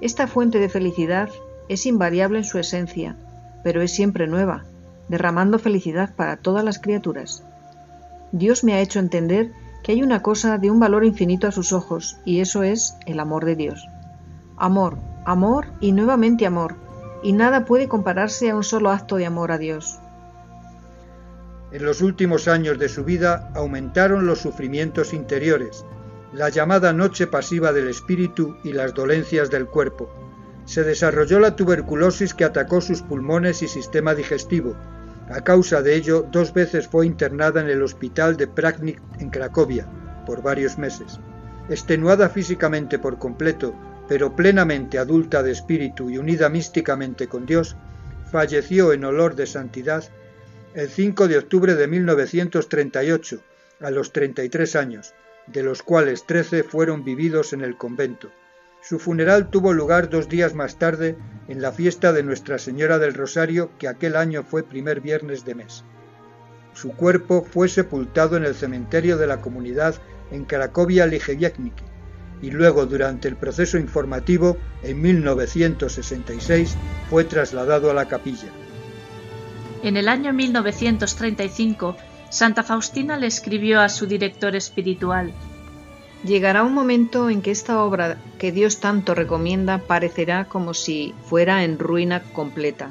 Esta 0.00 0.26
fuente 0.26 0.58
de 0.58 0.70
felicidad 0.70 1.28
es 1.68 1.84
invariable 1.84 2.38
en 2.38 2.44
su 2.44 2.58
esencia, 2.58 3.14
pero 3.62 3.82
es 3.82 3.92
siempre 3.92 4.26
nueva, 4.26 4.64
derramando 5.08 5.58
felicidad 5.58 6.14
para 6.16 6.38
todas 6.38 6.64
las 6.64 6.78
criaturas. 6.78 7.44
Dios 8.32 8.64
me 8.64 8.72
ha 8.72 8.80
hecho 8.80 9.00
entender 9.00 9.52
que 9.82 9.92
hay 9.92 10.02
una 10.02 10.22
cosa 10.22 10.56
de 10.56 10.70
un 10.70 10.80
valor 10.80 11.04
infinito 11.04 11.46
a 11.46 11.52
sus 11.52 11.74
ojos, 11.74 12.16
y 12.24 12.40
eso 12.40 12.62
es 12.62 12.96
el 13.04 13.20
amor 13.20 13.44
de 13.44 13.54
Dios. 13.54 13.86
Amor, 14.56 14.96
amor 15.26 15.66
y 15.80 15.92
nuevamente 15.92 16.46
amor, 16.46 16.85
y 17.26 17.32
nada 17.32 17.64
puede 17.64 17.88
compararse 17.88 18.50
a 18.50 18.54
un 18.54 18.62
solo 18.62 18.92
acto 18.92 19.16
de 19.16 19.26
amor 19.26 19.50
a 19.50 19.58
Dios. 19.58 19.98
En 21.72 21.84
los 21.84 22.00
últimos 22.00 22.46
años 22.46 22.78
de 22.78 22.88
su 22.88 23.02
vida 23.02 23.50
aumentaron 23.56 24.26
los 24.26 24.38
sufrimientos 24.38 25.12
interiores, 25.12 25.84
la 26.32 26.50
llamada 26.50 26.92
noche 26.92 27.26
pasiva 27.26 27.72
del 27.72 27.88
espíritu 27.88 28.56
y 28.62 28.72
las 28.72 28.94
dolencias 28.94 29.50
del 29.50 29.66
cuerpo 29.66 30.08
se 30.66 30.84
desarrolló 30.84 31.40
la 31.40 31.56
tuberculosis 31.56 32.32
que 32.32 32.44
atacó 32.44 32.80
sus 32.80 33.02
pulmones 33.02 33.60
y 33.62 33.66
sistema 33.66 34.14
digestivo. 34.14 34.76
A 35.28 35.40
causa 35.40 35.82
de 35.82 35.96
ello, 35.96 36.26
dos 36.30 36.52
veces 36.52 36.86
fue 36.86 37.06
internada 37.06 37.60
en 37.60 37.68
el 37.68 37.82
hospital 37.82 38.36
de 38.36 38.46
Pragnik 38.46 39.02
en 39.18 39.30
Cracovia 39.30 39.88
por 40.26 40.42
varios 40.42 40.78
meses. 40.78 41.18
Extenuada 41.68 42.28
físicamente 42.28 43.00
por 43.00 43.18
completo, 43.18 43.74
pero 44.08 44.36
plenamente 44.36 44.98
adulta 44.98 45.42
de 45.42 45.52
espíritu 45.52 46.10
y 46.10 46.18
unida 46.18 46.48
místicamente 46.48 47.26
con 47.28 47.46
Dios, 47.46 47.76
falleció 48.30 48.92
en 48.92 49.04
olor 49.04 49.34
de 49.34 49.46
santidad 49.46 50.04
el 50.74 50.88
5 50.88 51.28
de 51.28 51.38
octubre 51.38 51.74
de 51.74 51.86
1938, 51.86 53.40
a 53.80 53.90
los 53.90 54.12
33 54.12 54.76
años, 54.76 55.14
de 55.46 55.62
los 55.62 55.82
cuales 55.82 56.26
13 56.26 56.62
fueron 56.62 57.02
vividos 57.02 57.52
en 57.52 57.62
el 57.62 57.76
convento. 57.76 58.30
Su 58.82 58.98
funeral 58.98 59.50
tuvo 59.50 59.72
lugar 59.72 60.10
dos 60.10 60.28
días 60.28 60.54
más 60.54 60.78
tarde 60.78 61.16
en 61.48 61.62
la 61.62 61.72
fiesta 61.72 62.12
de 62.12 62.22
Nuestra 62.22 62.58
Señora 62.58 62.98
del 62.98 63.14
Rosario, 63.14 63.70
que 63.78 63.88
aquel 63.88 64.16
año 64.16 64.44
fue 64.44 64.62
primer 64.62 65.00
viernes 65.00 65.44
de 65.44 65.54
mes. 65.54 65.82
Su 66.74 66.92
cuerpo 66.92 67.42
fue 67.42 67.68
sepultado 67.68 68.36
en 68.36 68.44
el 68.44 68.54
cementerio 68.54 69.16
de 69.16 69.26
la 69.26 69.40
comunidad 69.40 69.94
en 70.30 70.44
Cracovia 70.44 71.06
Ligeviecniki 71.06 71.95
y 72.42 72.50
luego 72.50 72.86
durante 72.86 73.28
el 73.28 73.36
proceso 73.36 73.78
informativo 73.78 74.56
en 74.82 75.00
1966 75.00 76.76
fue 77.08 77.24
trasladado 77.24 77.90
a 77.90 77.94
la 77.94 78.06
capilla. 78.06 78.48
En 79.82 79.96
el 79.96 80.08
año 80.08 80.32
1935, 80.32 81.96
Santa 82.30 82.62
Faustina 82.62 83.16
le 83.16 83.26
escribió 83.26 83.80
a 83.80 83.88
su 83.88 84.06
director 84.06 84.56
espiritual 84.56 85.32
Llegará 86.24 86.64
un 86.64 86.74
momento 86.74 87.30
en 87.30 87.40
que 87.40 87.52
esta 87.52 87.84
obra 87.84 88.18
que 88.38 88.50
Dios 88.50 88.80
tanto 88.80 89.14
recomienda 89.14 89.78
parecerá 89.78 90.46
como 90.46 90.74
si 90.74 91.14
fuera 91.24 91.62
en 91.62 91.78
ruina 91.78 92.22
completa, 92.32 92.90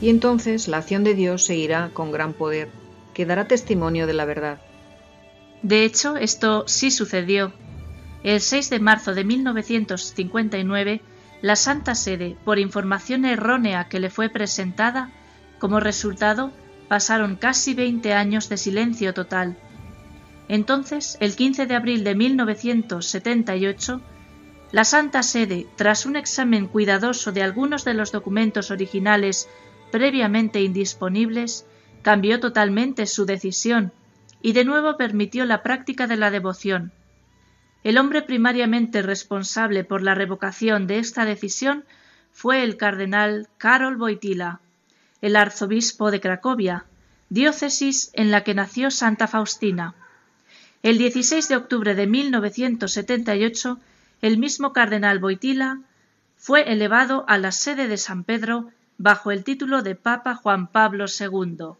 y 0.00 0.08
entonces 0.08 0.66
la 0.66 0.78
acción 0.78 1.04
de 1.04 1.14
Dios 1.14 1.44
seguirá 1.44 1.90
con 1.92 2.10
gran 2.10 2.32
poder, 2.32 2.68
que 3.12 3.26
dará 3.26 3.46
testimonio 3.46 4.08
de 4.08 4.14
la 4.14 4.24
verdad. 4.24 4.58
De 5.62 5.84
hecho, 5.84 6.16
esto 6.16 6.64
sí 6.66 6.90
sucedió. 6.90 7.52
El 8.24 8.40
6 8.40 8.70
de 8.70 8.80
marzo 8.80 9.14
de 9.14 9.22
1959, 9.22 11.00
la 11.42 11.54
Santa 11.54 11.94
Sede, 11.94 12.36
por 12.44 12.58
información 12.58 13.24
errónea 13.24 13.88
que 13.88 14.00
le 14.00 14.10
fue 14.10 14.28
presentada, 14.28 15.12
como 15.60 15.78
resultado, 15.78 16.50
pasaron 16.88 17.36
casi 17.36 17.74
20 17.74 18.12
años 18.12 18.48
de 18.48 18.56
silencio 18.56 19.14
total 19.14 19.56
entonces, 20.48 21.16
el 21.20 21.36
15 21.36 21.66
de 21.66 21.74
abril 21.74 22.04
de 22.04 22.14
1978, 22.14 24.00
la 24.72 24.84
Santa 24.84 25.22
Sede, 25.22 25.66
tras 25.76 26.04
un 26.04 26.16
examen 26.16 26.66
cuidadoso 26.66 27.32
de 27.32 27.42
algunos 27.42 27.84
de 27.84 27.94
los 27.94 28.12
documentos 28.12 28.70
originales 28.70 29.48
previamente 29.90 30.60
indisponibles, 30.62 31.66
cambió 32.02 32.40
totalmente 32.40 33.06
su 33.06 33.24
decisión 33.24 33.92
y 34.42 34.52
de 34.52 34.64
nuevo 34.64 34.96
permitió 34.96 35.46
la 35.46 35.62
práctica 35.62 36.06
de 36.06 36.16
la 36.16 36.30
devoción. 36.30 36.92
El 37.84 37.98
hombre 37.98 38.22
primariamente 38.22 39.02
responsable 39.02 39.84
por 39.84 40.02
la 40.02 40.14
revocación 40.14 40.86
de 40.86 40.98
esta 40.98 41.24
decisión 41.24 41.84
fue 42.32 42.64
el 42.64 42.76
cardenal 42.76 43.48
Karol 43.58 44.00
Wojtyla, 44.00 44.60
el 45.20 45.36
arzobispo 45.36 46.10
de 46.10 46.20
Cracovia, 46.20 46.86
diócesis 47.28 48.10
en 48.14 48.30
la 48.30 48.42
que 48.42 48.54
nació 48.54 48.90
Santa 48.90 49.26
Faustina. 49.28 49.94
El 50.82 50.98
16 50.98 51.48
de 51.48 51.56
octubre 51.56 51.94
de 51.94 52.06
1978, 52.06 53.78
el 54.22 54.38
mismo 54.38 54.72
cardenal 54.72 55.18
Boitila 55.18 55.80
fue 56.36 56.72
elevado 56.72 57.24
a 57.28 57.38
la 57.38 57.52
sede 57.52 57.88
de 57.88 57.96
San 57.96 58.24
Pedro 58.24 58.70
bajo 58.98 59.30
el 59.30 59.44
título 59.44 59.82
de 59.82 59.94
Papa 59.94 60.34
Juan 60.34 60.66
Pablo 60.66 61.06
II. 61.06 61.74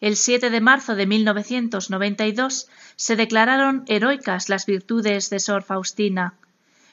El 0.00 0.16
7 0.16 0.50
de 0.50 0.60
marzo 0.60 0.94
de 0.94 1.06
1992 1.06 2.68
se 2.96 3.16
declararon 3.16 3.84
heroicas 3.88 4.48
las 4.48 4.64
virtudes 4.64 5.28
de 5.28 5.40
Sor 5.40 5.62
Faustina. 5.62 6.34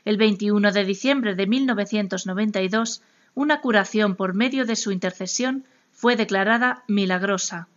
El 0.05 0.17
21 0.17 0.71
de 0.71 0.85
diciembre 0.85 1.35
de 1.35 1.45
1992, 1.45 3.01
una 3.35 3.61
curación 3.61 4.15
por 4.15 4.33
medio 4.33 4.65
de 4.65 4.75
su 4.75 4.91
intercesión 4.91 5.65
fue 5.91 6.15
declarada 6.15 6.83
milagrosa 6.87 7.67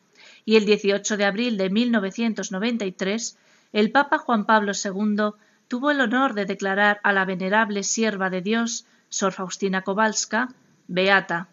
y 0.48 0.56
el 0.56 0.64
18 0.64 1.18
de 1.18 1.24
abril 1.26 1.58
de 1.58 1.68
1993 1.68 3.36
el 3.74 3.90
Papa 3.90 4.16
Juan 4.16 4.46
Pablo 4.46 4.72
II 4.72 5.34
tuvo 5.68 5.90
el 5.90 6.00
honor 6.00 6.32
de 6.32 6.46
declarar 6.46 7.00
a 7.02 7.12
la 7.12 7.26
venerable 7.26 7.82
sierva 7.82 8.30
de 8.30 8.40
Dios, 8.40 8.86
Sor 9.10 9.32
Faustina 9.32 9.82
Kowalska, 9.82 10.48
beata. 10.86 11.48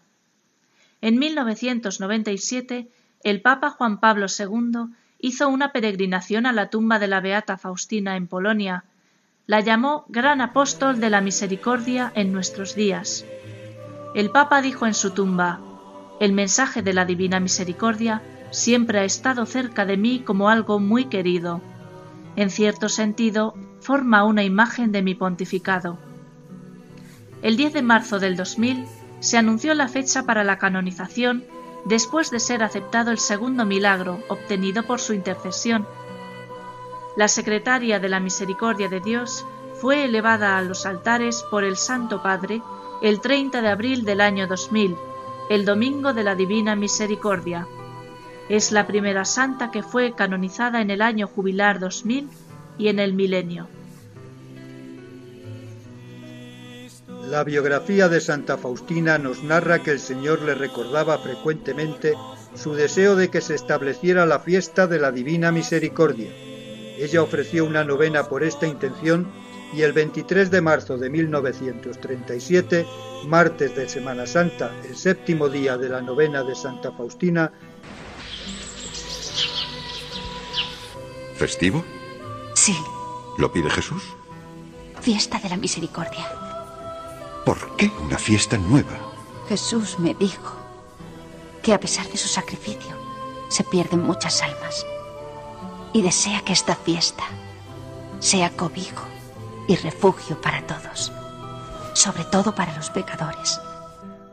En 1.02 1.18
1997 1.18 2.88
el 3.26 3.40
Papa 3.40 3.70
Juan 3.70 3.98
Pablo 3.98 4.26
II 4.28 4.94
hizo 5.18 5.48
una 5.48 5.72
peregrinación 5.72 6.46
a 6.46 6.52
la 6.52 6.70
tumba 6.70 7.00
de 7.00 7.08
la 7.08 7.20
beata 7.20 7.56
Faustina 7.56 8.16
en 8.16 8.28
Polonia. 8.28 8.84
La 9.48 9.58
llamó 9.58 10.04
Gran 10.06 10.40
Apóstol 10.40 11.00
de 11.00 11.10
la 11.10 11.20
Misericordia 11.20 12.12
en 12.14 12.32
nuestros 12.32 12.76
días. 12.76 13.24
El 14.14 14.30
Papa 14.30 14.62
dijo 14.62 14.86
en 14.86 14.94
su 14.94 15.10
tumba, 15.10 15.58
el 16.20 16.34
mensaje 16.34 16.82
de 16.82 16.92
la 16.92 17.04
Divina 17.04 17.40
Misericordia 17.40 18.22
siempre 18.52 19.00
ha 19.00 19.04
estado 19.04 19.44
cerca 19.44 19.84
de 19.84 19.96
mí 19.96 20.20
como 20.20 20.48
algo 20.48 20.78
muy 20.78 21.06
querido. 21.06 21.60
En 22.36 22.48
cierto 22.48 22.88
sentido, 22.88 23.54
forma 23.80 24.22
una 24.22 24.44
imagen 24.44 24.92
de 24.92 25.02
mi 25.02 25.16
pontificado. 25.16 25.98
El 27.42 27.56
10 27.56 27.72
de 27.72 27.82
marzo 27.82 28.20
del 28.20 28.36
2000 28.36 28.86
se 29.18 29.36
anunció 29.36 29.74
la 29.74 29.88
fecha 29.88 30.22
para 30.22 30.44
la 30.44 30.58
canonización 30.58 31.42
después 31.86 32.30
de 32.30 32.40
ser 32.40 32.64
aceptado 32.64 33.12
el 33.12 33.18
segundo 33.18 33.64
milagro 33.64 34.20
obtenido 34.28 34.82
por 34.82 35.00
su 35.00 35.14
intercesión. 35.14 35.86
La 37.16 37.28
secretaria 37.28 38.00
de 38.00 38.08
la 38.08 38.18
Misericordia 38.18 38.88
de 38.88 39.00
Dios 39.00 39.46
fue 39.80 40.04
elevada 40.04 40.58
a 40.58 40.62
los 40.62 40.84
altares 40.84 41.44
por 41.48 41.62
el 41.62 41.76
Santo 41.76 42.22
Padre 42.22 42.60
el 43.02 43.20
30 43.20 43.62
de 43.62 43.68
abril 43.68 44.04
del 44.04 44.20
año 44.20 44.48
2000, 44.48 44.96
el 45.48 45.64
Domingo 45.64 46.12
de 46.12 46.24
la 46.24 46.34
Divina 46.34 46.74
Misericordia. 46.74 47.68
Es 48.48 48.72
la 48.72 48.86
primera 48.86 49.24
santa 49.24 49.70
que 49.70 49.84
fue 49.84 50.12
canonizada 50.12 50.80
en 50.80 50.90
el 50.90 51.02
año 51.02 51.28
jubilar 51.28 51.78
2000 51.78 52.28
y 52.78 52.88
en 52.88 52.98
el 52.98 53.12
milenio. 53.12 53.68
La 57.28 57.42
biografía 57.42 58.08
de 58.08 58.20
Santa 58.20 58.56
Faustina 58.56 59.18
nos 59.18 59.42
narra 59.42 59.82
que 59.82 59.90
el 59.90 59.98
Señor 59.98 60.42
le 60.42 60.54
recordaba 60.54 61.18
frecuentemente 61.18 62.14
su 62.54 62.74
deseo 62.74 63.16
de 63.16 63.30
que 63.30 63.40
se 63.40 63.56
estableciera 63.56 64.26
la 64.26 64.38
fiesta 64.38 64.86
de 64.86 65.00
la 65.00 65.10
Divina 65.10 65.50
Misericordia. 65.50 66.30
Ella 66.98 67.22
ofreció 67.22 67.64
una 67.64 67.82
novena 67.82 68.28
por 68.28 68.44
esta 68.44 68.68
intención 68.68 69.26
y 69.74 69.82
el 69.82 69.92
23 69.92 70.52
de 70.52 70.60
marzo 70.60 70.98
de 70.98 71.10
1937, 71.10 72.86
martes 73.26 73.74
de 73.74 73.88
Semana 73.88 74.26
Santa, 74.26 74.70
el 74.88 74.96
séptimo 74.96 75.48
día 75.48 75.76
de 75.76 75.88
la 75.88 76.00
novena 76.00 76.44
de 76.44 76.54
Santa 76.54 76.92
Faustina, 76.92 77.50
¿Festivo? 81.36 81.84
Sí. 82.54 82.74
¿Lo 83.36 83.52
pide 83.52 83.68
Jesús? 83.68 84.02
Fiesta 85.02 85.38
de 85.38 85.50
la 85.50 85.58
misericordia. 85.58 86.45
¿Por 87.46 87.76
qué 87.76 87.92
una 88.04 88.18
fiesta 88.18 88.58
nueva? 88.58 88.98
Jesús 89.48 90.00
me 90.00 90.14
dijo 90.14 90.56
que 91.62 91.72
a 91.72 91.78
pesar 91.78 92.04
de 92.08 92.16
su 92.16 92.26
sacrificio 92.26 92.96
se 93.48 93.62
pierden 93.62 94.02
muchas 94.02 94.42
almas 94.42 94.84
y 95.92 96.02
desea 96.02 96.40
que 96.44 96.52
esta 96.52 96.74
fiesta 96.74 97.22
sea 98.18 98.50
cobijo 98.50 99.06
y 99.68 99.76
refugio 99.76 100.40
para 100.40 100.66
todos, 100.66 101.12
sobre 101.92 102.24
todo 102.24 102.52
para 102.52 102.74
los 102.74 102.90
pecadores. 102.90 103.60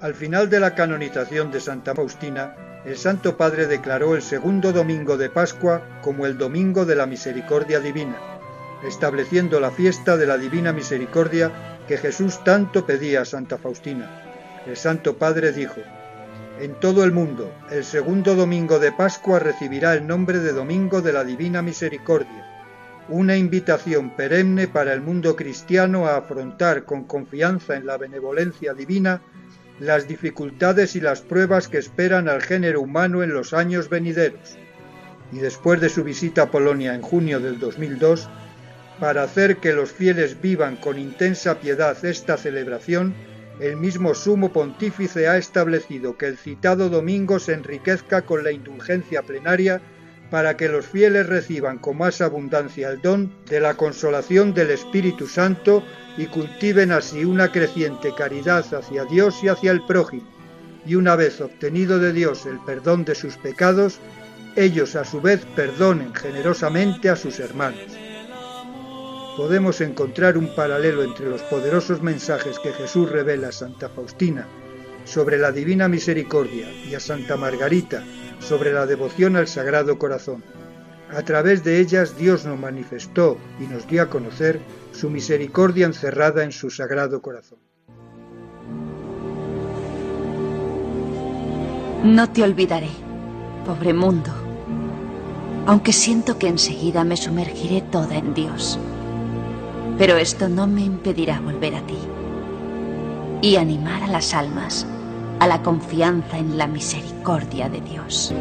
Al 0.01 0.16
final 0.16 0.49
de 0.49 0.59
la 0.59 0.74
canonización 0.74 1.51
de 1.51 1.59
Santa 1.59 1.93
Faustina, 1.93 2.55
el 2.84 2.97
Santo 2.97 3.38
Padre 3.38 3.68
declaró 3.68 4.16
el 4.16 4.24
segundo 4.24 4.74
domingo 4.74 5.18
de 5.18 5.30
Pascua 5.30 5.84
como 6.01 6.26
el 6.26 6.39
Domingo 6.39 6.84
de 6.84 6.95
la 6.95 7.05
Misericordia 7.05 7.80
Divina, 7.80 8.32
estableciendo 8.86 9.59
la 9.59 9.71
fiesta 9.71 10.17
de 10.17 10.25
la 10.25 10.38
Divina 10.38 10.73
Misericordia 10.73 11.77
que 11.88 11.97
Jesús 11.97 12.43
tanto 12.43 12.86
pedía 12.86 13.21
a 13.21 13.25
Santa 13.25 13.57
Faustina. 13.57 14.61
El 14.65 14.77
Santo 14.77 15.17
Padre 15.17 15.51
dijo, 15.51 15.81
En 16.59 16.73
todo 16.79 17.03
el 17.03 17.11
mundo, 17.11 17.51
el 17.71 17.84
segundo 17.84 18.36
domingo 18.36 18.79
de 18.79 18.91
Pascua 18.91 19.39
recibirá 19.39 19.93
el 19.93 20.07
nombre 20.07 20.39
de 20.39 20.53
Domingo 20.53 21.01
de 21.01 21.13
la 21.13 21.23
Divina 21.23 21.61
Misericordia, 21.61 22.53
una 23.09 23.36
invitación 23.36 24.15
perenne 24.15 24.67
para 24.67 24.93
el 24.93 25.01
mundo 25.01 25.36
cristiano 25.36 26.07
a 26.07 26.17
afrontar 26.17 26.86
con 26.86 27.03
confianza 27.03 27.75
en 27.75 27.86
la 27.86 27.97
benevolencia 27.97 28.73
divina 28.73 29.21
las 29.79 30.07
dificultades 30.07 30.95
y 30.95 31.01
las 31.01 31.21
pruebas 31.21 31.67
que 31.67 31.79
esperan 31.79 32.29
al 32.29 32.41
género 32.41 32.81
humano 32.81 33.23
en 33.23 33.34
los 33.34 33.53
años 33.53 33.89
venideros, 33.89 34.57
y 35.31 35.39
después 35.39 35.81
de 35.81 35.89
su 35.89 36.03
visita 36.03 36.43
a 36.43 36.51
Polonia 36.51 36.93
en 36.93 37.01
junio 37.01 37.39
del 37.39 37.59
2002, 37.59 38.29
para 39.04 39.24
hacer 39.24 39.58
que 39.58 39.74
los 39.74 39.91
fieles 39.91 40.39
vivan 40.39 40.78
con 40.78 40.97
intensa 40.97 41.60
piedad 41.60 42.06
esta 42.06 42.38
celebración, 42.38 43.14
el 43.60 43.76
mismo 43.76 44.16
sumo 44.16 44.54
pontífice 44.54 45.28
ha 45.28 45.38
establecido 45.38 46.18
que 46.18 46.28
el 46.28 46.38
citado 46.38 46.88
domingo 46.88 47.38
se 47.38 47.51
enriquezca 47.51 48.22
con 48.22 48.45
la 48.45 48.54
indulgencia 48.54 49.22
plenaria 49.22 49.82
para 50.32 50.56
que 50.56 50.70
los 50.70 50.86
fieles 50.86 51.28
reciban 51.28 51.80
con 51.80 51.97
más 51.97 52.22
abundancia 52.22 52.88
el 52.91 53.01
don 53.01 53.34
de 53.49 53.60
la 53.60 53.74
consolación 53.74 54.54
del 54.54 54.72
Espíritu 54.72 55.28
Santo 55.28 55.84
y 56.16 56.28
cultiven 56.28 56.93
así 56.93 57.26
una 57.26 57.51
creciente 57.51 58.14
caridad 58.16 58.64
hacia 58.74 59.04
Dios 59.04 59.43
y 59.43 59.49
hacia 59.49 59.72
el 59.72 59.86
prójimo, 59.86 60.32
y 60.86 60.95
una 60.95 61.18
vez 61.18 61.41
obtenido 61.41 61.99
de 61.99 62.14
Dios 62.14 62.45
el 62.45 62.58
perdón 62.60 63.04
de 63.04 63.16
sus 63.16 63.36
pecados, 63.36 63.99
ellos 64.56 64.95
a 64.95 65.04
su 65.04 65.20
vez 65.20 65.45
perdonen 65.58 66.16
generosamente 66.16 67.10
a 67.10 67.18
sus 67.18 67.41
hermanos. 67.41 68.03
Podemos 69.38 69.81
encontrar 69.81 70.38
un 70.38 70.53
paralelo 70.55 71.03
entre 71.03 71.27
los 71.27 71.41
poderosos 71.43 72.03
mensajes 72.03 72.59
que 72.59 72.71
Jesús 72.71 73.09
revela 73.09 73.47
a 73.47 73.51
Santa 73.51 73.89
Faustina 73.89 74.45
sobre 75.05 75.39
la 75.39 75.51
divina 75.51 75.88
misericordia 75.88 76.71
y 76.71 76.93
a 76.93 76.99
Santa 76.99 77.36
Margarita 77.36 78.03
sobre 78.39 78.71
la 78.71 78.86
devoción 78.86 79.36
al 79.36 79.47
Sagrado 79.47 79.97
Corazón. 79.97 80.43
A 81.09 81.23
través 81.23 81.63
de 81.63 81.79
ellas 81.79 82.15
Dios 82.17 82.45
nos 82.45 82.59
manifestó 82.59 83.38
y 83.59 83.63
nos 83.63 83.88
dio 83.88 84.03
a 84.03 84.09
conocer 84.09 84.59
su 84.91 85.09
misericordia 85.09 85.88
encerrada 85.88 86.43
en 86.43 86.51
su 86.51 86.69
sagrado 86.69 87.21
corazón. 87.21 87.59
No 92.03 92.29
te 92.29 92.43
olvidaré, 92.43 92.89
pobre 93.65 93.93
mundo. 93.93 94.31
aunque 95.65 95.93
siento 95.93 96.38
que 96.38 96.49
enseguida 96.49 97.03
me 97.03 97.15
sumergiré 97.15 97.81
toda 97.81 98.17
en 98.17 98.34
Dios. 98.34 98.77
Pero 99.97 100.17
esto 100.17 100.49
no 100.49 100.67
me 100.67 100.81
impedirá 100.81 101.39
volver 101.39 101.75
a 101.75 101.81
ti 101.81 101.97
y 103.41 103.57
animar 103.57 104.03
a 104.03 104.07
las 104.07 104.33
almas 104.33 104.87
a 105.39 105.47
la 105.47 105.61
confianza 105.61 106.37
en 106.37 106.57
la 106.57 106.67
misericordia 106.67 107.67
de 107.67 107.81
Dios. 107.81 108.33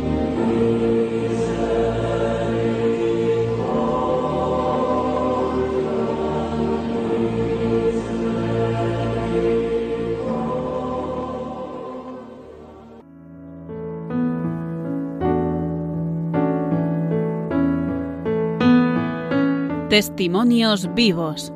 Testimonios 19.93 20.95
vivos. 20.95 21.53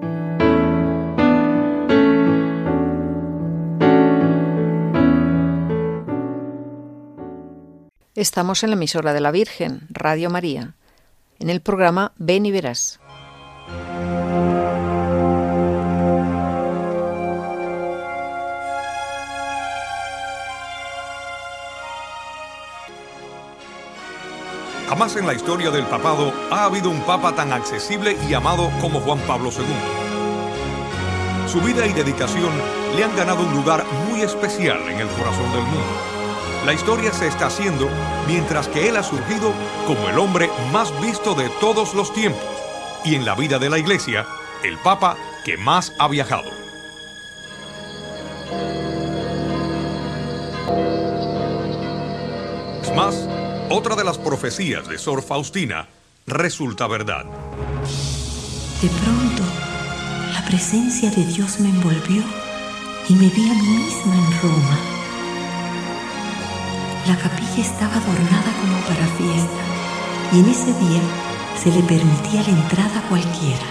Estamos 8.15 8.63
en 8.63 8.69
la 8.69 8.77
emisora 8.77 9.15
de 9.15 9.21
la 9.21 9.31
Virgen, 9.31 9.87
Radio 9.89 10.29
María, 10.29 10.75
en 11.39 11.49
el 11.49 11.63
programa 11.63 12.13
Ven 12.19 12.45
y 12.45 12.51
Verás. 12.51 13.01
Jamás 24.97 25.17
en 25.17 25.27
la 25.27 25.35
historia 25.35 25.71
del 25.71 25.85
papado 25.85 26.33
ha 26.51 26.65
habido 26.65 26.89
un 26.89 27.03
papa 27.03 27.35
tan 27.35 27.53
accesible 27.53 28.17
y 28.27 28.33
amado 28.33 28.71
como 28.81 28.99
Juan 29.01 29.19
Pablo 29.27 29.51
II. 29.51 29.63
Su 31.47 31.61
vida 31.61 31.87
y 31.87 31.93
dedicación 31.93 32.49
le 32.97 33.05
han 33.05 33.15
ganado 33.15 33.45
un 33.45 33.53
lugar 33.53 33.85
muy 34.09 34.23
especial 34.23 34.81
en 34.89 34.99
el 34.99 35.09
corazón 35.09 35.53
del 35.53 35.65
mundo. 35.65 36.65
La 36.65 36.73
historia 36.73 37.13
se 37.13 37.27
está 37.27 37.49
haciendo 37.49 37.91
mientras 38.27 38.69
que 38.69 38.89
él 38.89 38.97
ha 38.97 39.03
surgido 39.03 39.53
como 39.87 40.09
el 40.09 40.19
hombre 40.19 40.49
más 40.73 40.99
visto 41.03 41.35
de 41.35 41.51
todos 41.61 41.93
los 41.93 42.11
tiempos 42.15 42.41
y 43.05 43.17
en 43.17 43.27
la 43.27 43.35
vida 43.35 43.59
de 43.59 43.69
la 43.69 43.77
iglesia, 43.77 44.27
el 44.65 44.79
papa 44.79 45.19
que 45.45 45.59
más 45.59 45.93
ha 45.99 46.09
viajado. 46.09 46.51
Es 52.83 52.95
más, 52.95 53.26
otra 53.71 53.97
de 53.97 54.05
las 54.05 54.19
profecías 54.19 54.87
de 54.89 54.99
Sor 54.99 55.23
Faustina 55.23 55.89
resulta 56.27 56.87
verdad. 56.87 57.25
De 58.81 58.89
pronto, 58.89 59.43
la 60.33 60.45
presencia 60.47 61.11
de 61.11 61.25
Dios 61.25 61.61
me 61.61 61.69
envolvió 61.69 62.23
y 63.09 63.15
me 63.15 63.29
vi 63.29 63.49
a 63.49 63.55
mí 63.55 63.69
misma 63.85 64.15
en 64.15 64.43
Roma. 64.43 64.79
La 67.07 67.17
capilla 67.17 67.61
estaba 67.61 67.95
adornada 67.95 68.53
como 68.61 68.79
para 68.87 69.07
fiesta 69.17 69.63
y 70.33 70.41
en 70.41 70.49
ese 70.49 70.73
día 70.85 71.01
se 71.63 71.71
le 71.71 71.83
permitía 71.83 72.43
la 72.43 72.61
entrada 72.61 72.99
a 72.99 73.09
cualquiera. 73.09 73.67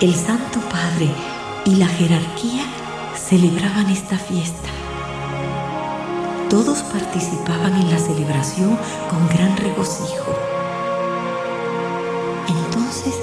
El 0.00 0.14
Santo 0.14 0.60
Padre 0.70 1.10
y 1.64 1.76
la 1.76 1.86
jerarquía 1.86 2.64
celebraban 3.14 3.88
esta 3.90 4.18
fiesta. 4.18 4.68
Todos 6.52 6.82
participaban 6.82 7.74
en 7.80 7.90
la 7.90 7.96
celebración 7.96 8.78
con 9.08 9.26
gran 9.30 9.56
regocijo. 9.56 10.36
Entonces 12.46 13.14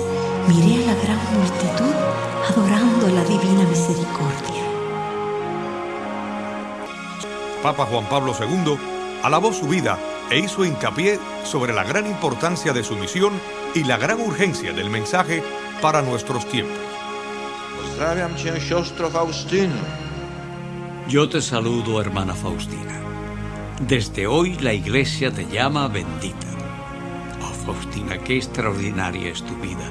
miré 0.48 0.84
a 0.84 0.88
la 0.88 0.96
gran 0.96 1.20
multitud 1.36 1.94
adorando 2.50 3.08
la 3.10 3.24
divina 3.26 3.70
misericordia. 3.70 4.64
Papa 7.62 7.86
Juan 7.86 8.10
Pablo 8.10 8.34
II 8.34 8.80
alabó 9.22 9.54
su 9.54 9.68
vida 9.68 10.00
e 10.32 10.40
hizo 10.40 10.66
hincapié 10.66 11.20
sobre 11.44 11.72
la 11.72 11.84
gran 11.84 12.08
importancia 12.08 12.74
de 12.74 12.84
su 12.84 12.96
misión 12.96 13.40
y 13.76 13.84
la 13.84 13.98
gran 13.98 14.20
urgencia 14.22 14.74
del 14.74 14.90
mensaje 14.90 15.44
para 15.84 16.02
nuestros 16.02 16.50
tiempos. 16.50 16.80
Yo 21.08 21.30
te 21.30 21.44
saludo, 21.44 22.02
hermana 22.02 22.34
Faustina. 22.34 23.09
Desde 23.88 24.28
hoy 24.28 24.56
la 24.56 24.74
iglesia 24.74 25.32
te 25.32 25.46
llama 25.46 25.88
bendita. 25.88 26.48
Oh, 27.42 27.54
Faustina, 27.66 28.18
qué 28.18 28.36
extraordinaria 28.36 29.30
es 29.32 29.42
tu 29.42 29.56
vida. 29.56 29.90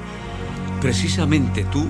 Precisamente 0.79 1.63
tú 1.63 1.87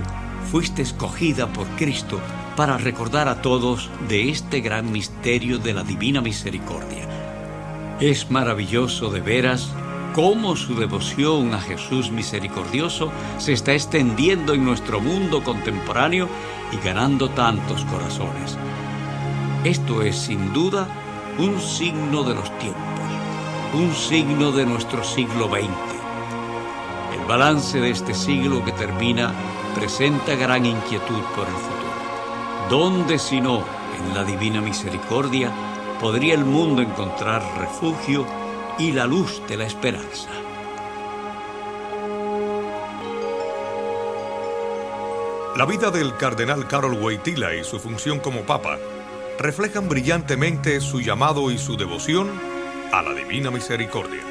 fuiste 0.49 0.81
escogida 0.81 1.47
por 1.47 1.67
Cristo 1.75 2.21
para 2.55 2.77
recordar 2.77 3.27
a 3.27 3.41
todos 3.41 3.89
de 4.07 4.29
este 4.29 4.61
gran 4.61 4.93
misterio 4.93 5.59
de 5.59 5.73
la 5.73 5.83
divina 5.83 6.21
misericordia. 6.21 7.05
Es 7.99 8.31
maravilloso 8.31 9.11
de 9.11 9.19
veras 9.19 9.69
cómo 10.15 10.55
su 10.55 10.75
devoción 10.75 11.53
a 11.53 11.59
Jesús 11.59 12.11
misericordioso 12.11 13.11
se 13.39 13.51
está 13.51 13.73
extendiendo 13.73 14.53
en 14.53 14.63
nuestro 14.63 15.01
mundo 15.01 15.43
contemporáneo 15.43 16.29
y 16.71 16.77
ganando 16.77 17.29
tantos 17.29 17.83
corazones. 17.83 18.57
Esto 19.65 20.01
es 20.01 20.15
sin 20.15 20.53
duda 20.53 20.87
un 21.39 21.61
signo 21.61 22.23
de 22.23 22.35
los 22.35 22.57
tiempos, 22.59 22.83
un 23.73 23.95
signo 23.95 24.51
de 24.51 24.65
nuestro 24.65 25.01
siglo 25.05 25.47
XX. 25.47 25.69
El 27.17 27.25
balance 27.29 27.79
de 27.79 27.91
este 27.91 28.13
siglo 28.13 28.63
que 28.65 28.73
termina 28.73 29.33
presenta 29.73 30.35
gran 30.35 30.65
inquietud 30.65 31.21
por 31.37 31.47
el 31.47 31.53
futuro. 31.53 32.69
¿Dónde 32.69 33.17
si 33.17 33.39
no 33.39 33.63
en 33.97 34.13
la 34.13 34.25
divina 34.25 34.59
misericordia 34.59 35.49
podría 36.01 36.33
el 36.33 36.43
mundo 36.43 36.81
encontrar 36.81 37.41
refugio 37.57 38.25
y 38.77 38.91
la 38.91 39.05
luz 39.05 39.41
de 39.47 39.55
la 39.55 39.63
esperanza? 39.63 40.29
La 45.55 45.65
vida 45.65 45.89
del 45.89 46.17
cardenal 46.17 46.67
Carol 46.67 46.95
Wojtyla 46.95 47.55
y 47.55 47.63
su 47.63 47.79
función 47.79 48.19
como 48.19 48.41
papa 48.41 48.77
reflejan 49.39 49.87
brillantemente 49.87 50.81
su 50.81 50.99
llamado 50.99 51.49
y 51.49 51.57
su 51.57 51.77
devoción 51.77 52.29
a 52.91 53.01
la 53.01 53.13
divina 53.13 53.49
misericordia. 53.49 54.21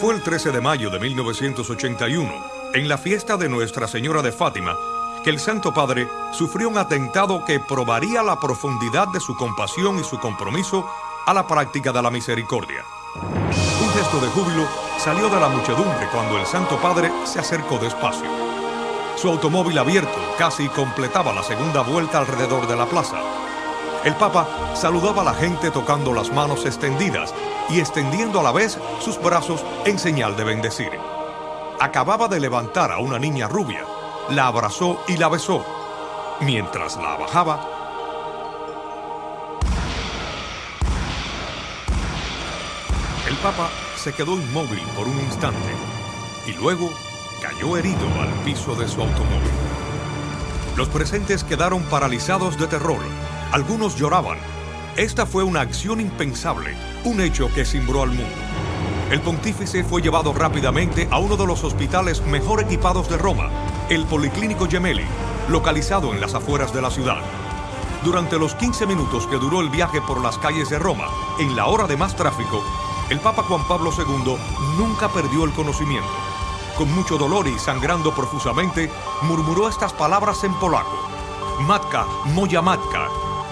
Fue 0.00 0.14
el 0.14 0.22
13 0.22 0.52
de 0.52 0.60
mayo 0.60 0.88
de 0.88 1.00
1981, 1.00 2.32
en 2.74 2.88
la 2.88 2.96
fiesta 2.96 3.36
de 3.36 3.48
Nuestra 3.48 3.88
Señora 3.88 4.22
de 4.22 4.30
Fátima, 4.30 4.76
que 5.24 5.30
el 5.30 5.40
Santo 5.40 5.74
Padre 5.74 6.08
sufrió 6.32 6.68
un 6.68 6.78
atentado 6.78 7.44
que 7.44 7.58
probaría 7.58 8.22
la 8.22 8.38
profundidad 8.38 9.08
de 9.08 9.20
su 9.20 9.36
compasión 9.36 9.98
y 9.98 10.04
su 10.04 10.18
compromiso 10.18 10.88
a 11.26 11.34
la 11.34 11.46
práctica 11.46 11.92
de 11.92 12.02
la 12.02 12.10
misericordia. 12.10 12.84
Un 13.16 13.90
gesto 13.90 14.20
de 14.20 14.28
júbilo 14.28 14.66
salió 14.98 15.28
de 15.28 15.40
la 15.40 15.48
muchedumbre 15.48 16.08
cuando 16.12 16.38
el 16.38 16.46
Santo 16.46 16.80
Padre 16.80 17.10
se 17.24 17.40
acercó 17.40 17.78
despacio. 17.78 18.49
Su 19.20 19.28
automóvil 19.28 19.76
abierto 19.76 20.18
casi 20.38 20.66
completaba 20.70 21.34
la 21.34 21.42
segunda 21.42 21.82
vuelta 21.82 22.20
alrededor 22.20 22.66
de 22.66 22.74
la 22.74 22.86
plaza. 22.86 23.18
El 24.02 24.14
Papa 24.14 24.48
saludaba 24.74 25.20
a 25.20 25.24
la 25.26 25.34
gente 25.34 25.70
tocando 25.70 26.14
las 26.14 26.32
manos 26.32 26.64
extendidas 26.64 27.34
y 27.68 27.80
extendiendo 27.80 28.40
a 28.40 28.42
la 28.42 28.50
vez 28.50 28.78
sus 28.98 29.20
brazos 29.20 29.62
en 29.84 29.98
señal 29.98 30.38
de 30.38 30.44
bendecir. 30.44 30.98
Acababa 31.78 32.28
de 32.28 32.40
levantar 32.40 32.90
a 32.90 32.98
una 32.98 33.18
niña 33.18 33.46
rubia, 33.46 33.84
la 34.30 34.46
abrazó 34.46 35.02
y 35.06 35.18
la 35.18 35.28
besó. 35.28 35.66
Mientras 36.40 36.96
la 36.96 37.16
bajaba, 37.16 37.60
el 43.28 43.36
Papa 43.42 43.68
se 43.96 44.14
quedó 44.14 44.32
inmóvil 44.32 44.82
por 44.96 45.06
un 45.06 45.20
instante 45.20 45.74
y 46.46 46.52
luego 46.52 46.90
cayó 47.40 47.76
herido 47.76 48.06
al 48.20 48.28
piso 48.44 48.74
de 48.74 48.86
su 48.86 49.00
automóvil. 49.00 49.50
Los 50.76 50.88
presentes 50.88 51.44
quedaron 51.44 51.82
paralizados 51.84 52.58
de 52.58 52.66
terror. 52.66 53.00
Algunos 53.52 53.96
lloraban. 53.96 54.38
Esta 54.96 55.26
fue 55.26 55.42
una 55.42 55.60
acción 55.60 56.00
impensable, 56.00 56.74
un 57.04 57.20
hecho 57.20 57.52
que 57.52 57.64
cimbró 57.64 58.02
al 58.02 58.10
mundo. 58.10 58.34
El 59.10 59.20
pontífice 59.20 59.82
fue 59.82 60.02
llevado 60.02 60.32
rápidamente 60.32 61.08
a 61.10 61.18
uno 61.18 61.36
de 61.36 61.46
los 61.46 61.64
hospitales 61.64 62.24
mejor 62.26 62.60
equipados 62.60 63.08
de 63.08 63.16
Roma, 63.16 63.50
el 63.88 64.04
Policlínico 64.06 64.68
Gemelli, 64.68 65.04
localizado 65.48 66.12
en 66.12 66.20
las 66.20 66.34
afueras 66.34 66.72
de 66.72 66.82
la 66.82 66.90
ciudad. 66.90 67.20
Durante 68.04 68.38
los 68.38 68.54
15 68.54 68.86
minutos 68.86 69.26
que 69.26 69.36
duró 69.36 69.60
el 69.60 69.68
viaje 69.68 70.00
por 70.00 70.22
las 70.22 70.38
calles 70.38 70.70
de 70.70 70.78
Roma, 70.78 71.08
en 71.40 71.56
la 71.56 71.66
hora 71.66 71.86
de 71.86 71.96
más 71.96 72.14
tráfico, 72.14 72.62
el 73.10 73.18
Papa 73.18 73.42
Juan 73.42 73.66
Pablo 73.66 73.90
II 73.96 74.36
nunca 74.78 75.08
perdió 75.08 75.44
el 75.44 75.52
conocimiento. 75.52 76.29
Con 76.80 76.94
mucho 76.94 77.18
dolor 77.18 77.46
y 77.46 77.58
sangrando 77.58 78.14
profusamente, 78.14 78.90
murmuró 79.20 79.68
estas 79.68 79.92
palabras 79.92 80.44
en 80.44 80.54
polaco. 80.54 80.96
Matka, 81.60 82.06
moja 82.32 82.62
matka, 82.62 83.06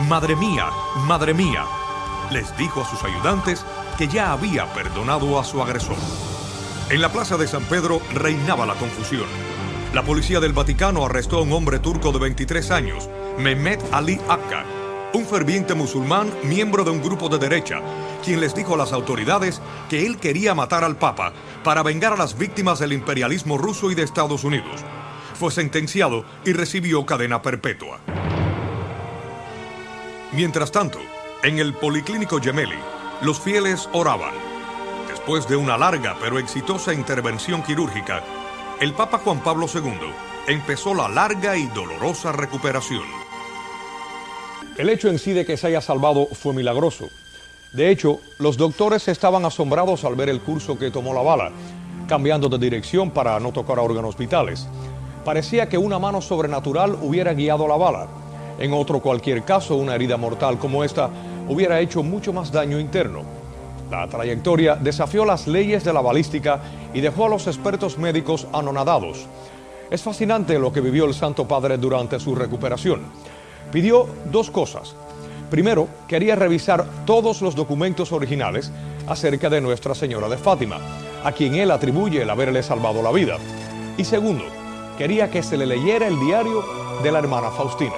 madre 0.08 0.34
mía, 0.34 0.70
madre 1.06 1.34
mía. 1.34 1.66
les 2.30 2.56
dijo 2.56 2.80
a 2.80 2.88
sus 2.88 3.04
ayudantes 3.04 3.66
que 3.98 4.08
ya 4.08 4.32
había 4.32 4.72
perdonado 4.72 5.38
a 5.38 5.44
su 5.44 5.60
agresor. 5.60 5.98
En 6.88 7.02
la 7.02 7.12
plaza 7.12 7.36
de 7.36 7.46
San 7.46 7.64
Pedro 7.64 8.00
reinaba 8.14 8.64
la 8.64 8.76
confusión. 8.76 9.26
La 9.92 10.02
policía 10.02 10.40
del 10.40 10.54
Vaticano 10.54 11.04
arrestó 11.04 11.36
a 11.36 11.42
un 11.42 11.52
hombre 11.52 11.80
turco 11.80 12.12
de 12.12 12.20
23 12.20 12.70
años, 12.70 13.10
Mehmet 13.36 13.84
Ali 13.92 14.18
Akka, 14.30 14.64
un 15.14 15.24
ferviente 15.24 15.74
musulmán 15.74 16.30
miembro 16.44 16.84
de 16.84 16.90
un 16.90 17.02
grupo 17.02 17.28
de 17.28 17.38
derecha, 17.38 17.80
quien 18.24 18.40
les 18.40 18.54
dijo 18.54 18.74
a 18.74 18.76
las 18.76 18.92
autoridades 18.92 19.60
que 19.88 20.06
él 20.06 20.18
quería 20.18 20.54
matar 20.54 20.84
al 20.84 20.96
Papa 20.96 21.32
para 21.64 21.82
vengar 21.82 22.12
a 22.12 22.16
las 22.16 22.36
víctimas 22.36 22.78
del 22.78 22.92
imperialismo 22.92 23.56
ruso 23.56 23.90
y 23.90 23.94
de 23.94 24.02
Estados 24.02 24.44
Unidos. 24.44 24.84
Fue 25.34 25.50
sentenciado 25.50 26.24
y 26.44 26.52
recibió 26.52 27.06
cadena 27.06 27.40
perpetua. 27.40 28.00
Mientras 30.32 30.70
tanto, 30.70 30.98
en 31.42 31.58
el 31.58 31.72
Policlínico 31.74 32.40
Gemelli, 32.40 32.78
los 33.22 33.40
fieles 33.40 33.88
oraban. 33.92 34.34
Después 35.08 35.48
de 35.48 35.56
una 35.56 35.78
larga 35.78 36.16
pero 36.20 36.38
exitosa 36.38 36.92
intervención 36.92 37.62
quirúrgica, 37.62 38.22
el 38.80 38.92
Papa 38.92 39.18
Juan 39.18 39.40
Pablo 39.40 39.66
II 39.72 40.12
empezó 40.46 40.94
la 40.94 41.08
larga 41.08 41.56
y 41.56 41.66
dolorosa 41.68 42.32
recuperación. 42.32 43.27
El 44.78 44.88
hecho 44.90 45.08
en 45.08 45.18
sí 45.18 45.32
de 45.32 45.44
que 45.44 45.56
se 45.56 45.66
haya 45.66 45.80
salvado 45.80 46.26
fue 46.26 46.54
milagroso. 46.54 47.08
De 47.72 47.90
hecho, 47.90 48.20
los 48.38 48.56
doctores 48.56 49.08
estaban 49.08 49.44
asombrados 49.44 50.04
al 50.04 50.14
ver 50.14 50.28
el 50.28 50.40
curso 50.40 50.78
que 50.78 50.92
tomó 50.92 51.12
la 51.12 51.20
bala, 51.20 51.50
cambiando 52.06 52.48
de 52.48 52.58
dirección 52.58 53.10
para 53.10 53.40
no 53.40 53.50
tocar 53.50 53.80
a 53.80 53.82
órganos 53.82 54.16
vitales. 54.16 54.68
Parecía 55.24 55.68
que 55.68 55.78
una 55.78 55.98
mano 55.98 56.20
sobrenatural 56.20 56.96
hubiera 57.02 57.34
guiado 57.34 57.66
la 57.66 57.76
bala. 57.76 58.06
En 58.60 58.72
otro 58.72 59.00
cualquier 59.00 59.42
caso, 59.42 59.74
una 59.74 59.96
herida 59.96 60.16
mortal 60.16 60.60
como 60.60 60.84
esta 60.84 61.10
hubiera 61.48 61.80
hecho 61.80 62.04
mucho 62.04 62.32
más 62.32 62.52
daño 62.52 62.78
interno. 62.78 63.22
La 63.90 64.06
trayectoria 64.06 64.76
desafió 64.76 65.24
las 65.24 65.48
leyes 65.48 65.82
de 65.82 65.92
la 65.92 66.02
balística 66.02 66.60
y 66.94 67.00
dejó 67.00 67.26
a 67.26 67.30
los 67.30 67.48
expertos 67.48 67.98
médicos 67.98 68.46
anonadados. 68.52 69.26
Es 69.90 70.02
fascinante 70.02 70.56
lo 70.56 70.72
que 70.72 70.80
vivió 70.80 71.04
el 71.04 71.14
Santo 71.14 71.48
Padre 71.48 71.78
durante 71.78 72.20
su 72.20 72.36
recuperación. 72.36 73.00
Pidió 73.72 74.08
dos 74.30 74.50
cosas. 74.50 74.94
Primero, 75.50 75.88
quería 76.06 76.36
revisar 76.36 76.86
todos 77.06 77.40
los 77.40 77.54
documentos 77.54 78.12
originales 78.12 78.70
acerca 79.06 79.48
de 79.48 79.60
Nuestra 79.60 79.94
Señora 79.94 80.28
de 80.28 80.36
Fátima, 80.36 80.78
a 81.24 81.32
quien 81.32 81.54
él 81.54 81.70
atribuye 81.70 82.22
el 82.22 82.30
haberle 82.30 82.62
salvado 82.62 83.02
la 83.02 83.12
vida. 83.12 83.38
Y 83.96 84.04
segundo, 84.04 84.44
quería 84.98 85.30
que 85.30 85.42
se 85.42 85.56
le 85.56 85.66
leyera 85.66 86.06
el 86.06 86.20
diario 86.20 86.64
de 87.02 87.12
la 87.12 87.18
hermana 87.18 87.50
Faustina. 87.50 87.94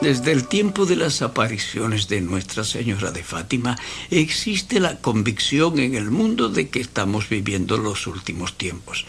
Desde 0.00 0.30
el 0.32 0.46
tiempo 0.46 0.84
de 0.84 0.96
las 0.96 1.22
apariciones 1.22 2.06
de 2.08 2.20
Nuestra 2.20 2.64
Señora 2.64 3.10
de 3.10 3.22
Fátima 3.22 3.76
existe 4.10 4.78
la 4.78 4.98
convicción 4.98 5.78
en 5.78 5.94
el 5.94 6.10
mundo 6.10 6.48
de 6.48 6.68
que 6.68 6.80
estamos 6.80 7.28
viviendo 7.28 7.78
los 7.78 8.06
últimos 8.06 8.54
tiempos. 8.54 9.06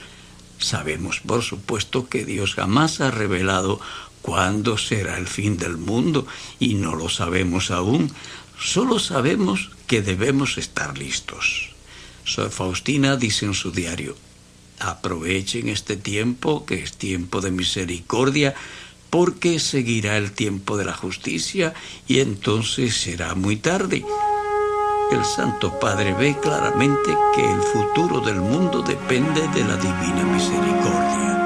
Sabemos, 0.59 1.19
por 1.19 1.43
supuesto, 1.43 2.07
que 2.07 2.25
Dios 2.25 2.55
jamás 2.55 2.99
ha 3.01 3.11
revelado 3.11 3.79
cuándo 4.21 4.77
será 4.77 5.17
el 5.17 5.27
fin 5.27 5.57
del 5.57 5.77
mundo 5.77 6.27
y 6.59 6.75
no 6.75 6.95
lo 6.95 7.09
sabemos 7.09 7.71
aún. 7.71 8.11
Solo 8.59 8.99
sabemos 8.99 9.71
que 9.87 10.01
debemos 10.01 10.57
estar 10.57 10.97
listos. 10.97 11.69
Sor 12.23 12.49
Faustina 12.49 13.15
dice 13.15 13.45
en 13.45 13.53
su 13.53 13.71
diario, 13.71 14.15
aprovechen 14.79 15.69
este 15.69 15.95
tiempo, 15.95 16.65
que 16.65 16.83
es 16.83 16.93
tiempo 16.93 17.41
de 17.41 17.51
misericordia, 17.51 18.53
porque 19.09 19.59
seguirá 19.59 20.17
el 20.17 20.31
tiempo 20.33 20.77
de 20.77 20.85
la 20.85 20.93
justicia 20.93 21.73
y 22.07 22.19
entonces 22.19 22.95
será 22.95 23.35
muy 23.35 23.57
tarde. 23.57 24.03
El 25.11 25.23
Santo 25.23 25.79
Padre 25.79 26.13
ve 26.13 26.37
claramente 26.41 27.15
que 27.33 27.49
el 27.49 27.61
futuro 27.61 28.19
del 28.19 28.41
mundo 28.41 28.81
depende 28.81 29.47
de 29.47 29.63
la 29.63 29.77
divina 29.77 30.23
misericordia. 30.25 31.36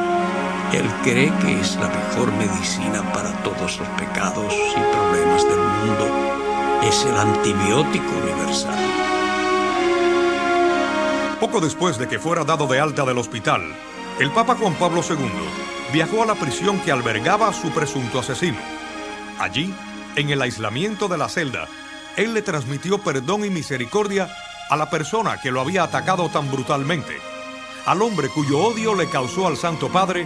Él 0.74 0.90
cree 1.04 1.34
que 1.40 1.60
es 1.60 1.76
la 1.76 1.90
mejor 1.90 2.32
medicina 2.32 3.04
para 3.12 3.34
todos 3.44 3.78
los 3.78 3.88
pecados 3.90 4.54
y 4.54 4.96
problemas 4.96 5.44
del 5.44 5.60
mundo. 5.60 6.08
Es 6.82 7.06
el 7.06 7.18
antibiótico 7.18 8.06
universal. 8.24 8.80
Poco 11.42 11.60
después 11.60 11.98
de 11.98 12.08
que 12.08 12.20
fuera 12.20 12.46
dado 12.46 12.68
de 12.68 12.80
alta 12.80 13.04
del 13.04 13.18
hospital, 13.18 13.62
el 14.18 14.32
Papa 14.32 14.56
Juan 14.56 14.74
Pablo 14.76 15.02
II 15.08 15.18
viajó 15.92 16.24
a 16.24 16.26
la 16.26 16.36
prisión 16.36 16.80
que 16.80 16.94
albergaba 16.94 17.50
a 17.50 17.54
su 17.54 17.70
presunto 17.72 18.20
asesino. 18.20 18.60
Allí, 19.40 19.74
en 20.16 20.30
el 20.30 20.42
aislamiento 20.42 21.10
de 21.10 21.18
la 21.18 21.28
celda, 21.28 21.68
él 22.16 22.34
le 22.34 22.42
transmitió 22.42 23.00
perdón 23.00 23.44
y 23.44 23.50
misericordia 23.50 24.30
a 24.70 24.78
la 24.78 24.90
persona 24.90 25.42
que 25.42 25.52
lo 25.52 25.60
había 25.60 25.84
atacado 25.84 26.30
tan 26.30 26.50
brutalmente, 26.50 27.18
al 27.86 28.02
hombre 28.02 28.30
cuyo 28.30 28.60
odio 28.60 28.96
le 28.96 29.10
causó 29.10 29.48
al 29.48 29.58
Santo 29.58 29.90
Padre 29.90 30.26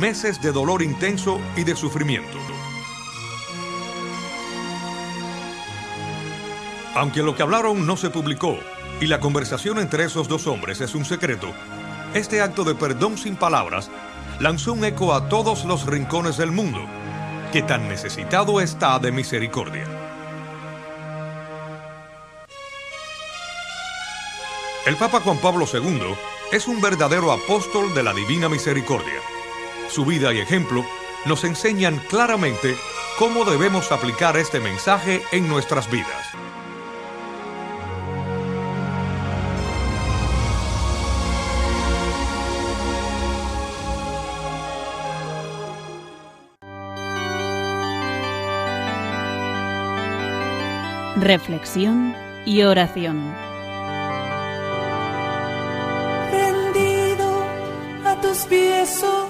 meses 0.00 0.40
de 0.40 0.50
dolor 0.50 0.82
intenso 0.82 1.38
y 1.56 1.64
de 1.64 1.76
sufrimiento. 1.76 2.38
Aunque 6.94 7.22
lo 7.22 7.36
que 7.36 7.42
hablaron 7.42 7.86
no 7.86 7.98
se 7.98 8.08
publicó 8.08 8.58
y 9.00 9.06
la 9.06 9.20
conversación 9.20 9.78
entre 9.78 10.04
esos 10.04 10.26
dos 10.26 10.46
hombres 10.46 10.80
es 10.80 10.94
un 10.94 11.04
secreto, 11.04 11.52
este 12.14 12.40
acto 12.40 12.64
de 12.64 12.74
perdón 12.74 13.18
sin 13.18 13.36
palabras 13.36 13.90
lanzó 14.40 14.72
un 14.72 14.84
eco 14.86 15.14
a 15.14 15.28
todos 15.28 15.66
los 15.66 15.84
rincones 15.84 16.38
del 16.38 16.50
mundo, 16.50 16.80
que 17.52 17.62
tan 17.62 17.86
necesitado 17.88 18.62
está 18.62 18.98
de 18.98 19.12
misericordia. 19.12 19.84
El 24.86 24.96
Papa 24.96 25.20
Juan 25.20 25.38
Pablo 25.38 25.66
II 25.70 26.14
es 26.52 26.66
un 26.66 26.80
verdadero 26.80 27.30
apóstol 27.32 27.94
de 27.94 28.02
la 28.02 28.14
Divina 28.14 28.48
Misericordia. 28.48 29.20
Su 29.90 30.04
vida 30.04 30.32
y 30.32 30.38
ejemplo 30.38 30.84
nos 31.26 31.42
enseñan 31.44 31.98
claramente 32.08 32.76
cómo 33.18 33.44
debemos 33.44 33.90
aplicar 33.90 34.36
este 34.36 34.60
mensaje 34.60 35.22
en 35.32 35.48
nuestras 35.48 35.90
vidas. 35.90 36.30
reflexión 51.20 52.14
y 52.46 52.62
oración. 52.62 53.34
Rendido 56.32 57.44
a 58.04 58.20
tus 58.20 58.38
pies, 58.46 59.02
oh 59.04 59.29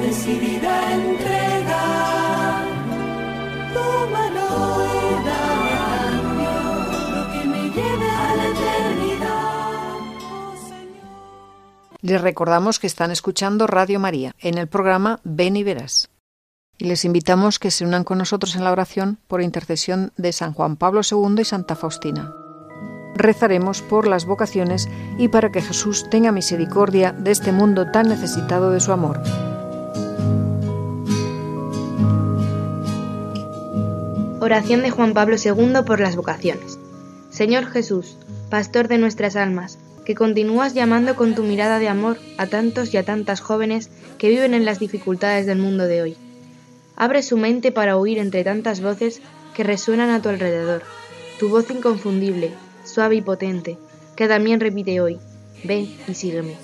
decidida 0.00 0.92
entregar. 0.92 2.64
Tómalo 3.74 4.84
y 4.84 5.24
dame 5.26 5.72
lo 7.14 7.22
que 7.32 7.48
me 7.48 7.62
lleve 7.70 8.10
a 8.10 8.36
la 8.36 8.46
eternidad. 8.48 9.82
Les 12.00 12.20
recordamos 12.20 12.78
que 12.78 12.86
están 12.86 13.10
escuchando 13.10 13.66
Radio 13.66 14.00
María 14.00 14.34
en 14.40 14.58
el 14.58 14.68
programa 14.68 15.20
Ven 15.24 15.56
y 15.56 15.62
Verás. 15.62 16.08
Y 16.78 16.86
les 16.86 17.04
invitamos 17.04 17.58
que 17.58 17.70
se 17.70 17.84
unan 17.84 18.02
con 18.02 18.18
nosotros 18.18 18.56
en 18.56 18.64
la 18.64 18.72
oración 18.72 19.18
por 19.28 19.42
intercesión 19.42 20.12
de 20.16 20.32
San 20.32 20.52
Juan 20.52 20.76
Pablo 20.76 21.02
II 21.08 21.36
y 21.40 21.44
Santa 21.44 21.76
Faustina. 21.76 22.34
Rezaremos 23.14 23.82
por 23.82 24.08
las 24.08 24.24
vocaciones 24.24 24.88
y 25.18 25.28
para 25.28 25.52
que 25.52 25.60
Jesús 25.60 26.08
tenga 26.10 26.32
misericordia 26.32 27.12
de 27.12 27.30
este 27.30 27.52
mundo 27.52 27.90
tan 27.90 28.08
necesitado 28.08 28.70
de 28.70 28.80
su 28.80 28.90
amor. 28.90 29.20
Oración 34.44 34.82
de 34.82 34.90
Juan 34.90 35.14
Pablo 35.14 35.36
II 35.36 35.84
por 35.86 36.00
las 36.00 36.16
vocaciones. 36.16 36.76
Señor 37.30 37.66
Jesús, 37.66 38.16
Pastor 38.50 38.88
de 38.88 38.98
nuestras 38.98 39.36
almas, 39.36 39.78
que 40.04 40.16
continúas 40.16 40.74
llamando 40.74 41.14
con 41.14 41.36
tu 41.36 41.44
mirada 41.44 41.78
de 41.78 41.86
amor 41.86 42.18
a 42.38 42.48
tantos 42.48 42.92
y 42.92 42.96
a 42.96 43.04
tantas 43.04 43.40
jóvenes 43.40 43.88
que 44.18 44.30
viven 44.30 44.52
en 44.52 44.64
las 44.64 44.80
dificultades 44.80 45.46
del 45.46 45.60
mundo 45.60 45.86
de 45.86 46.02
hoy. 46.02 46.16
Abre 46.96 47.22
su 47.22 47.36
mente 47.36 47.70
para 47.70 47.96
oír 47.96 48.18
entre 48.18 48.42
tantas 48.42 48.80
voces 48.80 49.22
que 49.54 49.62
resuenan 49.62 50.10
a 50.10 50.20
tu 50.20 50.28
alrededor, 50.28 50.82
tu 51.38 51.48
voz 51.48 51.70
inconfundible, 51.70 52.52
suave 52.82 53.14
y 53.14 53.22
potente, 53.22 53.78
que 54.16 54.26
también 54.26 54.58
repite 54.58 55.00
hoy, 55.00 55.20
ven 55.62 55.88
y 56.08 56.14
sígueme. 56.14 56.56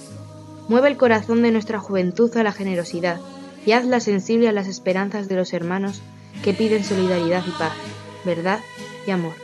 Mueve 0.68 0.88
el 0.88 0.96
corazón 0.96 1.42
de 1.42 1.52
nuestra 1.52 1.78
juventud 1.78 2.36
a 2.38 2.42
la 2.42 2.50
generosidad 2.50 3.20
y 3.64 3.70
hazla 3.70 4.00
sensible 4.00 4.48
a 4.48 4.52
las 4.52 4.66
esperanzas 4.66 5.28
de 5.28 5.36
los 5.36 5.52
hermanos 5.52 6.02
que 6.42 6.54
piden 6.54 6.84
solidaridad 6.84 7.44
y 7.46 7.50
paz, 7.52 7.72
verdad 8.24 8.60
y 9.06 9.10
amor. 9.10 9.34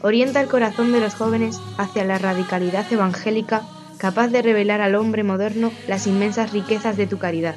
Orienta 0.00 0.40
el 0.40 0.48
corazón 0.48 0.92
de 0.92 1.00
los 1.00 1.14
jóvenes 1.14 1.60
hacia 1.78 2.04
la 2.04 2.18
radicalidad 2.18 2.90
evangélica 2.92 3.62
capaz 3.98 4.28
de 4.28 4.42
revelar 4.42 4.80
al 4.80 4.96
hombre 4.96 5.22
moderno 5.22 5.70
las 5.86 6.08
inmensas 6.08 6.52
riquezas 6.52 6.96
de 6.96 7.06
tu 7.06 7.18
caridad. 7.18 7.54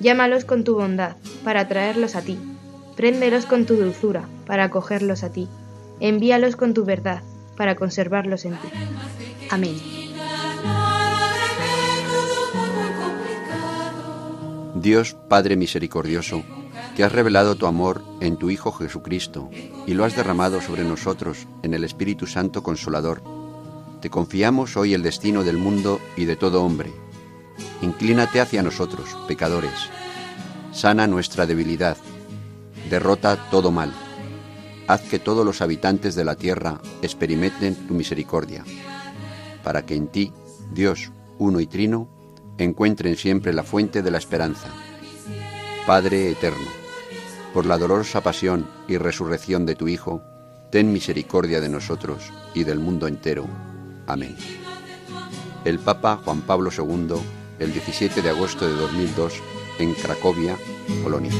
Llámalos 0.00 0.44
con 0.44 0.64
tu 0.64 0.74
bondad 0.74 1.14
para 1.44 1.60
atraerlos 1.60 2.16
a 2.16 2.22
ti. 2.22 2.36
Préndelos 2.96 3.46
con 3.46 3.64
tu 3.64 3.76
dulzura 3.76 4.28
para 4.44 4.64
acogerlos 4.64 5.22
a 5.22 5.30
ti. 5.30 5.48
Envíalos 6.00 6.56
con 6.56 6.74
tu 6.74 6.84
verdad 6.84 7.22
para 7.56 7.76
conservarlos 7.76 8.44
en 8.44 8.54
ti. 8.54 8.68
Amén. 9.50 9.76
Dios 14.74 15.14
Padre 15.28 15.54
misericordioso, 15.54 16.42
que 16.96 17.04
has 17.04 17.12
revelado 17.12 17.56
tu 17.56 17.66
amor 17.66 18.02
en 18.20 18.36
tu 18.36 18.50
Hijo 18.50 18.72
Jesucristo 18.72 19.50
y 19.86 19.94
lo 19.94 20.04
has 20.04 20.16
derramado 20.16 20.60
sobre 20.60 20.84
nosotros 20.84 21.46
en 21.62 21.74
el 21.74 21.84
Espíritu 21.84 22.26
Santo 22.26 22.62
Consolador, 22.62 23.22
te 24.02 24.10
confiamos 24.10 24.76
hoy 24.76 24.94
el 24.94 25.02
destino 25.02 25.44
del 25.44 25.58
mundo 25.58 26.00
y 26.16 26.24
de 26.24 26.34
todo 26.34 26.64
hombre. 26.64 26.92
Inclínate 27.82 28.40
hacia 28.40 28.60
nosotros, 28.60 29.16
pecadores. 29.28 29.88
Sana 30.72 31.06
nuestra 31.06 31.46
debilidad. 31.46 31.96
Derrota 32.90 33.36
todo 33.48 33.70
mal. 33.70 33.92
Haz 34.88 35.02
que 35.02 35.20
todos 35.20 35.46
los 35.46 35.62
habitantes 35.62 36.16
de 36.16 36.24
la 36.24 36.34
tierra 36.34 36.80
experimenten 37.00 37.76
tu 37.86 37.94
misericordia, 37.94 38.64
para 39.62 39.86
que 39.86 39.94
en 39.94 40.08
ti, 40.08 40.32
Dios 40.72 41.12
uno 41.38 41.60
y 41.60 41.68
trino, 41.68 42.08
encuentren 42.58 43.16
siempre 43.16 43.52
la 43.52 43.62
fuente 43.62 44.02
de 44.02 44.10
la 44.10 44.18
esperanza. 44.18 44.66
Padre 45.86 46.28
eterno, 46.32 46.81
por 47.52 47.66
la 47.66 47.78
dolorosa 47.78 48.22
pasión 48.22 48.66
y 48.88 48.96
resurrección 48.96 49.66
de 49.66 49.74
tu 49.74 49.88
Hijo, 49.88 50.22
ten 50.70 50.92
misericordia 50.92 51.60
de 51.60 51.68
nosotros 51.68 52.32
y 52.54 52.64
del 52.64 52.78
mundo 52.78 53.06
entero. 53.06 53.46
Amén. 54.06 54.36
El 55.64 55.78
Papa 55.78 56.18
Juan 56.24 56.40
Pablo 56.42 56.70
II, 56.76 57.14
el 57.58 57.72
17 57.72 58.22
de 58.22 58.30
agosto 58.30 58.66
de 58.66 58.74
2002, 58.74 59.34
en 59.78 59.94
Cracovia, 59.94 60.56
Polonia. 61.02 61.32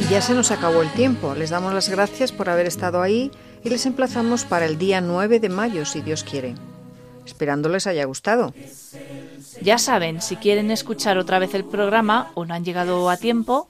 Y 0.00 0.10
ya 0.10 0.20
se 0.20 0.34
nos 0.34 0.50
acabó 0.50 0.82
el 0.82 0.90
tiempo. 0.92 1.34
Les 1.34 1.50
damos 1.50 1.72
las 1.72 1.88
gracias 1.88 2.32
por 2.32 2.50
haber 2.50 2.66
estado 2.66 3.02
ahí 3.02 3.30
y 3.62 3.68
les 3.68 3.86
emplazamos 3.86 4.44
para 4.44 4.66
el 4.66 4.78
día 4.78 5.00
9 5.00 5.40
de 5.40 5.48
mayo, 5.48 5.84
si 5.84 6.00
Dios 6.00 6.24
quiere. 6.24 6.54
Esperando 7.24 7.68
les 7.68 7.86
haya 7.86 8.04
gustado. 8.04 8.52
Ya 9.62 9.78
saben, 9.78 10.20
si 10.22 10.36
quieren 10.36 10.70
escuchar 10.70 11.18
otra 11.18 11.38
vez 11.38 11.54
el 11.54 11.64
programa 11.64 12.30
o 12.34 12.44
no 12.44 12.54
han 12.54 12.64
llegado 12.64 13.10
a 13.10 13.16
tiempo, 13.16 13.68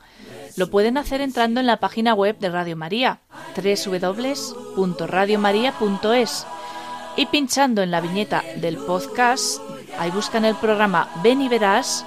lo 0.56 0.70
pueden 0.70 0.96
hacer 0.98 1.20
entrando 1.20 1.60
en 1.60 1.66
la 1.66 1.76
página 1.78 2.14
web 2.14 2.38
de 2.38 2.50
Radio 2.50 2.76
María, 2.76 3.20
www.radiomaria.es, 3.56 6.46
y 7.16 7.26
pinchando 7.26 7.82
en 7.82 7.90
la 7.90 8.00
viñeta 8.00 8.44
del 8.56 8.76
podcast, 8.76 9.60
ahí 9.98 10.10
buscan 10.10 10.44
el 10.44 10.54
programa 10.56 11.08
Ven 11.22 11.42
y 11.42 11.48
Verás 11.48 12.04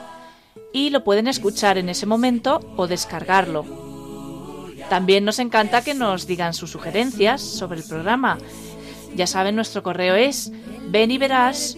y 0.74 0.90
lo 0.90 1.04
pueden 1.04 1.28
escuchar 1.28 1.78
en 1.78 1.90
ese 1.90 2.06
momento 2.06 2.62
o 2.78 2.88
descargarlo. 2.88 3.66
También 4.90 5.26
nos 5.26 5.40
encanta 5.40 5.84
que 5.84 5.94
nos 5.94 6.28
digan 6.28 6.54
sus 6.54 6.72
sugerencias 6.72 7.42
sobre 7.42 7.80
el 7.80 7.88
programa. 7.88 8.38
Ya 9.16 9.28
saben, 9.28 9.56
nuestro 9.56 9.84
correo 9.84 10.16
es 10.16 10.52
ven 10.90 11.12
y 11.12 11.18
verás 11.18 11.78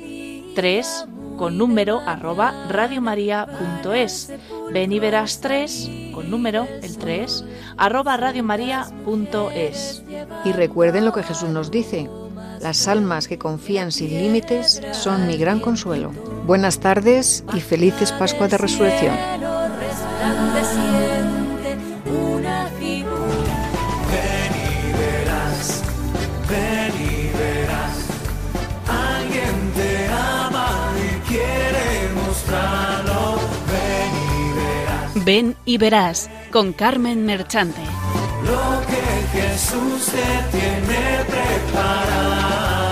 3 0.56 1.06
con 1.38 1.58
número 1.58 2.00
arroba 2.00 2.68
radiomaria.es. 2.70 4.34
Ven 4.72 4.92
y 4.92 5.00
verás 5.00 5.40
3 5.42 5.90
con 6.14 6.30
número, 6.30 6.68
el 6.82 6.98
3, 6.98 7.46
arroba 7.78 8.18
radiomaria.es. 8.18 10.04
Y 10.46 10.52
recuerden 10.52 11.06
lo 11.06 11.14
que 11.14 11.24
Jesús 11.24 11.50
nos 11.50 11.72
dice. 11.72 12.10
Las 12.62 12.88
almas 12.88 13.28
que 13.28 13.38
confían 13.38 13.92
sin 13.92 14.10
límites 14.10 14.82
son 14.92 15.28
mi 15.28 15.38
gran 15.38 15.60
consuelo. 15.60 16.12
Buenas 16.46 16.80
tardes 16.80 17.44
y 17.54 17.60
felices 17.60 18.12
Pascua 18.14 18.48
de 18.48 18.58
Resurrección. 18.58 19.16
Ven 35.26 35.56
y 35.66 35.78
verás 35.78 36.30
con 36.52 36.74
Carmen 36.74 37.26
Merchante. 37.26 37.82
lo 38.44 38.82
que 38.88 39.40
Jesús 39.40 40.06
te 40.08 40.58
tiene 40.58 41.24
preparado. 41.26 42.83